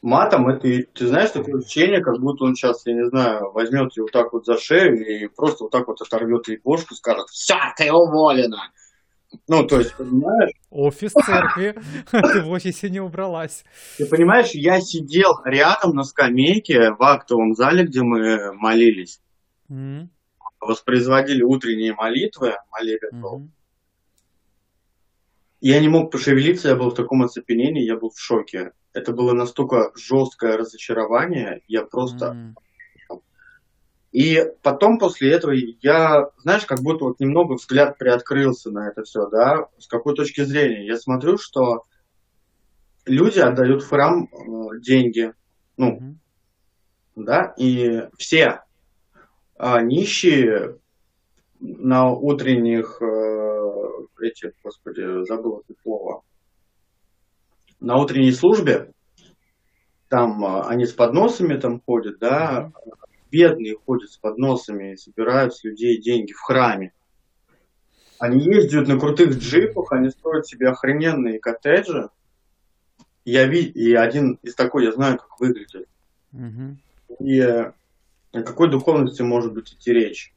Матом 0.00 0.48
это, 0.48 0.68
ты 0.94 1.06
знаешь, 1.06 1.30
такое 1.30 1.58
ощущение, 1.58 2.00
как 2.00 2.20
будто 2.20 2.44
он 2.44 2.54
сейчас, 2.54 2.86
я 2.86 2.94
не 2.94 3.06
знаю, 3.08 3.50
возьмет 3.52 3.96
ее 3.96 4.04
вот 4.04 4.12
так 4.12 4.32
вот 4.32 4.46
за 4.46 4.56
шею 4.56 5.04
и 5.04 5.26
просто 5.26 5.64
вот 5.64 5.72
так 5.72 5.88
вот 5.88 6.00
оторвет 6.00 6.46
ей 6.48 6.60
бошку 6.62 6.94
и 6.94 6.96
скажет, 6.96 7.28
все, 7.30 7.56
ты 7.76 7.92
уволена. 7.92 8.70
Ну, 9.48 9.66
то 9.66 9.78
есть, 9.78 9.96
понимаешь? 9.96 10.52
Офис 10.70 11.12
церкви, 11.12 11.74
ты 12.10 12.42
в 12.42 12.50
офисе 12.50 12.88
не 12.88 13.00
убралась. 13.00 13.64
Ты 13.98 14.06
понимаешь, 14.06 14.52
я 14.52 14.80
сидел 14.80 15.32
рядом 15.44 15.96
на 15.96 16.04
скамейке 16.04 16.92
в 16.92 17.02
актовом 17.02 17.54
зале, 17.54 17.84
где 17.84 18.02
мы 18.02 18.52
молились. 18.54 19.20
Mm-hmm 19.70 20.08
воспроизводили 20.60 21.42
утренние 21.42 21.94
молитвы, 21.94 22.54
молебен 22.70 23.20
был. 23.20 23.40
Mm-hmm. 23.40 23.48
Я 25.60 25.80
не 25.80 25.88
мог 25.88 26.12
пошевелиться, 26.12 26.68
я 26.68 26.76
был 26.76 26.90
в 26.90 26.94
таком 26.94 27.22
оцепенении, 27.22 27.84
я 27.84 27.96
был 27.96 28.10
в 28.10 28.18
шоке. 28.18 28.72
Это 28.98 29.12
было 29.12 29.32
настолько 29.32 29.92
жесткое 29.94 30.56
разочарование, 30.56 31.62
я 31.68 31.84
просто... 31.84 32.54
Mm-hmm. 32.56 33.20
И 34.10 34.42
потом 34.62 34.98
после 34.98 35.32
этого 35.32 35.52
я, 35.52 36.30
знаешь, 36.38 36.64
как 36.64 36.80
будто 36.80 37.04
вот 37.04 37.20
немного 37.20 37.54
взгляд 37.54 37.96
приоткрылся 37.96 38.70
на 38.70 38.88
это 38.88 39.04
все, 39.04 39.28
да, 39.28 39.68
с 39.78 39.86
какой 39.86 40.16
точки 40.16 40.40
зрения. 40.40 40.84
Я 40.84 40.96
смотрю, 40.96 41.38
что 41.38 41.84
люди 43.06 43.38
отдают 43.38 43.84
в 43.84 43.88
храм 43.88 44.24
э, 44.24 44.80
деньги, 44.80 45.32
ну, 45.76 45.98
mm-hmm. 45.98 47.22
да, 47.22 47.54
и 47.56 48.08
все, 48.16 48.62
а 49.56 49.80
нищие 49.80 50.78
на 51.60 52.10
утренних 52.10 53.00
э, 53.00 54.26
этих, 54.26 54.54
господи, 54.64 55.24
забыл 55.24 55.62
это 55.68 55.78
слово, 55.82 56.22
на 57.80 57.96
утренней 57.96 58.32
службе, 58.32 58.92
там 60.08 60.44
э, 60.44 60.62
они 60.66 60.86
с 60.86 60.92
подносами 60.92 61.58
там 61.58 61.80
ходят, 61.80 62.18
да, 62.18 62.72
бедные 63.30 63.76
ходят 63.76 64.10
с 64.10 64.16
подносами 64.16 64.92
и 64.92 64.96
собирают 64.96 65.54
с 65.54 65.64
людей 65.64 66.00
деньги 66.00 66.32
в 66.32 66.40
храме. 66.40 66.92
Они 68.18 68.42
ездят 68.44 68.88
на 68.88 68.98
крутых 68.98 69.38
джипах, 69.38 69.92
они 69.92 70.10
строят 70.10 70.46
себе 70.46 70.68
охрененные 70.68 71.38
коттеджи. 71.38 72.08
Я 73.24 73.46
ви... 73.46 73.62
И 73.62 73.94
один 73.94 74.38
из 74.42 74.54
такой, 74.54 74.86
я 74.86 74.92
знаю, 74.92 75.18
как 75.18 75.38
выглядит. 75.38 75.86
Mm-hmm. 76.32 76.76
И 77.20 77.40
о 77.40 78.42
какой 78.42 78.70
духовности 78.70 79.22
может 79.22 79.52
быть 79.52 79.72
идти 79.72 79.92
речь? 79.92 80.32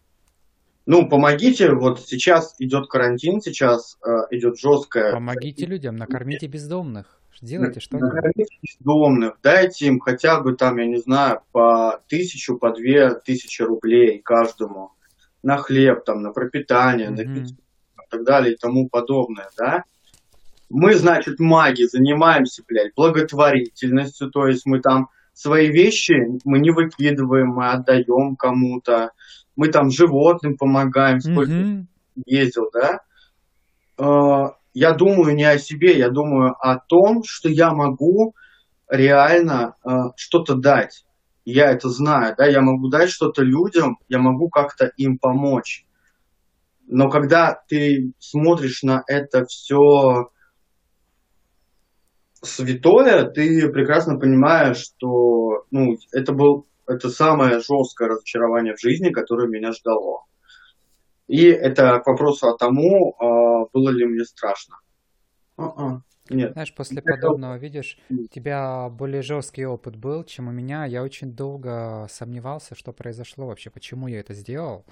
Ну, 0.85 1.07
помогите, 1.07 1.71
вот 1.73 2.01
сейчас 2.01 2.55
идет 2.59 2.87
карантин, 2.87 3.39
сейчас 3.39 3.97
э, 4.05 4.09
идет 4.31 4.59
жесткая... 4.59 5.13
Помогите 5.13 5.65
людям, 5.65 5.95
накормите 5.95 6.47
бездомных. 6.47 7.20
Делайте 7.41 7.79
что-нибудь. 7.79 8.47
Бездомных, 8.61 9.39
дайте 9.41 9.87
им 9.87 9.99
хотя 9.99 10.39
бы 10.39 10.55
там, 10.55 10.77
я 10.77 10.85
не 10.85 10.97
знаю, 10.97 11.41
по 11.51 11.99
тысячу, 12.07 12.57
по 12.57 12.71
две 12.71 13.15
тысячи 13.15 13.63
рублей 13.63 14.21
каждому 14.21 14.93
на 15.41 15.57
хлеб, 15.57 16.05
там, 16.05 16.21
на 16.21 16.31
пропитание, 16.31 17.09
mm-hmm. 17.09 17.25
на 17.25 17.33
питье, 17.33 17.57
и 17.57 18.09
так 18.11 18.23
далее 18.23 18.53
и 18.53 18.57
тому 18.57 18.87
подобное, 18.89 19.49
да. 19.57 19.85
Мы, 20.69 20.93
значит, 20.93 21.39
маги, 21.39 21.83
занимаемся, 21.83 22.63
блядь, 22.67 22.93
благотворительностью, 22.95 24.29
то 24.29 24.47
есть 24.47 24.65
мы 24.65 24.79
там 24.79 25.09
свои 25.33 25.69
вещи 25.71 26.13
мы 26.45 26.59
не 26.59 26.69
выкидываем, 26.69 27.47
мы 27.47 27.71
отдаем 27.71 28.35
кому-то, 28.35 29.11
мы 29.55 29.69
там 29.69 29.89
животным 29.89 30.57
помогаем, 30.57 31.19
сколько 31.19 31.51
mm-hmm. 31.51 31.85
ездил, 32.25 32.69
да. 32.71 32.99
Я 34.73 34.93
думаю 34.93 35.35
не 35.35 35.43
о 35.43 35.57
себе, 35.57 35.97
я 35.97 36.09
думаю 36.09 36.55
о 36.59 36.77
том, 36.77 37.23
что 37.25 37.49
я 37.49 37.73
могу 37.73 38.35
реально 38.87 39.75
э, 39.83 39.89
что-то 40.15 40.55
дать. 40.55 41.05
Я 41.43 41.71
это 41.71 41.89
знаю, 41.89 42.35
да, 42.37 42.45
я 42.45 42.61
могу 42.61 42.89
дать 42.89 43.09
что-то 43.09 43.43
людям, 43.43 43.97
я 44.07 44.19
могу 44.19 44.49
как-то 44.49 44.91
им 44.97 45.17
помочь. 45.17 45.85
Но 46.87 47.09
когда 47.09 47.61
ты 47.67 48.13
смотришь 48.19 48.83
на 48.83 49.03
это 49.07 49.45
все 49.45 50.29
святое, 52.41 53.23
ты 53.29 53.69
прекрасно 53.71 54.19
понимаешь, 54.19 54.77
что 54.77 55.65
ну, 55.71 55.97
это 56.11 56.33
был 56.33 56.67
это 56.87 57.09
самое 57.09 57.59
жесткое 57.59 58.09
разочарование 58.09 58.75
в 58.75 58.81
жизни, 58.81 59.09
которое 59.09 59.47
меня 59.47 59.71
ждало. 59.71 60.25
И 61.31 61.45
это 61.45 62.01
к 62.01 62.07
вопросу 62.07 62.49
о 62.49 62.57
тому, 62.57 63.15
а, 63.17 63.65
было 63.71 63.89
ли 63.89 64.05
мне 64.05 64.25
страшно. 64.25 64.75
А-а. 65.55 66.01
Нет. 66.29 66.51
Знаешь, 66.51 66.75
после 66.75 67.01
подобного, 67.01 67.57
видишь, 67.57 67.97
у 68.09 68.27
тебя 68.27 68.89
более 68.89 69.21
жесткий 69.21 69.65
опыт 69.65 69.95
был, 69.95 70.25
чем 70.25 70.49
у 70.49 70.51
меня. 70.51 70.83
Я 70.83 71.03
очень 71.03 71.31
долго 71.31 72.05
сомневался, 72.09 72.75
что 72.75 72.91
произошло 72.91 73.47
вообще, 73.47 73.69
почему 73.69 74.07
я 74.07 74.19
это 74.19 74.33
сделал, 74.33 74.85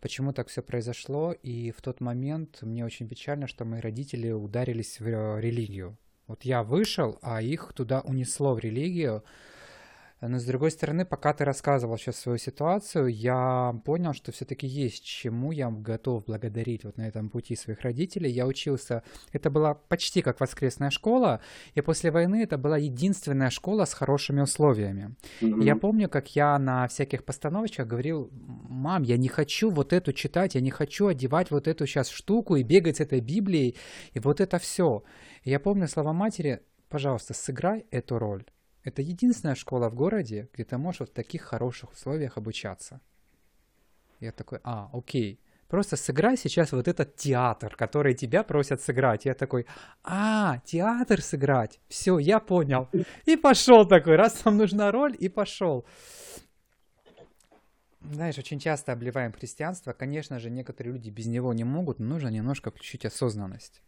почему 0.00 0.34
так 0.34 0.48
все 0.48 0.60
произошло. 0.60 1.32
И 1.32 1.70
в 1.70 1.80
тот 1.80 2.02
момент 2.02 2.58
мне 2.60 2.84
очень 2.84 3.08
печально, 3.08 3.46
что 3.46 3.64
мои 3.64 3.80
родители 3.80 4.30
ударились 4.32 5.00
в 5.00 5.06
э, 5.06 5.40
религию. 5.40 5.96
Вот 6.26 6.42
я 6.42 6.62
вышел, 6.62 7.18
а 7.22 7.40
их 7.40 7.72
туда 7.74 8.02
унесло 8.02 8.52
в 8.54 8.58
религию. 8.58 9.24
Но 10.20 10.38
с 10.38 10.44
другой 10.44 10.70
стороны, 10.70 11.06
пока 11.06 11.32
ты 11.32 11.44
рассказывал 11.44 11.96
сейчас 11.96 12.16
свою 12.16 12.36
ситуацию, 12.36 13.06
я 13.06 13.74
понял, 13.84 14.12
что 14.12 14.32
все-таки 14.32 14.66
есть 14.66 15.02
чему 15.02 15.50
я 15.50 15.70
готов 15.70 16.26
благодарить 16.26 16.84
вот 16.84 16.98
на 16.98 17.08
этом 17.08 17.30
пути 17.30 17.56
своих 17.56 17.80
родителей. 17.80 18.30
Я 18.30 18.46
учился, 18.46 19.02
это 19.32 19.50
была 19.50 19.74
почти 19.74 20.20
как 20.20 20.40
воскресная 20.40 20.90
школа, 20.90 21.40
и 21.74 21.80
после 21.80 22.10
войны 22.10 22.42
это 22.42 22.58
была 22.58 22.76
единственная 22.76 23.50
школа 23.50 23.86
с 23.86 23.94
хорошими 23.94 24.42
условиями. 24.42 25.14
Mm-hmm. 25.40 25.64
я 25.64 25.76
помню, 25.76 26.08
как 26.08 26.36
я 26.36 26.58
на 26.58 26.86
всяких 26.86 27.24
постановочках 27.24 27.86
говорил, 27.86 28.30
мам, 28.32 29.02
я 29.02 29.16
не 29.16 29.28
хочу 29.28 29.70
вот 29.70 29.92
эту 29.94 30.12
читать, 30.12 30.54
я 30.54 30.60
не 30.60 30.70
хочу 30.70 31.06
одевать 31.06 31.50
вот 31.50 31.66
эту 31.66 31.86
сейчас 31.86 32.10
штуку 32.10 32.56
и 32.56 32.62
бегать 32.62 32.98
с 32.98 33.00
этой 33.00 33.20
Библией, 33.20 33.76
и 34.12 34.20
вот 34.20 34.40
это 34.40 34.58
все. 34.58 35.02
И 35.44 35.50
я 35.50 35.58
помню 35.60 35.88
слова 35.88 36.12
матери, 36.12 36.60
пожалуйста, 36.90 37.32
сыграй 37.32 37.86
эту 37.90 38.18
роль. 38.18 38.44
Это 38.82 39.02
единственная 39.02 39.54
школа 39.54 39.88
в 39.90 39.94
городе, 39.94 40.48
где 40.52 40.64
ты 40.64 40.78
можешь 40.78 41.08
в 41.08 41.12
таких 41.12 41.42
хороших 41.42 41.92
условиях 41.92 42.38
обучаться. 42.38 43.00
Я 44.20 44.32
такой, 44.32 44.60
а, 44.64 44.88
окей. 44.92 45.40
Просто 45.68 45.96
сыграй 45.96 46.36
сейчас 46.36 46.72
вот 46.72 46.88
этот 46.88 47.16
театр, 47.16 47.76
который 47.76 48.14
тебя 48.14 48.42
просят 48.42 48.82
сыграть. 48.82 49.24
Я 49.24 49.34
такой, 49.34 49.66
а, 50.02 50.58
театр 50.64 51.22
сыграть. 51.22 51.78
Все, 51.88 52.18
я 52.18 52.40
понял. 52.40 52.88
И 53.24 53.36
пошел 53.36 53.86
такой, 53.86 54.16
раз 54.16 54.44
вам 54.44 54.56
нужна 54.56 54.90
роль, 54.90 55.14
и 55.16 55.28
пошел. 55.28 55.86
Знаешь, 58.00 58.38
очень 58.38 58.58
часто 58.58 58.92
обливаем 58.92 59.32
христианство. 59.32 59.92
Конечно 59.92 60.38
же, 60.38 60.50
некоторые 60.50 60.94
люди 60.94 61.10
без 61.10 61.26
него 61.26 61.52
не 61.52 61.64
могут, 61.64 61.98
но 61.98 62.06
нужно 62.06 62.28
немножко 62.28 62.70
включить 62.70 63.04
осознанность. 63.04 63.82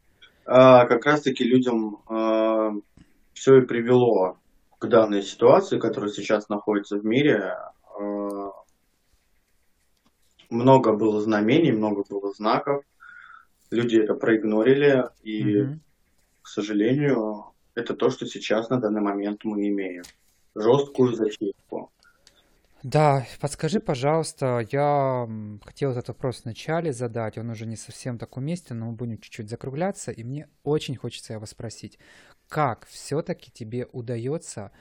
А, 0.44 0.86
как 0.86 1.06
раз-таки 1.06 1.44
людям 1.44 2.02
а, 2.08 2.72
все 3.32 3.58
и 3.58 3.66
привело 3.66 4.38
к 4.82 4.88
данной 4.88 5.22
ситуации, 5.22 5.78
которая 5.78 6.10
сейчас 6.10 6.48
находится 6.48 6.98
в 6.98 7.04
мире, 7.04 7.56
э, 8.00 8.50
много 10.50 10.92
было 10.92 11.20
знамений, 11.20 11.70
много 11.70 12.02
было 12.08 12.32
знаков, 12.32 12.82
люди 13.70 13.96
это 13.98 14.14
проигнорили, 14.14 15.04
и 15.22 15.44
mm-hmm. 15.44 15.78
к 16.42 16.48
сожалению, 16.48 17.44
это 17.76 17.94
то, 17.94 18.10
что 18.10 18.26
сейчас 18.26 18.70
на 18.70 18.80
данный 18.80 19.00
момент 19.00 19.44
мы 19.44 19.68
имеем. 19.68 20.02
Жесткую 20.56 21.14
зачистку. 21.14 21.92
Да, 22.82 23.24
подскажи, 23.40 23.78
пожалуйста, 23.78 24.66
я 24.72 25.28
хотел 25.64 25.92
этот 25.92 26.08
вопрос 26.08 26.40
вначале 26.42 26.92
задать, 26.92 27.38
он 27.38 27.50
уже 27.50 27.66
не 27.66 27.76
совсем 27.76 28.18
так 28.18 28.36
уместен, 28.36 28.80
но 28.80 28.86
мы 28.86 28.92
будем 28.92 29.18
чуть-чуть 29.18 29.48
закругляться, 29.48 30.10
и 30.10 30.24
мне 30.24 30.48
очень 30.64 30.96
хочется 30.96 31.34
его 31.34 31.46
спросить, 31.46 32.00
как 32.52 32.86
все-таки 32.86 33.50
тебе 33.50 33.88
удается 33.92 34.72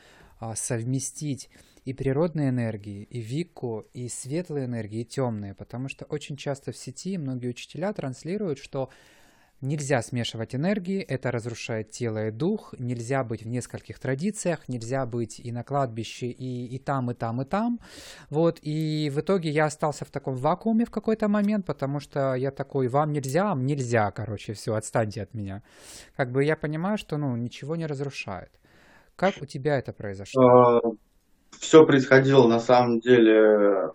а, 0.42 0.56
совместить 0.56 1.50
и 1.86 1.94
природные 1.94 2.50
энергии, 2.50 3.04
и 3.04 3.22
вику, 3.22 3.86
и 3.94 4.10
светлые 4.10 4.66
энергии, 4.66 5.02
и 5.02 5.06
темные, 5.06 5.54
потому 5.54 5.88
что 5.88 6.04
очень 6.04 6.36
часто 6.36 6.74
в 6.74 6.78
сети 6.78 7.18
многие 7.18 7.48
учителя 7.48 7.94
транслируют, 7.94 8.60
что 8.60 8.90
Нельзя 9.62 10.02
смешивать 10.02 10.56
энергии, 10.56 11.02
это 11.02 11.30
разрушает 11.30 11.92
тело 11.92 12.30
и 12.30 12.32
дух, 12.32 12.74
нельзя 12.80 13.24
быть 13.24 13.44
в 13.44 13.48
нескольких 13.48 14.00
традициях, 14.00 14.68
нельзя 14.68 15.06
быть 15.06 15.40
и 15.40 15.52
на 15.52 15.64
кладбище, 15.64 16.28
и, 16.28 16.66
и 16.66 16.80
там, 16.80 17.12
и 17.12 17.14
там, 17.14 17.44
и 17.44 17.46
там. 17.46 17.80
Вот, 18.32 18.58
и 18.64 19.12
в 19.14 19.20
итоге 19.20 19.52
я 19.52 19.66
остался 19.66 20.04
в 20.04 20.10
таком 20.10 20.34
вакууме 20.36 20.84
в 20.84 20.90
какой-то 20.90 21.28
момент, 21.28 21.68
потому 21.68 22.00
что 22.00 22.34
я 22.34 22.50
такой, 22.50 22.88
вам 22.88 23.12
нельзя, 23.12 23.54
нельзя, 23.54 24.10
короче, 24.10 24.54
все, 24.54 24.74
отстаньте 24.74 25.22
от 25.22 25.36
меня. 25.36 25.62
Как 26.16 26.32
бы 26.32 26.44
я 26.44 26.56
понимаю, 26.56 26.98
что, 26.98 27.18
ну, 27.18 27.36
ничего 27.36 27.76
не 27.76 27.86
разрушает. 27.86 28.50
Как 29.16 29.36
у 29.42 29.46
тебя 29.46 29.78
это 29.78 29.94
произошло? 29.94 30.42
А, 30.44 30.82
все 31.60 31.86
происходило, 31.86 32.48
на 32.48 32.60
самом 32.60 33.00
деле, 33.00 33.92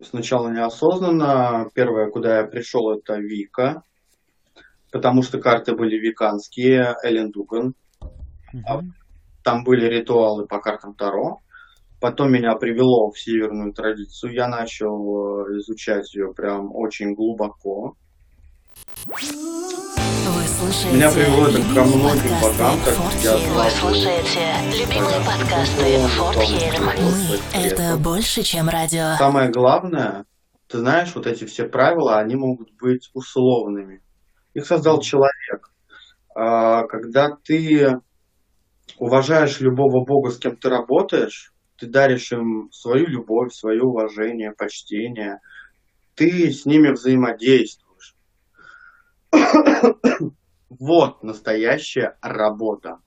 сначала 0.00 0.48
неосознанно. 0.48 1.68
Первое, 1.74 2.08
куда 2.10 2.38
я 2.38 2.44
пришел, 2.44 2.90
это 2.90 3.16
Вика 3.16 3.82
потому 4.94 5.22
что 5.24 5.40
карты 5.40 5.74
были 5.74 5.96
веканские, 5.96 6.94
Эллен 7.02 7.32
Дуган. 7.32 7.74
Uh-huh. 8.54 8.82
Там 9.42 9.64
были 9.64 9.86
ритуалы 9.86 10.46
по 10.46 10.60
картам 10.60 10.94
Таро. 10.94 11.40
Потом 12.00 12.30
меня 12.30 12.54
привело 12.54 13.10
в 13.10 13.18
северную 13.18 13.72
традицию. 13.72 14.32
Я 14.32 14.46
начал 14.46 15.48
э, 15.48 15.58
изучать 15.58 16.14
ее 16.14 16.32
прям 16.32 16.72
очень 16.72 17.14
глубоко. 17.14 17.96
Слушаете 20.60 20.96
меня 20.96 21.10
привело 21.10 21.48
это 21.48 21.58
ко 21.74 21.84
многим 21.84 22.40
богам, 22.40 22.78
как 22.84 22.94
я 23.20 23.36
Вы 23.36 23.70
слушаете 23.70 24.46
любимые 24.78 25.18
подкасты 25.26 25.98
Форт 26.16 26.38
Хельм. 26.38 26.88
Это 27.52 27.96
больше, 27.98 28.44
чем 28.44 28.68
радио. 28.68 29.16
Самое 29.18 29.50
главное, 29.50 30.24
ты 30.68 30.78
знаешь, 30.78 31.12
вот 31.16 31.26
эти 31.26 31.46
все 31.46 31.64
правила, 31.64 32.18
они 32.20 32.36
могут 32.36 32.70
быть 32.80 33.10
условными. 33.12 34.03
Их 34.54 34.66
создал 34.66 35.00
человек. 35.00 35.70
А, 36.34 36.84
когда 36.86 37.30
ты 37.30 38.00
уважаешь 38.98 39.60
любого 39.60 40.04
бога, 40.04 40.30
с 40.30 40.38
кем 40.38 40.56
ты 40.56 40.68
работаешь, 40.68 41.52
ты 41.76 41.86
даришь 41.86 42.32
им 42.32 42.70
свою 42.72 43.06
любовь, 43.06 43.52
свое 43.52 43.82
уважение, 43.82 44.52
почтение, 44.52 45.40
ты 46.14 46.50
с 46.50 46.64
ними 46.64 46.90
взаимодействуешь. 46.90 48.16
вот 50.70 51.22
настоящая 51.22 52.16
работа. 52.20 52.98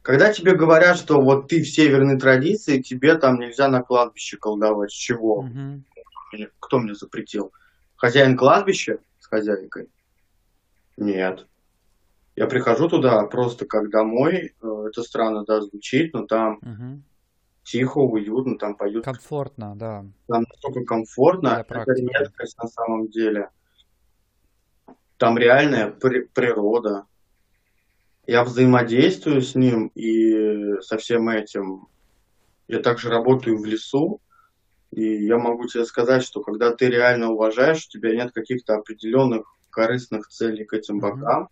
Когда 0.00 0.32
тебе 0.32 0.56
говорят, 0.56 0.96
что 0.96 1.20
вот 1.20 1.48
ты 1.48 1.62
в 1.62 1.68
северной 1.68 2.18
традиции, 2.18 2.82
тебе 2.82 3.16
там 3.16 3.38
нельзя 3.38 3.68
на 3.68 3.82
кладбище 3.82 4.36
колдовать, 4.36 4.90
с 4.90 4.94
чего? 4.94 5.46
Mm-hmm. 5.46 6.48
Кто 6.58 6.78
мне 6.78 6.94
запретил? 6.94 7.52
Хозяин 7.94 8.36
кладбища? 8.36 8.98
Хозяйкой? 9.32 9.88
Нет. 10.98 11.46
Я 12.36 12.46
прихожу 12.46 12.88
туда 12.88 13.24
просто 13.24 13.66
как 13.66 13.90
домой. 13.90 14.54
Э, 14.62 14.84
это 14.88 15.02
странно, 15.02 15.44
да, 15.44 15.62
звучит, 15.62 16.12
но 16.12 16.26
там 16.26 16.58
угу. 16.58 17.02
тихо, 17.64 17.98
уютно, 17.98 18.58
там 18.58 18.76
поют. 18.76 19.04
Комфортно, 19.04 19.74
да. 19.74 20.04
Там 20.28 20.44
настолько 20.48 20.84
комфортно. 20.84 21.64
Это 21.66 21.92
редкость 21.92 22.58
на 22.58 22.68
самом 22.68 23.08
деле. 23.08 23.48
Там 25.16 25.38
реальная 25.38 25.90
при- 25.90 26.26
природа. 26.26 27.06
Я 28.26 28.44
взаимодействую 28.44 29.40
с 29.40 29.54
ним 29.54 29.88
и 29.94 30.80
со 30.80 30.98
всем 30.98 31.28
этим. 31.28 31.88
Я 32.68 32.80
также 32.80 33.08
работаю 33.08 33.58
в 33.58 33.64
лесу, 33.64 34.20
и 34.92 35.24
я 35.24 35.38
могу 35.38 35.66
тебе 35.66 35.84
сказать, 35.86 36.22
что 36.22 36.42
когда 36.42 36.70
ты 36.70 36.88
реально 36.88 37.30
уважаешь, 37.30 37.86
у 37.86 37.90
тебя 37.90 38.14
нет 38.14 38.32
каких-то 38.32 38.74
определенных 38.74 39.46
корыстных 39.70 40.28
целей 40.28 40.64
к 40.64 40.74
этим 40.74 41.00
богам, 41.00 41.48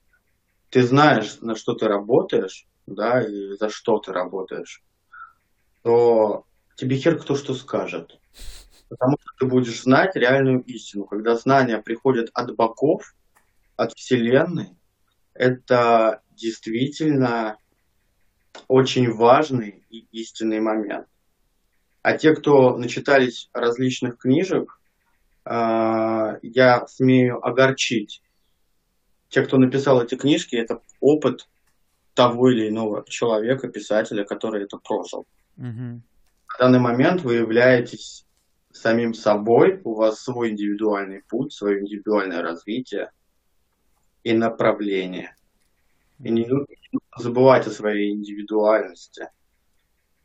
ты 0.69 0.83
знаешь, 0.83 1.39
на 1.41 1.57
что 1.57 1.75
ты 1.75 1.89
работаешь, 1.89 2.67
да, 2.87 3.23
и 3.23 3.57
за 3.59 3.71
что 3.71 3.99
ты 3.99 4.13
работаешь, 4.13 4.83
то 5.83 6.45
тебе 6.77 6.97
хер 6.97 7.19
кто 7.19 7.35
что 7.35 7.55
скажет. 7.55 8.21
Потому 8.91 9.17
что 9.21 9.31
ты 9.39 9.47
будешь 9.47 9.83
знать 9.83 10.17
реальную 10.17 10.63
истину. 10.65 11.05
Когда 11.05 11.35
знания 11.37 11.79
приходят 11.79 12.29
от 12.35 12.55
богов, 12.57 13.15
от 13.77 13.95
Вселенной, 13.95 14.77
это 15.33 16.21
действительно 16.33 17.57
очень 18.69 19.11
важный 19.11 19.83
и 19.89 20.07
истинный 20.13 20.61
момент. 20.61 21.07
А 22.03 22.17
те, 22.17 22.35
кто 22.35 22.77
начитались 22.77 23.51
различных 23.53 24.19
книжек, 24.19 24.81
а, 25.45 26.39
я 26.43 26.87
смею 26.87 27.45
огорчить. 27.47 28.23
Те, 29.29 29.43
кто 29.43 29.59
написал 29.59 30.03
эти 30.03 30.15
книжки, 30.15 30.57
это 30.57 30.81
опыт 31.01 31.49
того 32.15 32.51
или 32.51 32.69
иного 32.69 33.05
человека, 33.07 33.69
писателя, 33.69 34.25
который 34.25 34.65
это 34.65 34.79
прожил. 34.79 35.27
Угу. 35.59 36.01
В 36.47 36.59
данный 36.59 36.81
момент 36.81 37.23
вы 37.23 37.35
являетесь 37.35 38.27
самим 38.73 39.15
собой, 39.15 39.81
у 39.85 39.95
вас 39.95 40.21
свой 40.21 40.51
индивидуальный 40.51 41.23
путь, 41.29 41.53
свое 41.53 41.81
индивидуальное 41.81 42.43
развитие 42.43 43.11
и 44.25 44.33
направление. 44.33 45.37
И 46.23 46.31
не 46.31 46.47
нужно 46.47 46.67
забывать 47.17 47.67
о 47.67 47.71
своей 47.71 48.13
индивидуальности– 48.13 49.29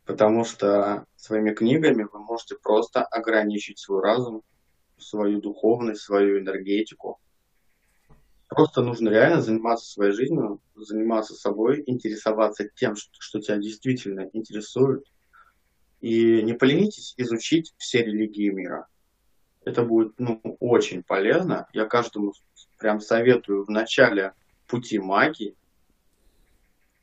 потому 0.06 0.44
что 0.44 1.04
своими 1.16 1.52
книгами 1.52 2.06
вы 2.10 2.20
можете 2.20 2.54
просто 2.54 3.02
ограничить 3.04 3.78
свой 3.78 4.00
разум, 4.00 4.42
свою 4.96 5.40
духовность, 5.40 6.02
свою 6.02 6.38
энергетику. 6.38 7.18
Просто 8.48 8.82
нужно 8.82 9.08
реально 9.08 9.42
заниматься 9.42 9.90
своей 9.90 10.12
жизнью, 10.12 10.60
заниматься 10.76 11.34
собой, 11.34 11.82
интересоваться 11.86 12.68
тем, 12.76 12.94
что 12.96 13.40
тебя 13.40 13.56
действительно 13.56 14.30
интересует. 14.32 15.04
И 16.00 16.42
не 16.42 16.52
поленитесь 16.52 17.14
изучить 17.16 17.74
все 17.76 18.04
религии 18.04 18.50
мира. 18.50 18.86
Это 19.64 19.82
будет 19.82 20.14
ну, 20.18 20.40
очень 20.60 21.02
полезно. 21.02 21.66
Я 21.72 21.86
каждому 21.86 22.32
прям 22.78 23.00
советую 23.00 23.64
в 23.64 23.70
начале 23.70 24.34
пути 24.68 25.00
магии 25.00 25.56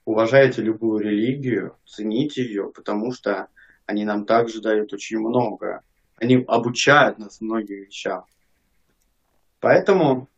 уважайте 0.06 0.62
любую 0.62 0.99
религию, 0.99 1.78
цените 1.86 2.43
ее, 2.43 2.72
потому 2.72 3.12
что 3.14 3.47
они 3.86 4.06
нам 4.06 4.26
также 4.26 4.62
дают 4.62 4.93
очень 4.93 5.20
много. 5.20 5.82
Они 6.18 6.43
обучают 6.47 7.20
нас 7.20 7.41
многим 7.41 7.84
вещам. 7.84 8.26
Поэтому 9.60 10.30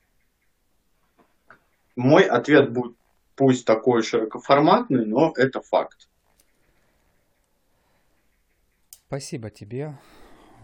мой 1.95 2.23
ответ 2.23 2.71
будет 2.71 2.95
пусть 3.35 3.65
такой 3.65 4.03
широкоформатный, 4.03 5.05
но 5.05 5.33
это 5.35 5.61
факт. 5.61 6.07
Спасибо 9.07 9.49
тебе. 9.49 9.97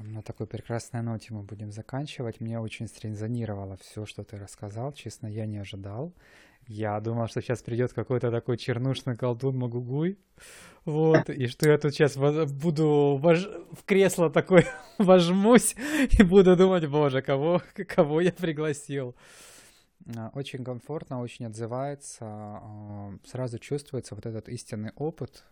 На 0.04 0.22
такой 0.22 0.48
прекрасной 0.48 1.02
ноте 1.02 1.34
мы 1.34 1.44
будем 1.44 1.72
заканчивать. 1.72 2.40
Мне 2.40 2.60
очень 2.60 2.88
срезонировало 2.88 3.78
все, 3.78 4.06
что 4.06 4.24
ты 4.24 4.38
рассказал. 4.38 4.94
Честно, 4.94 5.28
я 5.28 5.46
не 5.46 5.58
ожидал. 5.58 6.14
Я 6.68 7.00
думал, 7.00 7.28
что 7.28 7.42
сейчас 7.42 7.62
придет 7.62 7.94
какой-то 7.94 8.32
такой 8.32 8.58
чернушный 8.58 9.18
колдун 9.18 9.58
Магугуй. 9.58 10.18
Вот, 10.86 11.30
и 11.30 11.48
что 11.48 11.70
я 11.70 11.78
тут 11.78 11.94
сейчас 11.94 12.16
буду 12.18 13.20
вож... 13.22 13.46
в 13.72 13.84
кресло 13.86 14.30
такой 14.30 14.66
вожмусь 14.98 15.76
и 16.18 16.24
буду 16.24 16.56
думать, 16.56 16.88
боже, 16.88 17.22
кого, 17.22 17.62
кого 17.88 18.22
я 18.22 18.32
пригласил. 18.32 19.16
А, 20.16 20.32
очень 20.34 20.64
комфортно, 20.64 21.22
очень 21.22 21.46
отзывается. 21.46 22.26
А, 22.26 23.14
сразу 23.26 23.60
чувствуется 23.60 24.16
вот 24.16 24.26
этот 24.26 24.50
истинный 24.50 24.92
опыт, 24.96 25.44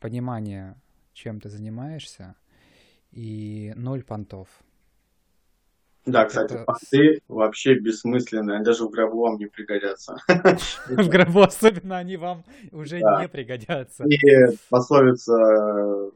понимание, 0.00 0.76
чем 1.14 1.40
ты 1.40 1.48
занимаешься, 1.48 2.34
и 3.16 3.72
ноль 3.76 4.02
понтов. 4.02 4.48
Да, 6.04 6.26
кстати, 6.26 6.52
это... 6.52 6.64
понты 6.64 7.22
вообще 7.26 7.74
бессмысленные, 7.74 8.56
они 8.56 8.64
даже 8.64 8.84
в 8.84 8.90
гробу 8.90 9.22
вам 9.22 9.38
не 9.38 9.46
пригодятся. 9.46 10.18
В 10.86 11.08
гробу 11.08 11.40
особенно 11.40 11.96
они 11.96 12.16
вам 12.16 12.44
уже 12.70 13.00
не 13.00 13.28
пригодятся. 13.28 14.04
И 14.04 14.18
пословица 14.68 16.12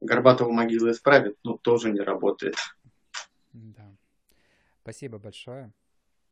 «Горбатого 0.00 0.50
могила 0.50 0.90
исправит», 0.90 1.36
ну, 1.44 1.56
тоже 1.58 1.92
не 1.92 2.00
работает. 2.00 2.56
Да. 3.52 3.94
Спасибо 4.82 5.18
большое. 5.18 5.72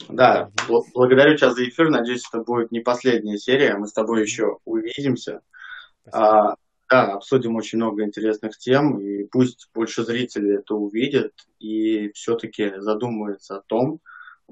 Да, 0.08 0.50
бл- 0.66 0.82
благодарю 0.94 1.36
тебя 1.36 1.52
за 1.52 1.68
эфир. 1.68 1.90
Надеюсь, 1.90 2.26
это 2.32 2.42
будет 2.42 2.72
не 2.72 2.80
последняя 2.80 3.38
серия. 3.38 3.76
Мы 3.76 3.86
с 3.86 3.92
тобой 3.92 4.22
еще 4.22 4.58
увидимся. 4.64 5.42
А, 6.10 6.54
да, 6.90 7.12
обсудим 7.12 7.54
очень 7.54 7.78
много 7.78 8.02
интересных 8.04 8.58
тем, 8.58 8.98
и 9.00 9.22
пусть 9.24 9.70
больше 9.72 10.02
зрителей 10.02 10.56
это 10.56 10.74
увидят 10.74 11.32
и 11.60 12.10
все-таки 12.12 12.72
задумаются 12.78 13.58
о 13.58 13.62
том, 13.62 14.00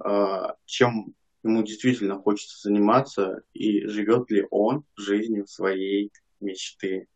а, 0.01 0.55
чем 0.65 1.15
ему 1.43 1.63
действительно 1.65 2.17
хочется 2.21 2.69
заниматься 2.69 3.43
и 3.53 3.87
живет 3.89 4.31
ли 4.31 4.47
он 4.51 4.85
жизнью 4.97 5.49
своей 5.49 6.13
мечты. 6.41 7.09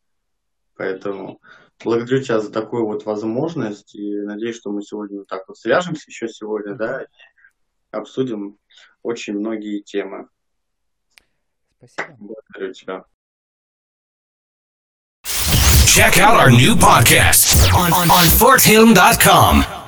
Поэтому 0.74 1.40
благодарю 1.84 2.20
тебя 2.20 2.40
за 2.40 2.50
такую 2.50 2.86
вот 2.86 3.04
возможность 3.04 3.94
и 3.94 4.16
надеюсь, 4.22 4.56
что 4.56 4.72
мы 4.72 4.82
сегодня 4.82 5.18
вот 5.18 5.28
так 5.28 5.46
вот 5.46 5.56
свяжемся 5.56 6.10
еще 6.10 6.26
сегодня, 6.28 6.74
да, 6.74 7.02
и 7.02 7.06
обсудим 7.92 8.58
очень 9.02 9.34
многие 9.34 9.82
темы. 9.82 10.28
Спасибо. 11.76 12.16
Благодарю 12.18 12.72
тебя. 12.72 13.11
Check 15.92 16.16
out 16.16 16.40
our 16.40 16.50
new 16.50 16.74
podcast 16.74 17.70
on, 17.74 17.92
on, 17.92 18.10
on 18.10 18.24
forthilm.com. 18.26 19.81